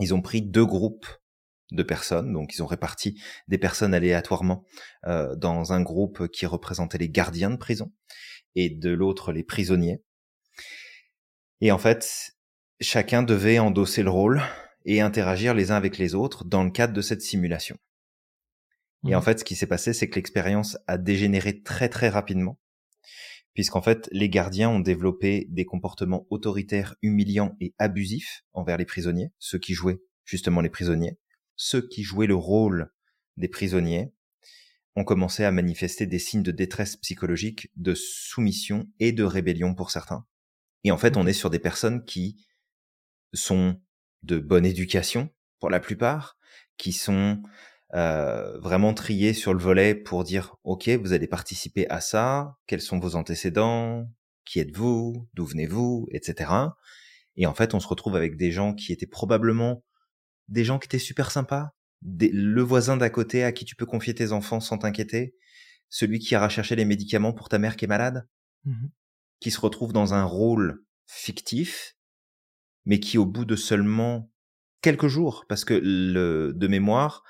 Ils 0.00 0.14
ont 0.14 0.22
pris 0.22 0.42
deux 0.42 0.66
groupes 0.66 1.06
de 1.74 1.82
personnes, 1.82 2.32
donc 2.32 2.54
ils 2.54 2.62
ont 2.62 2.66
réparti 2.66 3.20
des 3.48 3.58
personnes 3.58 3.94
aléatoirement 3.94 4.64
euh, 5.06 5.34
dans 5.36 5.72
un 5.72 5.82
groupe 5.82 6.28
qui 6.28 6.46
représentait 6.46 6.98
les 6.98 7.08
gardiens 7.08 7.50
de 7.50 7.56
prison 7.56 7.92
et 8.54 8.70
de 8.70 8.90
l'autre 8.90 9.32
les 9.32 9.42
prisonniers. 9.42 10.02
Et 11.60 11.72
en 11.72 11.78
fait, 11.78 12.32
chacun 12.80 13.22
devait 13.22 13.58
endosser 13.58 14.02
le 14.02 14.10
rôle 14.10 14.42
et 14.84 15.00
interagir 15.00 15.54
les 15.54 15.70
uns 15.70 15.76
avec 15.76 15.98
les 15.98 16.14
autres 16.14 16.44
dans 16.44 16.64
le 16.64 16.70
cadre 16.70 16.92
de 16.92 17.00
cette 17.00 17.22
simulation. 17.22 17.76
Et 19.06 19.14
en 19.14 19.18
Mhm. 19.18 19.24
fait, 19.24 19.38
ce 19.40 19.44
qui 19.44 19.54
s'est 19.54 19.66
passé, 19.66 19.92
c'est 19.92 20.08
que 20.08 20.16
l'expérience 20.16 20.78
a 20.86 20.98
dégénéré 20.98 21.62
très 21.62 21.88
très 21.88 22.08
rapidement, 22.08 22.58
puisqu'en 23.54 23.82
fait, 23.82 24.08
les 24.12 24.28
gardiens 24.28 24.70
ont 24.70 24.80
développé 24.80 25.46
des 25.50 25.64
comportements 25.64 26.26
autoritaires, 26.30 26.96
humiliants 27.02 27.56
et 27.60 27.74
abusifs 27.78 28.42
envers 28.52 28.76
les 28.76 28.84
prisonniers, 28.84 29.30
ceux 29.38 29.58
qui 29.58 29.74
jouaient 29.74 30.00
justement 30.24 30.60
les 30.60 30.70
prisonniers. 30.70 31.18
Ceux 31.56 31.86
qui 31.86 32.02
jouaient 32.02 32.26
le 32.26 32.34
rôle 32.34 32.92
des 33.36 33.48
prisonniers 33.48 34.12
ont 34.96 35.04
commencé 35.04 35.44
à 35.44 35.50
manifester 35.50 36.06
des 36.06 36.18
signes 36.18 36.42
de 36.42 36.52
détresse 36.52 36.96
psychologique, 36.96 37.70
de 37.76 37.94
soumission 37.94 38.88
et 39.00 39.12
de 39.12 39.24
rébellion 39.24 39.74
pour 39.74 39.90
certains. 39.90 40.26
Et 40.84 40.92
en 40.92 40.98
fait, 40.98 41.16
on 41.16 41.26
est 41.26 41.32
sur 41.32 41.50
des 41.50 41.58
personnes 41.58 42.04
qui 42.04 42.46
sont 43.32 43.80
de 44.22 44.38
bonne 44.38 44.64
éducation 44.64 45.30
pour 45.58 45.70
la 45.70 45.80
plupart, 45.80 46.38
qui 46.76 46.92
sont 46.92 47.42
euh, 47.94 48.58
vraiment 48.58 48.94
triés 48.94 49.34
sur 49.34 49.52
le 49.52 49.60
volet 49.60 49.94
pour 49.94 50.24
dire 50.24 50.56
ok 50.64 50.88
vous 50.88 51.12
allez 51.12 51.26
participer 51.26 51.88
à 51.88 52.00
ça. 52.00 52.56
Quels 52.66 52.80
sont 52.80 52.98
vos 52.98 53.16
antécédents? 53.16 54.08
Qui 54.44 54.60
êtes-vous? 54.60 55.28
D'où 55.34 55.44
venez-vous? 55.44 56.08
Etc 56.12 56.44
et 57.36 57.46
en 57.46 57.54
fait 57.54 57.74
on 57.74 57.80
se 57.80 57.88
retrouve 57.88 58.16
avec 58.16 58.36
des 58.36 58.50
gens 58.50 58.74
qui 58.74 58.92
étaient 58.92 59.06
probablement 59.06 59.82
des 60.48 60.64
gens 60.64 60.78
qui 60.78 60.86
étaient 60.86 60.98
super 60.98 61.30
sympas 61.30 61.70
des- 62.02 62.30
le 62.32 62.62
voisin 62.62 62.96
d'à 62.96 63.08
côté 63.10 63.44
à 63.44 63.52
qui 63.52 63.64
tu 63.64 63.76
peux 63.76 63.86
confier 63.86 64.14
tes 64.14 64.32
enfants 64.32 64.60
sans 64.60 64.78
t'inquiéter 64.78 65.34
celui 65.88 66.18
qui 66.18 66.34
ira 66.34 66.48
chercher 66.48 66.76
les 66.76 66.84
médicaments 66.84 67.32
pour 67.32 67.48
ta 67.48 67.58
mère 67.58 67.76
qui 67.76 67.84
est 67.84 67.88
malade 67.88 68.26
Mhm. 68.64 68.90
qui 69.40 69.50
se 69.50 69.60
retrouve 69.60 69.92
dans 69.92 70.12
un 70.14 70.24
rôle 70.24 70.84
fictif, 71.06 71.96
mais 72.84 72.98
qui 73.00 73.16
au 73.18 73.26
bout 73.26 73.44
de 73.44 73.56
seulement 73.56 74.30
quelques 74.82 75.06
jours, 75.08 75.44
parce 75.48 75.64
que 75.64 75.74
le, 75.82 76.52
de 76.54 76.66
mémoire, 76.66 77.22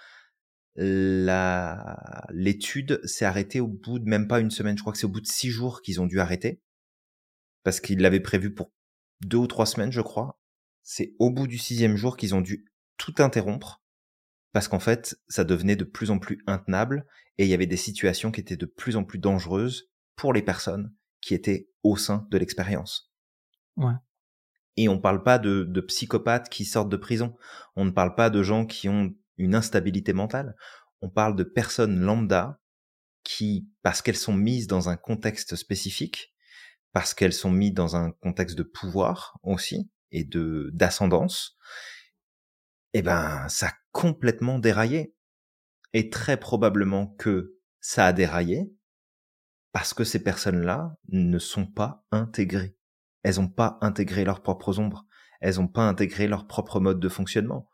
la, 0.77 2.27
l'étude 2.33 3.01
s'est 3.05 3.25
arrêtée 3.25 3.61
au 3.61 3.69
bout 3.69 3.99
de 3.99 4.09
même 4.09 4.27
pas 4.29 4.41
une 4.41 4.51
semaine. 4.51 4.77
Je 4.77 4.83
crois 4.83 4.93
que 4.93 4.99
c'est 4.99 5.07
au 5.07 5.11
bout 5.11 5.21
de 5.21 5.27
six 5.27 5.51
jours 5.51 5.83
qu'ils 5.83 6.01
ont 6.01 6.07
dû 6.07 6.21
arrêter, 6.21 6.61
parce 7.63 7.81
qu'ils 7.81 8.01
l'avaient 8.01 8.21
prévu 8.21 8.53
pour 8.53 8.73
deux 9.23 9.39
ou 9.39 9.47
trois 9.47 9.67
semaines, 9.67 9.93
je 9.93 10.01
crois. 10.01 10.41
C'est 10.83 11.15
au 11.19 11.31
bout 11.31 11.47
du 11.47 11.59
sixième 11.59 11.97
jour 11.97 12.17
qu'ils 12.17 12.35
ont 12.35 12.41
dû 12.41 12.67
tout 12.97 13.15
interrompre, 13.19 13.83
parce 14.53 14.69
qu'en 14.69 14.79
fait, 14.79 15.17
ça 15.29 15.45
devenait 15.45 15.77
de 15.77 15.85
plus 15.85 16.11
en 16.11 16.19
plus 16.19 16.43
intenable, 16.47 17.07
et 17.39 17.45
il 17.45 17.51
y 17.51 17.55
avait 17.55 17.67
des 17.67 17.77
situations 17.77 18.31
qui 18.31 18.41
étaient 18.41 18.57
de 18.57 18.67
plus 18.67 18.97
en 18.97 19.05
plus 19.05 19.19
dangereuses 19.19 19.91
pour 20.17 20.33
les 20.33 20.43
personnes 20.43 20.95
qui 21.21 21.35
étaient 21.35 21.69
au 21.83 21.97
sein 21.97 22.27
de 22.31 22.39
l'expérience. 22.39 23.13
Ouais. 23.77 23.95
Et 24.77 24.89
on 24.89 25.01
parle 25.01 25.23
pas 25.23 25.39
de, 25.39 25.65
de 25.65 25.81
psychopathes 25.81 26.49
qui 26.49 26.65
sortent 26.65 26.89
de 26.89 26.97
prison. 26.97 27.37
On 27.77 27.85
ne 27.85 27.91
parle 27.91 28.15
pas 28.15 28.31
de 28.31 28.43
gens 28.43 28.67
qui 28.67 28.89
ont 28.89 29.15
une 29.37 29.55
instabilité 29.55 30.13
mentale. 30.13 30.57
On 31.01 31.11
parle 31.11 31.37
de 31.37 31.45
personnes 31.45 32.01
lambda 32.01 32.61
qui, 33.23 33.69
parce 33.83 34.03
qu'elles 34.03 34.17
sont 34.17 34.35
mises 34.35 34.67
dans 34.67 34.89
un 34.89 34.97
contexte 34.97 35.57
spécifique, 35.57 36.35
parce 36.93 37.15
qu'elles 37.15 37.33
sont 37.33 37.51
mises 37.51 37.75
dans 37.75 37.97
un 37.97 38.13
contexte 38.13 38.57
de 38.57 38.63
pouvoir 38.63 39.39
aussi 39.43 39.91
et 40.11 40.25
de 40.25 40.71
d'ascendance, 40.73 41.57
eh 42.95 43.03
ben 43.03 43.47
ça 43.49 43.69
a 43.69 43.73
complètement 43.93 44.59
déraillé. 44.59 45.15
Et 45.93 46.11
très 46.11 46.37
probablement 46.39 47.09
que 47.19 47.57
ça 47.81 48.07
a 48.07 48.13
déraillé 48.13 48.73
parce 49.73 49.93
que 49.93 50.05
ces 50.05 50.23
personnes-là 50.23 50.97
ne 51.09 51.39
sont 51.39 51.67
pas 51.67 52.07
intégrées. 52.11 52.77
Elles 53.23 53.37
n'ont 53.37 53.49
pas 53.49 53.79
intégré 53.81 54.25
leurs 54.25 54.43
propres 54.43 54.79
ombres. 54.79 55.07
Elles 55.41 55.57
n'ont 55.57 55.69
pas 55.69 55.83
intégré 55.83 56.27
leur 56.27 56.47
propre 56.47 56.81
mode 56.81 57.01
de 57.01 57.09
fonctionnement. 57.09 57.69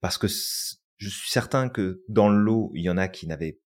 Parce 0.00 0.18
que 0.18 0.26
je 0.26 1.08
suis 1.08 1.30
certain 1.30 1.68
que 1.68 2.02
dans 2.08 2.28
le 2.28 2.38
lot, 2.38 2.72
il 2.74 2.82
y 2.82 2.90
en 2.90 2.96
a 2.96 3.08
qui 3.08 3.26
n'avaient 3.26 3.60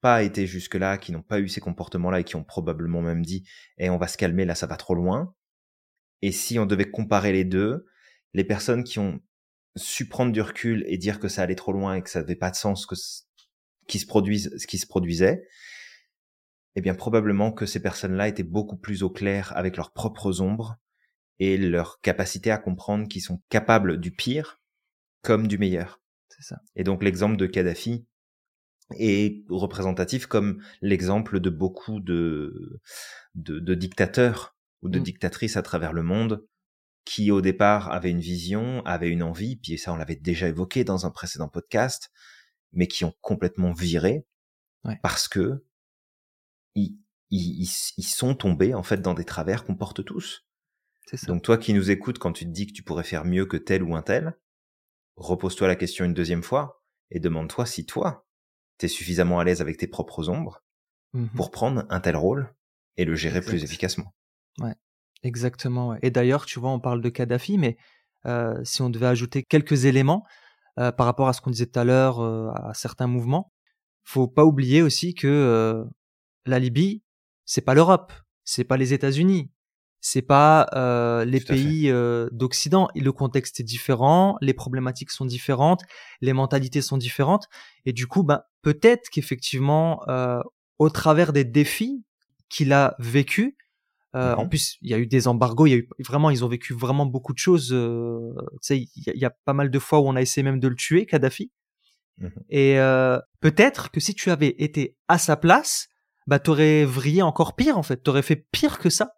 pas 0.00 0.22
été 0.22 0.46
jusque-là, 0.46 0.98
qui 0.98 1.12
n'ont 1.12 1.22
pas 1.22 1.40
eu 1.40 1.48
ces 1.48 1.60
comportements-là 1.60 2.20
et 2.20 2.24
qui 2.24 2.36
ont 2.36 2.44
probablement 2.44 3.00
même 3.00 3.24
dit 3.24 3.46
Eh, 3.78 3.90
on 3.90 3.96
va 3.96 4.08
se 4.08 4.18
calmer, 4.18 4.44
là 4.44 4.54
ça 4.54 4.66
va 4.66 4.76
trop 4.76 4.94
loin». 4.94 5.34
Et 6.22 6.32
si 6.32 6.58
on 6.58 6.66
devait 6.66 6.90
comparer 6.90 7.32
les 7.32 7.44
deux, 7.44 7.86
les 8.32 8.44
personnes 8.44 8.84
qui 8.84 8.98
ont 8.98 9.20
su 9.76 10.08
prendre 10.08 10.32
du 10.32 10.40
recul 10.40 10.84
et 10.86 10.98
dire 10.98 11.18
que 11.20 11.28
ça 11.28 11.42
allait 11.42 11.54
trop 11.54 11.72
loin 11.72 11.94
et 11.94 12.02
que 12.02 12.10
ça 12.10 12.20
n'avait 12.20 12.36
pas 12.36 12.50
de 12.50 12.56
sens 12.56 12.86
que 12.86 12.94
qui 13.86 13.98
se 13.98 14.06
produise 14.06 14.56
ce 14.56 14.66
qui 14.66 14.78
se 14.78 14.86
produisait, 14.86 15.46
eh 16.76 16.80
bien 16.80 16.94
probablement 16.94 17.52
que 17.52 17.66
ces 17.66 17.80
personnes-là 17.80 18.28
étaient 18.28 18.42
beaucoup 18.42 18.76
plus 18.76 19.02
au 19.02 19.10
clair 19.10 19.52
avec 19.56 19.76
leurs 19.76 19.92
propres 19.92 20.40
ombres 20.40 20.76
et 21.38 21.56
leur 21.58 22.00
capacité 22.00 22.50
à 22.50 22.58
comprendre 22.58 23.08
qu'ils 23.08 23.22
sont 23.22 23.42
capables 23.48 24.00
du 24.00 24.10
pire 24.10 24.60
comme 25.22 25.46
du 25.48 25.58
meilleur. 25.58 26.00
C'est 26.28 26.42
ça. 26.42 26.60
Et 26.76 26.84
donc 26.84 27.02
l'exemple 27.02 27.36
de 27.36 27.46
Kadhafi 27.46 28.06
est 28.98 29.44
représentatif 29.48 30.26
comme 30.26 30.62
l'exemple 30.80 31.40
de 31.40 31.50
beaucoup 31.50 32.00
de, 32.00 32.80
de, 33.34 33.58
de 33.58 33.74
dictateurs 33.74 34.56
ou 34.82 34.88
de 34.88 34.98
Mm. 34.98 35.02
dictatrices 35.02 35.56
à 35.56 35.62
travers 35.62 35.92
le 35.92 36.02
monde 36.02 36.46
qui 37.04 37.30
au 37.30 37.40
départ 37.40 37.90
avaient 37.92 38.10
une 38.10 38.20
vision, 38.20 38.82
avaient 38.86 39.10
une 39.10 39.22
envie, 39.22 39.56
puis 39.56 39.76
ça 39.78 39.92
on 39.92 39.96
l'avait 39.96 40.16
déjà 40.16 40.48
évoqué 40.48 40.84
dans 40.84 41.04
un 41.06 41.10
précédent 41.10 41.48
podcast, 41.48 42.10
mais 42.72 42.86
qui 42.88 43.04
ont 43.04 43.14
complètement 43.20 43.72
viré 43.72 44.26
Ouais. 44.84 44.98
parce 45.02 45.28
que 45.28 45.64
ils, 46.74 46.98
ils, 47.30 47.62
ils- 47.96 48.02
sont 48.02 48.34
tombés 48.34 48.74
en 48.74 48.82
fait 48.82 49.00
dans 49.00 49.14
des 49.14 49.24
travers 49.24 49.64
qu'on 49.64 49.76
porte 49.76 50.04
tous. 50.04 50.44
C'est 51.06 51.16
ça. 51.16 51.26
Donc 51.26 51.42
toi 51.42 51.56
qui 51.58 51.72
nous 51.74 51.90
écoutes 51.90 52.18
quand 52.18 52.32
tu 52.32 52.44
te 52.44 52.50
dis 52.50 52.66
que 52.66 52.72
tu 52.72 52.82
pourrais 52.82 53.04
faire 53.04 53.24
mieux 53.24 53.46
que 53.46 53.56
tel 53.56 53.82
ou 53.82 53.94
un 53.96 54.02
tel, 54.02 54.36
repose-toi 55.16 55.68
la 55.68 55.76
question 55.76 56.04
une 56.04 56.14
deuxième 56.14 56.42
fois 56.42 56.82
et 57.10 57.20
demande-toi 57.20 57.64
si 57.66 57.86
toi, 57.86 58.26
t'es 58.78 58.88
suffisamment 58.88 59.38
à 59.40 59.44
l'aise 59.44 59.60
avec 59.60 59.76
tes 59.78 59.86
propres 59.86 60.28
ombres 60.28 60.62
Mhm. 61.14 61.28
pour 61.36 61.50
prendre 61.50 61.86
un 61.90 62.00
tel 62.00 62.16
rôle 62.16 62.52
et 62.96 63.04
le 63.04 63.14
gérer 63.14 63.40
plus 63.40 63.62
efficacement. 63.64 64.12
Exactement. 65.24 65.88
ouais. 65.88 65.98
Et 66.02 66.10
d'ailleurs, 66.10 66.46
tu 66.46 66.60
vois, 66.60 66.70
on 66.70 66.78
parle 66.80 67.00
de 67.00 67.08
Kadhafi, 67.08 67.58
mais 67.58 67.76
euh, 68.26 68.60
si 68.62 68.82
on 68.82 68.90
devait 68.90 69.06
ajouter 69.06 69.42
quelques 69.42 69.86
éléments 69.86 70.24
euh, 70.78 70.92
par 70.92 71.06
rapport 71.06 71.26
à 71.28 71.32
ce 71.32 71.40
qu'on 71.40 71.50
disait 71.50 71.66
tout 71.66 71.80
à 71.80 71.84
l'heure, 71.84 72.20
euh, 72.20 72.50
à 72.54 72.72
certains 72.74 73.06
mouvements, 73.08 73.52
faut 74.04 74.28
pas 74.28 74.44
oublier 74.44 74.82
aussi 74.82 75.14
que 75.14 75.26
euh, 75.26 75.84
la 76.46 76.58
Libye, 76.58 77.02
c'est 77.46 77.62
pas 77.62 77.74
l'Europe, 77.74 78.12
c'est 78.44 78.64
pas 78.64 78.76
les 78.76 78.92
États-Unis, 78.92 79.50
c'est 80.00 80.22
pas 80.22 80.68
euh, 80.74 81.24
les 81.24 81.40
Tout 81.40 81.52
à 81.52 81.56
fait. 81.56 81.62
pays 81.62 81.90
euh, 81.90 82.28
d'Occident. 82.30 82.88
Le 82.94 83.12
contexte 83.12 83.60
est 83.60 83.64
différent, 83.64 84.36
les 84.42 84.52
problématiques 84.52 85.10
sont 85.10 85.24
différentes, 85.24 85.82
les 86.20 86.34
mentalités 86.34 86.82
sont 86.82 86.98
différentes, 86.98 87.48
et 87.86 87.94
du 87.94 88.06
coup, 88.06 88.22
ben 88.22 88.42
peut-être 88.60 89.08
qu'effectivement, 89.10 90.02
euh, 90.08 90.40
au 90.78 90.90
travers 90.90 91.32
des 91.32 91.44
défis 91.44 92.04
qu'il 92.50 92.74
a 92.74 92.94
vécu, 92.98 93.56
euh, 94.14 94.34
En 94.36 94.44
Mhm. 94.44 94.48
plus, 94.48 94.76
il 94.82 94.90
y 94.90 94.94
a 94.94 94.98
eu 94.98 95.06
des 95.06 95.26
embargos, 95.28 95.66
il 95.66 95.70
y 95.70 95.74
a 95.74 95.76
eu 95.78 95.88
vraiment, 96.00 96.30
ils 96.30 96.44
ont 96.44 96.48
vécu 96.48 96.72
vraiment 96.74 97.06
beaucoup 97.06 97.32
de 97.32 97.38
choses. 97.38 97.70
euh, 97.72 98.32
tu 98.52 98.58
sais, 98.62 98.78
il 98.78 99.02
y, 99.06 99.10
a- 99.10 99.14
il 99.14 99.20
y 99.20 99.24
a 99.24 99.30
pas 99.30 99.52
mal 99.52 99.70
de 99.70 99.78
fois 99.78 100.00
où 100.00 100.06
on 100.08 100.14
a 100.16 100.22
essayé 100.22 100.42
même 100.44 100.60
de 100.60 100.68
le 100.68 100.76
tuer, 100.76 101.04
Kadhafi. 101.06 101.50
Mhm. 102.18 102.30
Et 102.48 102.78
euh, 102.78 103.18
peut-être 103.40 103.90
que 103.90 103.98
si 104.00 104.14
tu 104.14 104.30
avais 104.30 104.54
été 104.58 104.96
à 105.08 105.18
sa 105.18 105.36
place, 105.36 105.88
bah 106.26 106.38
t'aurais 106.38 106.84
vrillé 106.84 107.22
encore 107.22 107.54
pire 107.56 107.76
en 107.76 107.82
fait. 107.82 107.96
T'aurais 107.98 108.22
fait 108.22 108.46
pire 108.52 108.78
que 108.78 108.88
ça. 108.88 109.14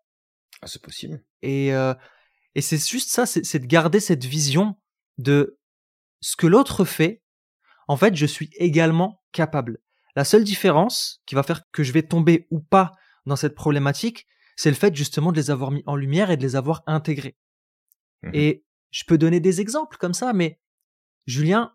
Ah, 0.63 0.67
c'est 0.67 0.81
possible. 0.83 1.23
Et 1.43 1.69
et 2.55 2.63
c'est 2.63 2.83
juste 2.89 3.11
ça, 3.11 3.27
c'est 3.27 3.59
de 3.59 3.67
garder 3.67 4.01
cette 4.01 4.25
vision 4.25 4.77
de 5.19 5.59
ce 6.23 6.37
que 6.37 6.47
l'autre 6.47 6.85
fait. 6.87 7.23
En 7.87 7.97
fait, 7.99 8.17
je 8.17 8.25
suis 8.27 8.49
également 8.57 9.23
capable. 9.33 9.79
La 10.17 10.25
seule 10.25 10.43
différence 10.45 11.21
qui 11.27 11.35
va 11.35 11.43
faire 11.43 11.61
que 11.71 11.83
je 11.83 11.93
vais 11.93 12.03
tomber 12.03 12.47
ou 12.51 12.61
pas 12.61 12.93
dans 13.27 13.37
cette 13.37 13.55
problématique, 13.55 14.27
c'est 14.57 14.71
le 14.71 14.77
fait 14.77 14.95
justement 14.95 15.33
de 15.33 15.37
les 15.37 15.51
avoir 15.51 15.71
mis 15.71 15.83
en 15.87 15.97
lumière 15.97 16.31
et 16.31 16.37
de 16.37 16.43
les 16.43 16.57
avoir 16.57 16.83
intégrés. 16.87 17.37
Mhm. 18.23 18.31
Et 18.35 18.65
je 18.91 19.05
peux 19.07 19.19
donner 19.19 19.41
des 19.41 19.61
exemples 19.61 19.97
comme 19.99 20.15
ça, 20.15 20.33
mais 20.33 20.59
Julien, 21.27 21.75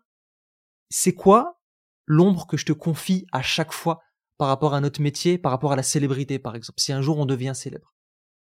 c'est 0.90 1.14
quoi 1.14 1.60
l'ombre 2.06 2.46
que 2.46 2.56
je 2.56 2.66
te 2.66 2.72
confie 2.72 3.26
à 3.32 3.42
chaque 3.42 3.72
fois 3.72 4.02
par 4.38 4.48
rapport 4.48 4.74
à 4.74 4.80
notre 4.80 5.00
métier, 5.00 5.38
par 5.38 5.52
rapport 5.52 5.72
à 5.72 5.76
la 5.76 5.82
célébrité, 5.82 6.38
par 6.38 6.56
exemple, 6.56 6.80
si 6.80 6.92
un 6.92 7.00
jour 7.00 7.18
on 7.18 7.26
devient 7.26 7.52
célèbre? 7.54 7.94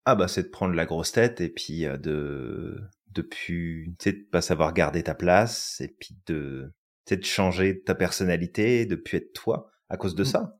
Ah 0.04 0.14
bah 0.14 0.28
c'est 0.28 0.44
de 0.44 0.48
prendre 0.48 0.74
la 0.74 0.86
grosse 0.86 1.12
tête 1.12 1.40
et 1.40 1.48
puis 1.48 1.84
euh, 1.86 1.96
de 1.98 2.80
de 3.10 3.22
plus 3.22 3.94
tu 3.98 4.10
sais 4.10 4.12
de 4.12 4.24
pas 4.30 4.40
savoir 4.42 4.72
garder 4.72 5.02
ta 5.02 5.14
place 5.14 5.80
et 5.80 5.88
puis 5.88 6.16
de 6.26 6.72
de 7.10 7.24
changer 7.24 7.82
ta 7.82 7.94
personnalité, 7.94 8.84
de 8.84 8.96
plus 8.96 9.16
être 9.18 9.32
toi 9.32 9.70
à 9.88 9.96
cause 9.96 10.14
de 10.14 10.22
Mm. 10.22 10.26
ça. 10.26 10.58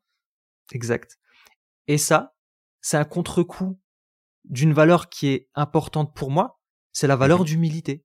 Exact. 0.73 1.19
Et 1.89 1.99
ça, 1.99 2.35
c'est 2.89 2.97
un 2.97 3.05
contre-coup 3.05 3.79
d'une 4.45 4.73
valeur 4.73 5.11
qui 5.11 5.27
est 5.29 5.51
importante 5.55 6.15
pour 6.15 6.31
moi, 6.31 6.59
c'est 6.93 7.07
la 7.07 7.17
valeur 7.17 7.41
Mhm. 7.41 7.45
d'humilité. 7.45 8.03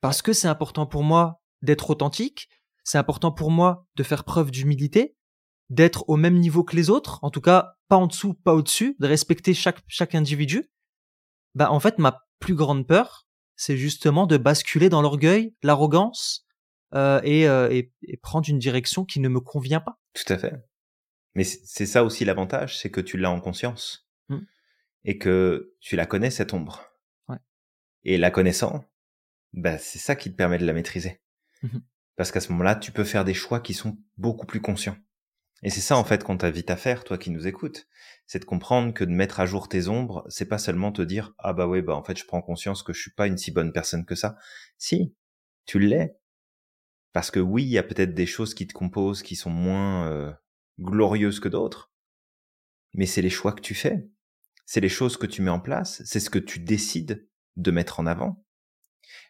Parce 0.00 0.22
que 0.22 0.32
c'est 0.32 0.48
important 0.48 0.86
pour 0.86 1.02
moi 1.02 1.42
d'être 1.60 1.90
authentique, 1.90 2.48
c'est 2.82 2.96
important 2.96 3.30
pour 3.30 3.50
moi 3.50 3.86
de 3.96 4.02
faire 4.02 4.24
preuve 4.24 4.50
d'humilité, 4.50 5.16
d'être 5.68 6.08
au 6.08 6.16
même 6.16 6.38
niveau 6.38 6.64
que 6.64 6.76
les 6.76 6.88
autres, 6.88 7.18
en 7.20 7.28
tout 7.30 7.42
cas 7.42 7.74
pas 7.88 7.96
en 7.96 8.06
dessous, 8.06 8.32
pas 8.32 8.54
au-dessus, 8.54 8.96
de 9.00 9.06
respecter 9.06 9.52
chaque, 9.52 9.82
chaque 9.86 10.14
individu. 10.14 10.70
Bah 11.54 11.70
en 11.70 11.78
fait, 11.78 11.98
ma 11.98 12.20
plus 12.38 12.54
grande 12.54 12.86
peur, 12.86 13.26
c'est 13.56 13.76
justement 13.76 14.26
de 14.26 14.38
basculer 14.38 14.88
dans 14.88 15.02
l'orgueil, 15.02 15.54
l'arrogance 15.62 16.46
euh, 16.94 17.20
et, 17.22 17.46
euh, 17.46 17.68
et, 17.70 17.92
et 18.04 18.16
prendre 18.16 18.48
une 18.48 18.58
direction 18.58 19.04
qui 19.04 19.20
ne 19.20 19.28
me 19.28 19.40
convient 19.40 19.80
pas. 19.80 19.98
Tout 20.14 20.32
à 20.32 20.38
fait. 20.38 20.54
Mais 21.34 21.44
c'est 21.44 21.86
ça 21.86 22.04
aussi 22.04 22.24
l'avantage, 22.24 22.78
c'est 22.78 22.90
que 22.90 23.00
tu 23.00 23.16
l'as 23.16 23.30
en 23.30 23.40
conscience 23.40 24.10
Mm. 24.30 24.38
et 25.04 25.18
que 25.18 25.74
tu 25.80 25.96
la 25.96 26.06
connais 26.06 26.30
cette 26.30 26.54
ombre. 26.54 26.84
Ouais. 27.28 27.38
Et 28.04 28.16
la 28.16 28.30
connaissant, 28.30 28.84
bah 29.52 29.76
c'est 29.78 29.98
ça 29.98 30.16
qui 30.16 30.30
te 30.30 30.36
permet 30.36 30.58
de 30.58 30.66
la 30.66 30.72
maîtriser. 30.72 31.20
Mhm. 31.62 31.82
Parce 32.16 32.30
qu'à 32.30 32.40
ce 32.40 32.52
moment-là, 32.52 32.76
tu 32.76 32.92
peux 32.92 33.04
faire 33.04 33.24
des 33.24 33.34
choix 33.34 33.60
qui 33.60 33.74
sont 33.74 33.98
beaucoup 34.16 34.46
plus 34.46 34.60
conscients. 34.60 34.96
Et 35.62 35.70
c'est 35.70 35.80
ça 35.80 35.96
en 35.96 36.04
fait 36.04 36.22
qu'on 36.24 36.38
t'invite 36.38 36.70
à 36.70 36.76
faire, 36.76 37.04
toi 37.04 37.18
qui 37.18 37.30
nous 37.30 37.46
écoutes, 37.46 37.86
c'est 38.26 38.38
de 38.38 38.44
comprendre 38.44 38.94
que 38.94 39.04
de 39.04 39.10
mettre 39.10 39.40
à 39.40 39.46
jour 39.46 39.68
tes 39.68 39.88
ombres, 39.88 40.24
c'est 40.28 40.48
pas 40.48 40.58
seulement 40.58 40.92
te 40.92 41.02
dire 41.02 41.34
ah 41.38 41.52
bah 41.52 41.66
ouais 41.66 41.82
bah 41.82 41.94
en 41.94 42.02
fait 42.04 42.16
je 42.16 42.24
prends 42.24 42.40
conscience 42.40 42.82
que 42.82 42.92
je 42.92 43.00
suis 43.00 43.10
pas 43.10 43.26
une 43.26 43.36
si 43.36 43.50
bonne 43.50 43.72
personne 43.72 44.06
que 44.06 44.14
ça. 44.14 44.36
Si, 44.78 45.14
tu 45.66 45.78
l'es. 45.78 46.16
Parce 47.12 47.30
que 47.30 47.40
oui, 47.40 47.64
il 47.64 47.70
y 47.70 47.78
a 47.78 47.82
peut-être 47.82 48.14
des 48.14 48.26
choses 48.26 48.54
qui 48.54 48.66
te 48.66 48.72
composent 48.72 49.22
qui 49.22 49.34
sont 49.36 49.50
moins 49.50 50.08
euh, 50.08 50.32
glorieuses 50.80 51.40
que 51.40 51.48
d'autres, 51.48 51.92
mais 52.94 53.06
c'est 53.06 53.22
les 53.22 53.30
choix 53.30 53.52
que 53.52 53.60
tu 53.60 53.74
fais, 53.74 54.08
c'est 54.66 54.80
les 54.80 54.88
choses 54.88 55.16
que 55.16 55.26
tu 55.26 55.42
mets 55.42 55.50
en 55.50 55.60
place, 55.60 56.02
c'est 56.04 56.20
ce 56.20 56.30
que 56.30 56.38
tu 56.38 56.58
décides 56.60 57.28
de 57.56 57.70
mettre 57.70 58.00
en 58.00 58.06
avant. 58.06 58.44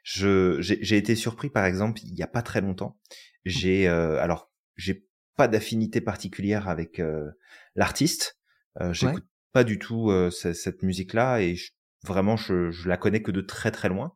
Je 0.03 0.57
j'ai 0.61 0.97
été 0.97 1.15
surpris 1.15 1.51
par 1.51 1.65
exemple 1.65 2.01
il 2.05 2.15
y 2.19 2.23
a 2.23 2.27
pas 2.27 2.43
très 2.43 2.61
longtemps. 2.61 2.99
J'ai 3.45 3.89
euh, 3.89 4.19
alors 4.21 4.51
j'ai 4.77 5.07
pas 5.37 5.49
d'affinité 5.49 6.01
particulière 6.01 6.69
avec 6.69 6.99
euh, 7.01 7.31
l'artiste. 7.75 8.39
Euh, 8.81 8.93
J'écoute 8.93 9.25
pas 9.53 9.65
du 9.65 9.79
tout 9.79 10.11
euh, 10.11 10.31
ce- 10.31 10.53
cette 10.53 10.83
musique-là 10.83 11.41
et 11.41 11.55
je- 11.57 11.73
vraiment 12.05 12.37
je, 12.37 12.71
je 12.71 12.89
la 12.89 12.97
connais 12.97 13.23
que 13.23 13.31
de 13.31 13.41
très 13.41 13.71
très 13.71 13.89
loin. 13.89 14.15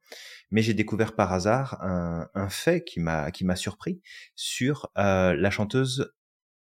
Mais 0.50 0.62
j'ai 0.62 0.74
découvert 0.74 1.14
par 1.16 1.32
hasard 1.32 1.82
un, 1.82 2.28
un 2.34 2.48
fait 2.48 2.84
qui 2.84 3.00
m'a 3.00 3.30
qui 3.30 3.44
m'a 3.44 3.56
surpris 3.56 4.00
sur 4.36 4.90
euh, 4.98 5.34
la 5.34 5.50
chanteuse 5.50 6.12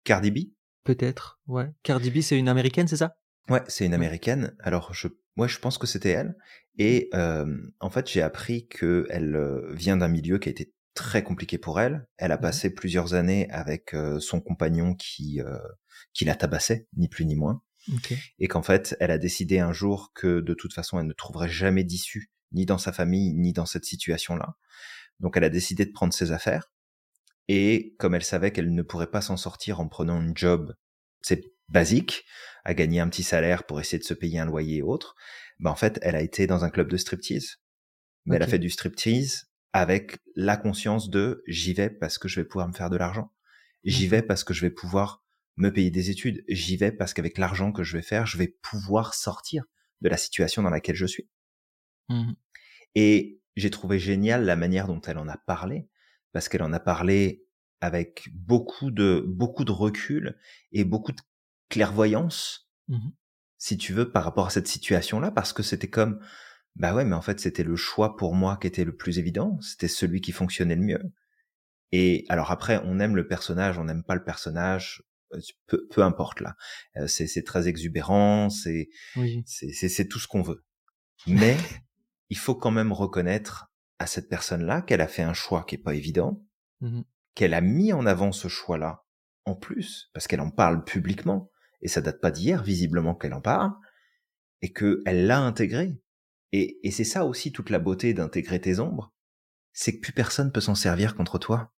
Cardi 0.06 0.30
B. 0.30 0.38
Peut-être, 0.84 1.40
ouais. 1.46 1.68
Cardi 1.82 2.10
B, 2.10 2.20
c'est 2.20 2.38
une 2.38 2.48
américaine, 2.48 2.88
c'est 2.88 2.96
ça? 2.96 3.16
Ouais, 3.50 3.62
c'est 3.68 3.84
une 3.84 3.92
américaine. 3.92 4.56
Alors 4.60 4.94
je 4.94 5.08
moi 5.36 5.48
je 5.48 5.58
pense 5.58 5.76
que 5.76 5.86
c'était 5.86 6.10
elle. 6.10 6.36
Et 6.78 7.10
euh, 7.12 7.46
en 7.80 7.90
fait 7.90 8.08
j'ai 8.08 8.22
appris 8.22 8.66
que 8.68 9.06
elle 9.10 9.36
euh, 9.36 9.72
vient 9.74 9.98
d'un 9.98 10.08
milieu 10.08 10.38
qui 10.38 10.48
a 10.48 10.52
été 10.52 10.72
très 10.94 11.22
compliqué 11.22 11.58
pour 11.58 11.80
elle. 11.80 12.06
Elle 12.16 12.32
a 12.32 12.38
passé 12.38 12.72
plusieurs 12.72 13.12
années 13.12 13.50
avec 13.50 13.92
euh, 13.92 14.18
son 14.18 14.40
compagnon 14.40 14.94
qui 14.94 15.42
euh, 15.42 15.58
qui 16.14 16.24
la 16.24 16.34
tabassait, 16.34 16.88
ni 16.96 17.08
plus 17.08 17.26
ni 17.26 17.36
moins. 17.36 17.62
Et 18.38 18.48
qu'en 18.48 18.62
fait, 18.62 18.96
elle 18.98 19.12
a 19.12 19.18
décidé 19.18 19.60
un 19.60 19.72
jour 19.72 20.12
que 20.14 20.40
de 20.40 20.54
toute 20.54 20.72
façon, 20.72 20.98
elle 20.98 21.06
ne 21.06 21.12
trouverait 21.12 21.48
jamais 21.48 21.84
d'issue, 21.84 22.32
ni 22.50 22.66
dans 22.66 22.78
sa 22.78 22.92
famille, 22.92 23.32
ni 23.34 23.52
dans 23.52 23.66
cette 23.66 23.84
situation-là. 23.84 24.56
Donc, 25.20 25.36
elle 25.36 25.44
a 25.44 25.50
décidé 25.50 25.84
de 25.84 25.92
prendre 25.92 26.12
ses 26.12 26.32
affaires. 26.32 26.72
Et 27.48 27.94
comme 27.98 28.14
elle 28.14 28.24
savait 28.24 28.52
qu'elle 28.52 28.74
ne 28.74 28.82
pourrait 28.82 29.10
pas 29.10 29.20
s'en 29.20 29.36
sortir 29.36 29.80
en 29.80 29.88
prenant 29.88 30.20
une 30.20 30.36
job, 30.36 30.74
c'est 31.22 31.44
basique, 31.68 32.24
à 32.64 32.74
gagner 32.74 33.00
un 33.00 33.08
petit 33.08 33.22
salaire 33.22 33.64
pour 33.64 33.80
essayer 33.80 33.98
de 33.98 34.04
se 34.04 34.14
payer 34.14 34.38
un 34.38 34.46
loyer 34.46 34.78
et 34.78 34.82
autres, 34.82 35.14
ben 35.60 35.70
en 35.70 35.76
fait, 35.76 35.98
elle 36.02 36.16
a 36.16 36.22
été 36.22 36.46
dans 36.46 36.64
un 36.64 36.70
club 36.70 36.88
de 36.88 36.96
striptease. 36.96 37.58
Mais 38.26 38.36
elle 38.36 38.42
a 38.42 38.48
fait 38.48 38.58
du 38.58 38.70
striptease 38.70 39.46
avec 39.72 40.18
la 40.36 40.56
conscience 40.56 41.10
de 41.10 41.42
j'y 41.46 41.74
vais 41.74 41.90
parce 41.90 42.18
que 42.18 42.28
je 42.28 42.40
vais 42.40 42.46
pouvoir 42.46 42.68
me 42.68 42.72
faire 42.72 42.90
de 42.90 42.96
l'argent. 42.96 43.32
J'y 43.84 44.06
Mhm. 44.06 44.10
vais 44.10 44.22
parce 44.22 44.44
que 44.44 44.54
je 44.54 44.62
vais 44.62 44.70
pouvoir 44.70 45.24
me 45.56 45.70
payer 45.70 45.90
des 45.90 46.10
études. 46.10 46.44
J'y 46.48 46.76
vais 46.76 46.92
parce 46.92 47.14
qu'avec 47.14 47.38
l'argent 47.38 47.72
que 47.72 47.84
je 47.84 47.96
vais 47.96 48.02
faire, 48.02 48.26
je 48.26 48.38
vais 48.38 48.48
pouvoir 48.62 49.14
sortir 49.14 49.64
de 50.00 50.08
la 50.08 50.16
situation 50.16 50.62
dans 50.62 50.70
laquelle 50.70 50.96
je 50.96 51.06
suis. 51.06 51.28
Mhm. 52.08 52.36
Et 52.94 53.40
j'ai 53.56 53.70
trouvé 53.70 53.98
génial 53.98 54.44
la 54.44 54.56
manière 54.56 54.86
dont 54.86 55.00
elle 55.02 55.18
en 55.18 55.28
a 55.28 55.36
parlé, 55.36 55.88
parce 56.36 56.50
qu'elle 56.50 56.62
en 56.62 56.74
a 56.74 56.80
parlé 56.80 57.46
avec 57.80 58.28
beaucoup 58.34 58.90
de, 58.90 59.24
beaucoup 59.26 59.64
de 59.64 59.72
recul 59.72 60.36
et 60.70 60.84
beaucoup 60.84 61.12
de 61.12 61.20
clairvoyance, 61.70 62.68
Mhm. 62.88 63.12
si 63.56 63.78
tu 63.78 63.94
veux, 63.94 64.10
par 64.12 64.22
rapport 64.22 64.46
à 64.46 64.50
cette 64.50 64.68
situation-là, 64.68 65.30
parce 65.30 65.54
que 65.54 65.62
c'était 65.62 65.88
comme, 65.88 66.20
bah 66.74 66.94
ouais, 66.94 67.06
mais 67.06 67.14
en 67.14 67.22
fait, 67.22 67.40
c'était 67.40 67.64
le 67.64 67.74
choix 67.74 68.16
pour 68.16 68.34
moi 68.34 68.58
qui 68.60 68.66
était 68.66 68.84
le 68.84 68.94
plus 68.94 69.18
évident, 69.18 69.58
c'était 69.62 69.88
celui 69.88 70.20
qui 70.20 70.32
fonctionnait 70.32 70.76
le 70.76 70.82
mieux. 70.82 71.02
Et 71.90 72.26
alors 72.28 72.50
après, 72.50 72.82
on 72.84 73.00
aime 73.00 73.16
le 73.16 73.26
personnage, 73.26 73.78
on 73.78 73.84
n'aime 73.84 74.04
pas 74.04 74.14
le 74.14 74.22
personnage, 74.24 75.02
euh, 75.32 75.40
peu, 75.68 75.86
peu 75.90 76.02
importe 76.02 76.40
là. 76.42 76.54
Euh, 76.98 77.06
c'est 77.06 77.44
très 77.44 77.66
exubérant, 77.66 78.50
c'est 78.50 78.90
Oui. 79.16 79.42
c'est 79.46 79.72
c'est- 79.72 79.88
c'est 79.88 80.06
tout 80.06 80.18
ce 80.18 80.28
qu'on 80.28 80.42
veut. 80.42 80.62
Mais 81.26 81.56
il 82.28 82.36
faut 82.36 82.54
quand 82.54 82.72
même 82.72 82.92
reconnaître 82.92 83.72
à 83.98 84.06
cette 84.06 84.28
personne-là 84.28 84.82
qu'elle 84.82 85.00
a 85.00 85.08
fait 85.08 85.22
un 85.22 85.32
choix 85.34 85.64
qui 85.64 85.76
est 85.76 85.82
pas 85.82 85.94
évident, 85.94 86.42
Mhm. 86.80 87.04
qu'elle 87.34 87.54
a 87.54 87.60
mis 87.60 87.92
en 87.92 88.04
avant 88.06 88.32
ce 88.32 88.48
choix-là 88.48 89.04
en 89.44 89.54
plus, 89.54 90.10
parce 90.12 90.26
qu'elle 90.26 90.40
en 90.40 90.50
parle 90.50 90.84
publiquement, 90.84 91.50
et 91.80 91.88
ça 91.88 92.00
date 92.00 92.20
pas 92.20 92.30
d'hier, 92.30 92.62
visiblement 92.62 93.14
qu'elle 93.14 93.34
en 93.34 93.40
parle, 93.40 93.72
et 94.60 94.72
qu'elle 94.72 95.26
l'a 95.26 95.40
intégré. 95.40 96.00
Et, 96.52 96.80
et 96.86 96.90
c'est 96.90 97.04
ça 97.04 97.24
aussi 97.24 97.52
toute 97.52 97.70
la 97.70 97.78
beauté 97.78 98.12
d'intégrer 98.14 98.60
tes 98.60 98.80
ombres, 98.80 99.14
c'est 99.72 99.96
que 99.96 100.00
plus 100.00 100.12
personne 100.12 100.52
peut 100.52 100.60
s'en 100.60 100.74
servir 100.74 101.14
contre 101.14 101.38
toi. 101.38 101.72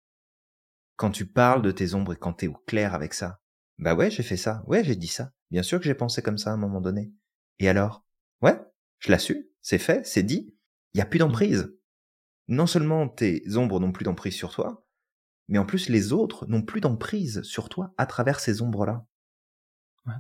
Quand 0.97 1.11
tu 1.11 1.27
parles 1.27 1.63
de 1.63 1.71
tes 1.71 1.95
ombres 1.95 2.15
et 2.15 2.17
quand 2.17 2.35
t'es 2.35 2.47
au 2.47 2.55
clair 2.55 2.95
avec 2.95 3.15
ça, 3.15 3.41
bah 3.79 3.95
ouais, 3.95 4.11
j'ai 4.11 4.23
fait 4.23 4.37
ça, 4.37 4.63
ouais, 4.67 4.85
j'ai 4.85 4.97
dit 4.97 5.09
ça, 5.09 5.33
bien 5.51 5.63
sûr 5.63 5.79
que 5.79 5.85
j'ai 5.85 5.95
pensé 5.95 6.23
comme 6.23 6.39
ça 6.39 6.51
à 6.51 6.55
un 6.55 6.59
moment 6.59 6.81
donné. 6.81 7.13
Et 7.59 7.69
alors? 7.69 8.07
Ouais, 8.43 8.59
je 8.99 9.11
l'ai 9.11 9.19
su, 9.19 9.51
c'est 9.61 9.79
fait, 9.79 10.07
c'est 10.07 10.23
dit, 10.23 10.55
il 10.95 10.99
y 10.99 11.01
a 11.01 11.07
plus 11.07 11.19
d'emprise. 11.19 11.75
Non 12.49 12.67
seulement 12.67 13.09
tes 13.09 13.57
ombres 13.57 13.81
n'ont 13.81 13.93
plus 13.93 14.05
d'emprise 14.05 14.35
sur 14.35 14.53
toi, 14.53 14.87
mais 15.49 15.59
en 15.59 15.67
plus 15.67 15.89
les 15.89 16.13
autres 16.13 16.47
n'ont 16.47 16.63
plus 16.63 16.81
d'emprise 16.81 17.43
sur 17.43 17.69
toi 17.69 17.95
à 17.97 18.07
travers 18.07 18.41
ces 18.41 18.63
ombres-là. 18.63 19.07
Ouais. 20.07 20.15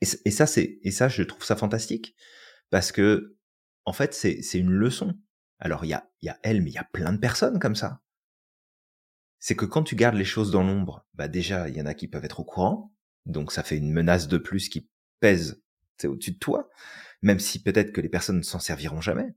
Et, 0.00 0.30
ça, 0.30 0.46
c'est 0.46 0.78
et 0.82 0.90
ça, 0.90 1.08
je 1.08 1.22
trouve 1.22 1.44
ça 1.44 1.56
fantastique 1.56 2.14
parce 2.70 2.92
que 2.92 3.36
en 3.84 3.92
fait, 3.92 4.14
c'est 4.14 4.58
une 4.58 4.70
leçon. 4.70 5.18
Alors 5.58 5.84
il 5.84 5.88
y 5.88 5.94
a 5.94 6.08
y 6.22 6.28
a 6.28 6.38
elle, 6.42 6.62
mais 6.62 6.70
il 6.70 6.74
y 6.74 6.78
a 6.78 6.84
plein 6.84 7.12
de 7.12 7.18
personnes 7.18 7.58
comme 7.58 7.76
ça. 7.76 8.02
C'est 9.38 9.56
que 9.56 9.64
quand 9.64 9.82
tu 9.82 9.96
gardes 9.96 10.16
les 10.16 10.24
choses 10.24 10.50
dans 10.50 10.62
l'ombre, 10.62 11.06
bah 11.14 11.28
déjà 11.28 11.68
il 11.68 11.76
y 11.76 11.80
en 11.80 11.86
a 11.86 11.94
qui 11.94 12.08
peuvent 12.08 12.24
être 12.24 12.40
au 12.40 12.44
courant, 12.44 12.94
donc 13.26 13.52
ça 13.52 13.62
fait 13.62 13.78
une 13.78 13.92
menace 13.92 14.28
de 14.28 14.38
plus 14.38 14.68
qui 14.68 14.88
pèse 15.20 15.62
au-dessus 16.04 16.32
de 16.32 16.38
toi, 16.38 16.68
même 17.22 17.38
si 17.38 17.62
peut-être 17.62 17.92
que 17.92 18.00
les 18.00 18.08
personnes 18.08 18.38
ne 18.38 18.42
s'en 18.42 18.58
serviront 18.58 19.00
jamais. 19.00 19.34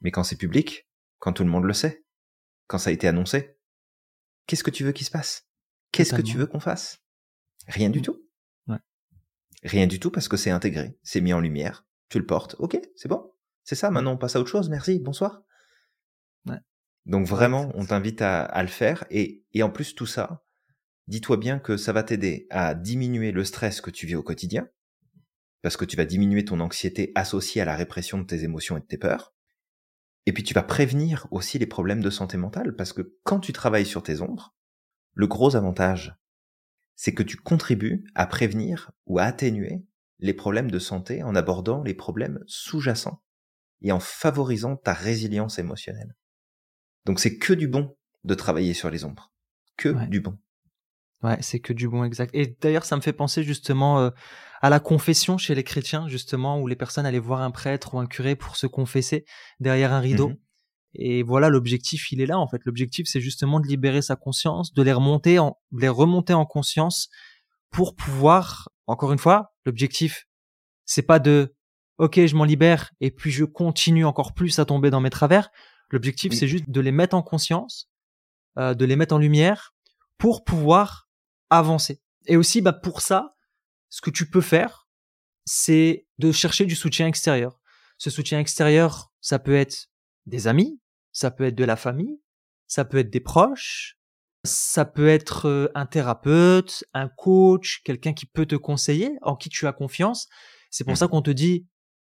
Mais 0.00 0.10
quand 0.10 0.24
c'est 0.24 0.36
public, 0.36 0.87
quand 1.18 1.32
tout 1.32 1.44
le 1.44 1.50
monde 1.50 1.64
le 1.64 1.72
sait, 1.72 2.04
quand 2.66 2.78
ça 2.78 2.90
a 2.90 2.92
été 2.92 3.08
annoncé, 3.08 3.58
qu'est-ce 4.46 4.64
que 4.64 4.70
tu 4.70 4.84
veux 4.84 4.92
qu'il 4.92 5.06
se 5.06 5.10
passe? 5.10 5.48
Qu'est-ce 5.92 6.14
que 6.14 6.22
tu 6.22 6.36
veux 6.36 6.46
qu'on 6.46 6.60
fasse? 6.60 7.02
Rien 7.66 7.90
du 7.90 7.98
Mm. 8.00 8.02
tout. 8.02 8.22
Ouais. 8.68 8.78
Rien 9.62 9.86
du 9.86 9.98
tout 10.00 10.10
parce 10.10 10.28
que 10.28 10.36
c'est 10.36 10.50
intégré, 10.50 10.98
c'est 11.02 11.20
mis 11.20 11.32
en 11.32 11.40
lumière, 11.40 11.86
tu 12.08 12.18
le 12.18 12.26
portes, 12.26 12.56
ok, 12.58 12.78
c'est 12.96 13.08
bon, 13.08 13.32
c'est 13.64 13.74
ça, 13.74 13.90
maintenant 13.90 14.12
on 14.12 14.18
passe 14.18 14.36
à 14.36 14.40
autre 14.40 14.50
chose, 14.50 14.68
merci, 14.70 14.98
bonsoir. 15.00 15.42
Ouais. 16.46 16.58
Donc 17.06 17.26
vraiment, 17.26 17.70
on 17.74 17.84
t'invite 17.86 18.22
à, 18.22 18.42
à, 18.44 18.62
le 18.62 18.68
faire. 18.68 19.04
Et, 19.10 19.44
et 19.52 19.62
en 19.62 19.70
plus, 19.70 19.94
tout 19.94 20.06
ça, 20.06 20.44
dis-toi 21.06 21.36
bien 21.38 21.58
que 21.58 21.76
ça 21.76 21.92
va 21.92 22.02
t'aider 22.02 22.46
à 22.50 22.74
diminuer 22.74 23.32
le 23.32 23.44
stress 23.44 23.80
que 23.80 23.90
tu 23.90 24.06
vis 24.06 24.14
au 24.14 24.22
quotidien, 24.22 24.68
parce 25.62 25.76
que 25.76 25.84
tu 25.84 25.96
vas 25.96 26.04
diminuer 26.04 26.44
ton 26.44 26.60
anxiété 26.60 27.12
associée 27.14 27.60
à 27.60 27.64
la 27.64 27.76
répression 27.76 28.18
de 28.18 28.24
tes 28.24 28.44
émotions 28.44 28.76
et 28.76 28.80
de 28.80 28.86
tes 28.86 28.98
peurs. 28.98 29.34
Et 30.26 30.32
puis 30.32 30.42
tu 30.42 30.54
vas 30.54 30.62
prévenir 30.62 31.26
aussi 31.30 31.58
les 31.58 31.66
problèmes 31.66 32.02
de 32.02 32.10
santé 32.10 32.36
mentale, 32.36 32.76
parce 32.76 32.92
que 32.92 33.16
quand 33.24 33.40
tu 33.40 33.52
travailles 33.52 33.86
sur 33.86 34.02
tes 34.02 34.20
ombres, 34.20 34.54
le 35.14 35.26
gros 35.26 35.56
avantage, 35.56 36.14
c'est 36.96 37.14
que 37.14 37.22
tu 37.22 37.36
contribues 37.36 38.04
à 38.14 38.26
prévenir 38.26 38.90
ou 39.06 39.18
à 39.18 39.24
atténuer 39.24 39.84
les 40.18 40.34
problèmes 40.34 40.70
de 40.70 40.78
santé 40.78 41.22
en 41.22 41.34
abordant 41.34 41.82
les 41.82 41.94
problèmes 41.94 42.40
sous-jacents 42.46 43.22
et 43.82 43.92
en 43.92 44.00
favorisant 44.00 44.76
ta 44.76 44.92
résilience 44.92 45.58
émotionnelle. 45.58 46.16
Donc 47.04 47.20
c'est 47.20 47.38
que 47.38 47.52
du 47.52 47.68
bon 47.68 47.96
de 48.24 48.34
travailler 48.34 48.74
sur 48.74 48.90
les 48.90 49.04
ombres. 49.04 49.32
Que 49.76 50.06
du 50.08 50.20
bon. 50.20 50.36
Ouais, 51.22 51.36
c'est 51.40 51.58
que 51.58 51.72
du 51.72 51.88
bon 51.88 52.04
exact. 52.04 52.30
Et 52.34 52.56
d'ailleurs, 52.60 52.84
ça 52.84 52.96
me 52.96 53.00
fait 53.00 53.12
penser 53.12 53.42
justement 53.42 54.00
euh, 54.00 54.10
à 54.60 54.70
la 54.70 54.78
confession 54.78 55.36
chez 55.36 55.54
les 55.54 55.64
chrétiens, 55.64 56.06
justement, 56.08 56.60
où 56.60 56.66
les 56.68 56.76
personnes 56.76 57.06
allaient 57.06 57.18
voir 57.18 57.40
un 57.40 57.50
prêtre 57.50 57.94
ou 57.94 57.98
un 57.98 58.06
curé 58.06 58.36
pour 58.36 58.56
se 58.56 58.66
confesser 58.66 59.24
derrière 59.60 59.92
un 59.92 60.00
rideau. 60.00 60.30
Mmh 60.30 60.36
et 60.94 61.22
voilà, 61.22 61.48
l'objectif, 61.48 62.10
il 62.12 62.20
est 62.20 62.26
là, 62.26 62.38
en 62.38 62.48
fait. 62.48 62.64
L'objectif, 62.64 63.06
c'est 63.06 63.20
justement 63.20 63.60
de 63.60 63.66
libérer 63.66 64.02
sa 64.02 64.16
conscience, 64.16 64.72
de 64.72 64.82
les 64.82 64.92
remonter 64.92 65.38
en, 65.38 65.58
de 65.72 65.80
les 65.80 65.88
remonter 65.88 66.32
en 66.32 66.46
conscience 66.46 67.08
pour 67.70 67.94
pouvoir, 67.94 68.70
encore 68.86 69.12
une 69.12 69.18
fois, 69.18 69.52
l'objectif, 69.66 70.26
c'est 70.86 71.02
pas 71.02 71.18
de, 71.18 71.54
ok, 71.98 72.24
je 72.24 72.34
m'en 72.34 72.44
libère 72.44 72.90
et 73.00 73.10
puis 73.10 73.30
je 73.30 73.44
continue 73.44 74.06
encore 74.06 74.32
plus 74.32 74.58
à 74.58 74.64
tomber 74.64 74.90
dans 74.90 75.00
mes 75.00 75.10
travers. 75.10 75.50
L'objectif, 75.90 76.32
c'est 76.32 76.48
juste 76.48 76.68
de 76.68 76.80
les 76.80 76.92
mettre 76.92 77.14
en 77.14 77.22
conscience, 77.22 77.90
euh, 78.58 78.74
de 78.74 78.84
les 78.84 78.96
mettre 78.96 79.14
en 79.14 79.18
lumière 79.18 79.74
pour 80.16 80.44
pouvoir 80.44 81.07
avancer. 81.50 82.00
Et 82.26 82.36
aussi, 82.36 82.60
bah, 82.60 82.72
pour 82.72 83.00
ça, 83.00 83.36
ce 83.88 84.00
que 84.00 84.10
tu 84.10 84.28
peux 84.28 84.40
faire, 84.40 84.88
c'est 85.44 86.06
de 86.18 86.32
chercher 86.32 86.66
du 86.66 86.76
soutien 86.76 87.06
extérieur. 87.06 87.60
Ce 87.96 88.10
soutien 88.10 88.38
extérieur, 88.38 89.12
ça 89.20 89.38
peut 89.38 89.56
être 89.56 89.88
des 90.26 90.46
amis, 90.46 90.80
ça 91.12 91.30
peut 91.30 91.44
être 91.44 91.54
de 91.54 91.64
la 91.64 91.76
famille, 91.76 92.20
ça 92.66 92.84
peut 92.84 92.98
être 92.98 93.10
des 93.10 93.20
proches, 93.20 93.98
ça 94.44 94.84
peut 94.84 95.08
être 95.08 95.48
euh, 95.48 95.68
un 95.74 95.86
thérapeute, 95.86 96.84
un 96.92 97.08
coach, 97.08 97.82
quelqu'un 97.84 98.12
qui 98.12 98.26
peut 98.26 98.46
te 98.46 98.56
conseiller, 98.56 99.16
en 99.22 99.34
qui 99.34 99.48
tu 99.48 99.66
as 99.66 99.72
confiance. 99.72 100.28
C'est 100.70 100.84
pour 100.84 100.96
ça 100.96 101.06
mmh. 101.06 101.10
qu'on 101.10 101.22
te 101.22 101.30
dit 101.30 101.66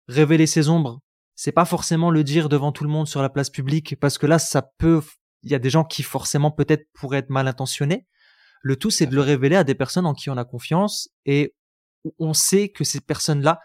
révéler 0.07 0.45
ses 0.45 0.69
ombres. 0.69 0.99
C'est 1.35 1.51
pas 1.51 1.65
forcément 1.65 2.11
le 2.11 2.23
dire 2.23 2.49
devant 2.49 2.71
tout 2.71 2.83
le 2.83 2.89
monde 2.89 3.07
sur 3.07 3.21
la 3.21 3.29
place 3.29 3.49
publique 3.49 3.99
parce 3.99 4.17
que 4.17 4.27
là 4.27 4.37
ça 4.37 4.61
peut 4.61 5.01
il 5.43 5.51
y 5.51 5.55
a 5.55 5.59
des 5.59 5.71
gens 5.71 5.83
qui 5.83 6.03
forcément 6.03 6.51
peut-être 6.51 6.87
pourraient 6.93 7.19
être 7.19 7.29
mal 7.29 7.47
intentionnés. 7.47 8.05
Le 8.61 8.75
tout 8.75 8.91
c'est 8.91 9.07
de 9.07 9.15
le 9.15 9.21
révéler 9.21 9.55
à 9.55 9.63
des 9.63 9.75
personnes 9.75 10.05
en 10.05 10.13
qui 10.13 10.29
on 10.29 10.37
a 10.37 10.45
confiance 10.45 11.09
et 11.25 11.55
on 12.19 12.33
sait 12.33 12.69
que 12.69 12.83
ces 12.83 13.01
personnes-là 13.01 13.59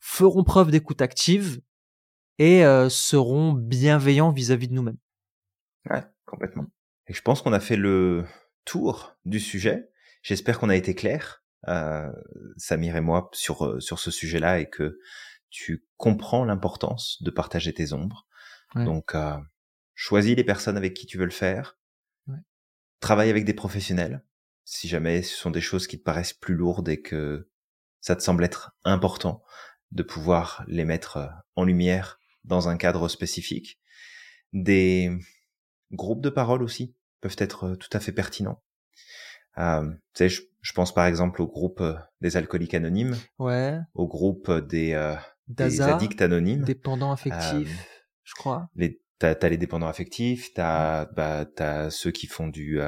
feront 0.00 0.44
preuve 0.44 0.70
d'écoute 0.70 1.02
active 1.02 1.60
et 2.38 2.64
euh, 2.64 2.88
seront 2.88 3.52
bienveillants 3.52 4.30
vis-à-vis 4.30 4.68
de 4.68 4.74
nous-mêmes. 4.74 4.98
Ouais, 5.90 6.04
complètement. 6.24 6.66
Et 7.08 7.14
je 7.14 7.22
pense 7.22 7.42
qu'on 7.42 7.52
a 7.52 7.60
fait 7.60 7.76
le 7.76 8.24
tour 8.64 9.16
du 9.24 9.40
sujet. 9.40 9.90
J'espère 10.22 10.58
qu'on 10.58 10.68
a 10.68 10.76
été 10.76 10.94
clair, 10.94 11.42
euh, 11.68 12.12
Samir 12.56 12.96
et 12.96 13.00
moi, 13.00 13.30
sur 13.32 13.64
euh, 13.64 13.80
sur 13.80 13.98
ce 13.98 14.10
sujet-là 14.10 14.60
et 14.60 14.68
que 14.68 14.98
tu 15.50 15.86
comprends 15.96 16.44
l'importance 16.44 17.22
de 17.22 17.30
partager 17.30 17.72
tes 17.72 17.92
ombres. 17.92 18.26
Donc, 18.74 19.14
euh, 19.14 19.38
choisis 19.94 20.36
les 20.36 20.44
personnes 20.44 20.76
avec 20.76 20.92
qui 20.92 21.06
tu 21.06 21.16
veux 21.16 21.24
le 21.24 21.30
faire. 21.30 21.78
Travaille 23.00 23.30
avec 23.30 23.44
des 23.44 23.54
professionnels. 23.54 24.24
Si 24.64 24.88
jamais 24.88 25.22
ce 25.22 25.34
sont 25.36 25.50
des 25.50 25.60
choses 25.60 25.86
qui 25.86 25.98
te 25.98 26.04
paraissent 26.04 26.34
plus 26.34 26.54
lourdes 26.54 26.88
et 26.88 27.00
que 27.00 27.48
ça 28.00 28.16
te 28.16 28.22
semble 28.22 28.44
être 28.44 28.76
important 28.84 29.42
de 29.92 30.02
pouvoir 30.02 30.64
les 30.66 30.84
mettre 30.84 31.16
euh, 31.16 31.26
en 31.56 31.64
lumière 31.64 32.20
dans 32.44 32.68
un 32.68 32.76
cadre 32.76 33.08
spécifique. 33.08 33.80
Des 34.52 35.10
groupes 35.92 36.20
de 36.20 36.30
parole 36.30 36.62
aussi 36.62 36.94
peuvent 37.20 37.36
être 37.38 37.64
euh, 37.64 37.76
tout 37.76 37.88
à 37.92 38.00
fait 38.00 38.12
pertinents. 38.12 38.62
Euh, 39.58 39.90
tu 40.14 40.28
sais, 40.28 40.44
je, 40.60 40.72
pense 40.72 40.94
par 40.94 41.06
exemple 41.06 41.42
au 41.42 41.48
groupe 41.48 41.80
euh, 41.80 41.94
des 42.20 42.36
alcooliques 42.36 42.74
anonymes, 42.74 43.16
ouais. 43.38 43.78
au 43.94 44.06
groupe 44.06 44.50
des, 44.68 44.92
euh, 44.92 45.16
des 45.48 45.80
addicts 45.80 46.22
anonymes, 46.22 46.62
dépendants 46.62 47.10
affectifs, 47.10 48.04
je 48.22 48.34
crois. 48.34 48.68
Les, 48.76 49.00
t'as, 49.18 49.34
as 49.40 49.48
les 49.48 49.56
dépendants 49.56 49.88
affectifs, 49.88 50.52
t'as, 50.54 51.06
bah, 51.06 51.44
t'as 51.44 51.90
ceux 51.90 52.10
qui 52.10 52.26
font 52.26 52.48
du, 52.48 52.78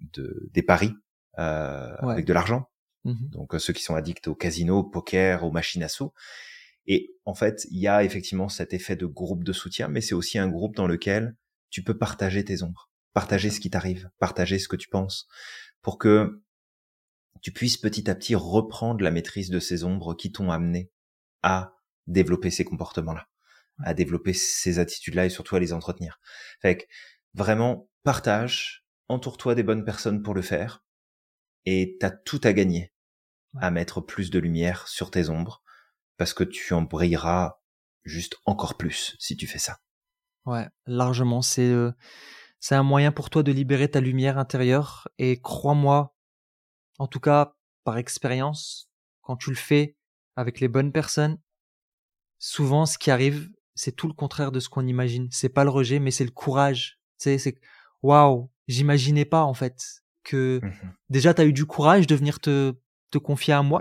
de, 0.00 0.48
des 0.52 0.62
paris 0.62 0.92
avec 1.34 2.24
de 2.24 2.32
l'argent. 2.32 2.70
Mmh 3.04 3.28
Donc 3.30 3.54
ceux 3.58 3.72
qui 3.72 3.82
sont 3.82 3.94
addicts 3.94 4.28
au 4.28 4.34
casino, 4.34 4.78
au 4.78 4.84
poker, 4.84 5.44
aux 5.44 5.52
machines 5.52 5.82
à 5.82 5.88
sous. 5.88 6.12
Et 6.86 7.14
en 7.26 7.34
fait, 7.34 7.66
il 7.70 7.78
y 7.78 7.86
a 7.86 8.02
effectivement 8.02 8.48
cet 8.48 8.72
effet 8.72 8.96
de 8.96 9.06
groupe 9.06 9.44
de 9.44 9.52
soutien, 9.52 9.88
mais 9.88 10.00
c'est 10.00 10.14
aussi 10.14 10.38
un 10.38 10.48
groupe 10.48 10.74
dans 10.74 10.86
lequel 10.86 11.36
tu 11.70 11.82
peux 11.82 11.96
partager 11.96 12.44
tes 12.44 12.62
ombres, 12.62 12.90
partager 13.12 13.50
ce 13.50 13.60
qui 13.60 13.68
t'arrive, 13.68 14.10
partager 14.18 14.58
ce 14.58 14.68
que 14.68 14.76
tu 14.76 14.88
penses, 14.88 15.28
pour 15.82 15.98
que 15.98 16.42
tu 17.42 17.52
puisses 17.52 17.76
petit 17.76 18.10
à 18.10 18.14
petit 18.14 18.34
reprendre 18.34 19.04
la 19.04 19.10
maîtrise 19.10 19.50
de 19.50 19.60
ces 19.60 19.84
ombres 19.84 20.14
qui 20.14 20.32
t'ont 20.32 20.50
amené 20.50 20.90
à 21.42 21.74
développer 22.06 22.50
ces 22.50 22.64
comportements-là, 22.64 23.28
à 23.82 23.94
développer 23.94 24.32
ces 24.32 24.78
attitudes-là 24.78 25.26
et 25.26 25.30
surtout 25.30 25.56
à 25.56 25.60
les 25.60 25.72
entretenir. 25.72 26.20
Fait 26.60 26.78
que 26.78 26.84
vraiment, 27.34 27.88
partage, 28.02 28.86
entoure-toi 29.08 29.54
des 29.54 29.62
bonnes 29.62 29.84
personnes 29.84 30.22
pour 30.22 30.34
le 30.34 30.42
faire 30.42 30.84
et 31.64 31.96
t'as 32.00 32.10
tout 32.10 32.40
à 32.44 32.52
gagner 32.52 32.92
à 33.60 33.70
mettre 33.70 34.00
plus 34.00 34.30
de 34.30 34.38
lumière 34.38 34.88
sur 34.88 35.10
tes 35.10 35.28
ombres 35.28 35.62
parce 36.16 36.34
que 36.34 36.44
tu 36.44 36.74
en 36.74 36.82
brilleras 36.82 37.60
juste 38.04 38.36
encore 38.44 38.76
plus 38.76 39.16
si 39.18 39.36
tu 39.36 39.46
fais 39.46 39.58
ça. 39.58 39.78
Ouais, 40.46 40.66
largement. 40.86 41.42
C'est 41.42 41.70
euh, 41.70 41.92
c'est 42.60 42.74
un 42.74 42.82
moyen 42.82 43.12
pour 43.12 43.30
toi 43.30 43.42
de 43.42 43.52
libérer 43.52 43.90
ta 43.90 44.00
lumière 44.00 44.38
intérieure 44.38 45.08
et 45.18 45.40
crois-moi, 45.40 46.16
en 46.98 47.06
tout 47.06 47.20
cas 47.20 47.54
par 47.84 47.98
expérience, 47.98 48.90
quand 49.22 49.36
tu 49.36 49.50
le 49.50 49.56
fais 49.56 49.96
avec 50.36 50.60
les 50.60 50.68
bonnes 50.68 50.92
personnes, 50.92 51.38
souvent 52.38 52.86
ce 52.86 52.98
qui 52.98 53.10
arrive, 53.10 53.50
c'est 53.78 53.92
tout 53.92 54.08
le 54.08 54.12
contraire 54.12 54.52
de 54.52 54.60
ce 54.60 54.68
qu'on 54.68 54.86
imagine. 54.86 55.28
C'est 55.30 55.48
pas 55.48 55.64
le 55.64 55.70
rejet, 55.70 55.98
mais 55.98 56.10
c'est 56.10 56.24
le 56.24 56.30
courage. 56.30 56.98
Tu 57.20 57.38
c'est 57.38 57.58
waouh, 58.02 58.50
j'imaginais 58.68 59.24
pas 59.24 59.42
en 59.42 59.54
fait 59.54 60.02
que 60.24 60.60
mmh 60.62 60.72
déjà 61.08 61.32
tu 61.32 61.40
as 61.40 61.46
eu 61.46 61.52
du 61.52 61.64
courage 61.64 62.06
de 62.06 62.14
venir 62.14 62.38
te 62.38 62.74
te 63.10 63.18
confier 63.18 63.54
à 63.54 63.62
moi 63.62 63.80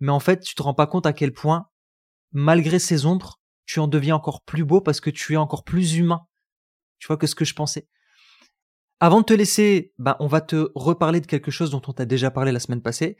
mais 0.00 0.12
en 0.12 0.20
fait, 0.20 0.40
tu 0.40 0.54
te 0.54 0.62
rends 0.62 0.74
pas 0.74 0.86
compte 0.86 1.06
à 1.06 1.12
quel 1.12 1.32
point, 1.32 1.68
malgré 2.32 2.78
ces 2.78 3.06
ombres, 3.06 3.40
tu 3.66 3.80
en 3.80 3.88
deviens 3.88 4.16
encore 4.16 4.42
plus 4.42 4.64
beau 4.64 4.80
parce 4.80 5.00
que 5.00 5.10
tu 5.10 5.34
es 5.34 5.36
encore 5.36 5.64
plus 5.64 5.96
humain. 5.96 6.26
Tu 6.98 7.06
vois 7.06 7.16
que 7.16 7.26
ce 7.26 7.34
que 7.34 7.44
je 7.44 7.54
pensais. 7.54 7.88
Avant 9.00 9.20
de 9.20 9.26
te 9.26 9.34
laisser, 9.34 9.92
ben, 9.98 10.16
on 10.18 10.26
va 10.26 10.40
te 10.40 10.70
reparler 10.74 11.20
de 11.20 11.26
quelque 11.26 11.50
chose 11.50 11.70
dont 11.70 11.82
on 11.86 11.92
t'a 11.92 12.04
déjà 12.04 12.30
parlé 12.30 12.50
la 12.50 12.60
semaine 12.60 12.82
passée. 12.82 13.16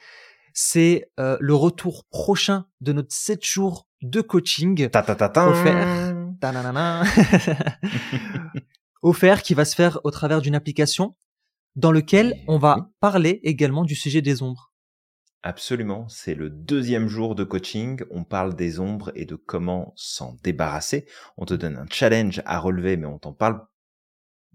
C'est 0.61 1.09
euh, 1.20 1.36
le 1.38 1.54
retour 1.54 2.04
prochain 2.11 2.66
de 2.80 2.92
notre 2.92 3.14
7 3.14 3.44
jours 3.44 3.86
de 4.02 4.20
coaching 4.20 4.90
ta, 4.90 5.02
ta, 5.02 5.14
ta, 5.14 5.48
offert. 5.48 6.16
offert 9.02 9.44
qui 9.44 9.54
va 9.54 9.64
se 9.64 9.76
faire 9.76 10.00
au 10.02 10.11
travers 10.11 10.40
d'une 10.40 10.56
application 10.56 11.14
dans 11.76 11.92
lequel 11.92 12.42
on 12.48 12.59
va 12.59 12.90
parler 12.98 13.38
également 13.44 13.84
du 13.84 13.94
sujet 13.94 14.20
des 14.20 14.42
ombres. 14.42 14.72
Absolument, 15.44 16.09
c'est 16.09 16.34
le 16.34 16.50
deuxième 16.50 17.06
jour 17.06 17.36
de 17.36 17.44
coaching, 17.44 18.00
on 18.11 18.24
parle 18.24 18.56
des 18.56 18.80
ombres 18.80 19.12
et 19.14 19.26
de 19.26 19.36
comment 19.36 19.92
s'en 19.94 20.34
débarrasser. 20.42 21.06
On 21.36 21.44
te 21.44 21.54
donne 21.54 21.76
un 21.76 21.86
challenge 21.88 22.42
à 22.46 22.59
relever, 22.59 22.96
mais 22.96 23.06
on 23.06 23.20
t'en 23.20 23.32
parle 23.32 23.61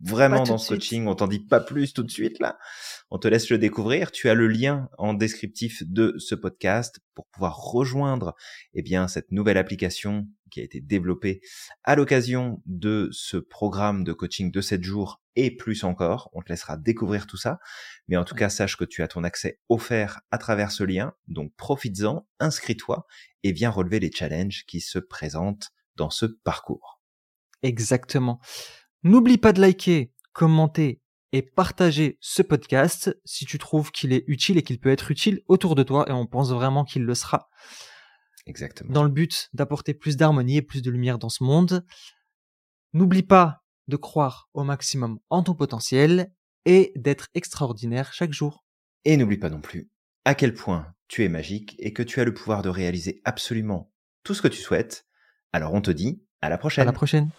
vraiment 0.04 0.44
dans 0.44 0.58
ce 0.58 0.74
coaching, 0.74 1.08
on 1.08 1.16
t'en 1.16 1.28
dit 1.28 1.40
pas 1.40 1.60
plus 1.60 1.94
tout 1.94 2.04
de 2.04 2.12
suite 2.12 2.40
là. 2.40 2.58
On 3.10 3.18
te 3.18 3.28
laisse 3.28 3.50
le 3.50 3.58
découvrir. 3.58 4.12
Tu 4.12 4.30
as 4.30 4.34
le 4.34 4.48
lien 4.48 4.90
en 4.98 5.14
descriptif 5.14 5.84
de 5.86 6.16
ce 6.18 6.36
podcast 6.36 7.00
pour 7.14 7.28
pouvoir 7.28 7.58
rejoindre 7.58 8.36
eh 8.74 8.82
bien 8.82 9.08
cette 9.08 9.32
nouvelle 9.32 9.58
application 9.58 10.28
qui 10.52 10.60
a 10.60 10.64
été 10.64 10.82
développée 10.82 11.42
à 11.84 11.96
l'occasion 11.96 12.62
de 12.66 13.10
ce 13.12 13.38
programme 13.38 14.04
de 14.04 14.14
coaching 14.14 14.52
de 14.52 14.62
7 14.62 14.84
jours 14.84 15.22
et 15.36 15.56
plus 15.56 15.84
encore. 15.84 16.30
On 16.34 16.42
te 16.42 16.50
laissera 16.50 16.78
découvrir 16.78 17.26
tout 17.26 17.38
ça. 17.38 17.60
Mais 18.08 18.18
en 18.18 18.24
tout 18.24 18.36
cas, 18.36 18.50
sache 18.50 18.78
que 18.78 18.86
tu 18.86 19.02
as 19.02 19.08
ton 19.08 19.24
accès 19.24 19.60
offert 19.70 20.22
à 20.32 20.38
travers 20.38 20.72
ce 20.72 20.84
lien. 20.84 21.14
Donc 21.28 21.54
profites-en, 21.56 22.28
inscris-toi 22.40 23.08
et 23.44 23.52
viens 23.52 23.70
relever 23.70 24.00
les 24.00 24.12
challenges 24.12 24.66
qui 24.68 24.82
se 24.82 25.00
présentent 25.00 25.72
dans 25.96 26.10
ce 26.10 26.26
parcours. 26.26 27.02
Exactement. 27.64 28.40
N'oublie 29.06 29.38
pas 29.38 29.52
de 29.52 29.60
liker, 29.60 30.14
commenter 30.32 31.02
et 31.34 31.42
partager 31.42 32.18
ce 32.22 32.42
podcast 32.42 33.20
si 33.26 33.46
tu 33.46 33.58
trouves 33.58 33.92
qu'il 33.92 34.14
est 34.14 34.24
utile 34.28 34.58
et 34.58 34.64
qu'il 34.64 34.80
peut 34.80 34.92
être 34.92 35.12
utile 35.12 35.42
autour 35.48 35.76
de 35.76 35.84
toi 35.84 36.06
et 36.08 36.14
on 36.14 36.26
pense 36.26 36.52
vraiment 36.52 36.86
qu'il 36.86 37.04
le 37.04 37.14
sera. 37.14 37.50
Exactement. 38.46 38.94
Dans 38.94 39.04
le 39.04 39.10
but 39.10 39.50
d'apporter 39.54 39.94
plus 39.94 40.16
d'harmonie 40.16 40.58
et 40.58 40.62
plus 40.62 40.82
de 40.82 40.90
lumière 40.90 41.20
dans 41.20 41.28
ce 41.28 41.44
monde. 41.44 41.86
N'oublie 42.94 43.24
pas 43.24 43.64
de 43.90 43.98
croire 43.98 44.50
au 44.54 44.64
maximum 44.64 45.20
en 45.30 45.44
ton 45.44 45.54
potentiel 45.54 46.34
et 46.64 46.94
d'être 46.96 47.28
extraordinaire 47.34 48.14
chaque 48.14 48.32
jour. 48.32 48.64
Et 49.04 49.18
n'oublie 49.18 49.38
pas 49.38 49.50
non 49.50 49.60
plus 49.60 49.90
à 50.24 50.34
quel 50.34 50.54
point 50.54 50.94
tu 51.10 51.26
es 51.26 51.30
magique 51.30 51.76
et 51.80 51.92
que 51.92 52.04
tu 52.04 52.22
as 52.22 52.24
le 52.24 52.34
pouvoir 52.34 52.62
de 52.62 52.70
réaliser 52.70 53.22
absolument 53.26 53.92
tout 54.24 54.34
ce 54.34 54.42
que 54.42 54.48
tu 54.48 54.62
souhaites. 54.62 55.06
Alors 55.52 55.74
on 55.74 55.82
te 55.82 55.92
dit 55.92 56.24
à 56.42 56.48
la 56.48 56.58
prochaine. 56.58 56.84
À 56.84 56.86
la 56.86 56.94
prochaine. 56.94 57.30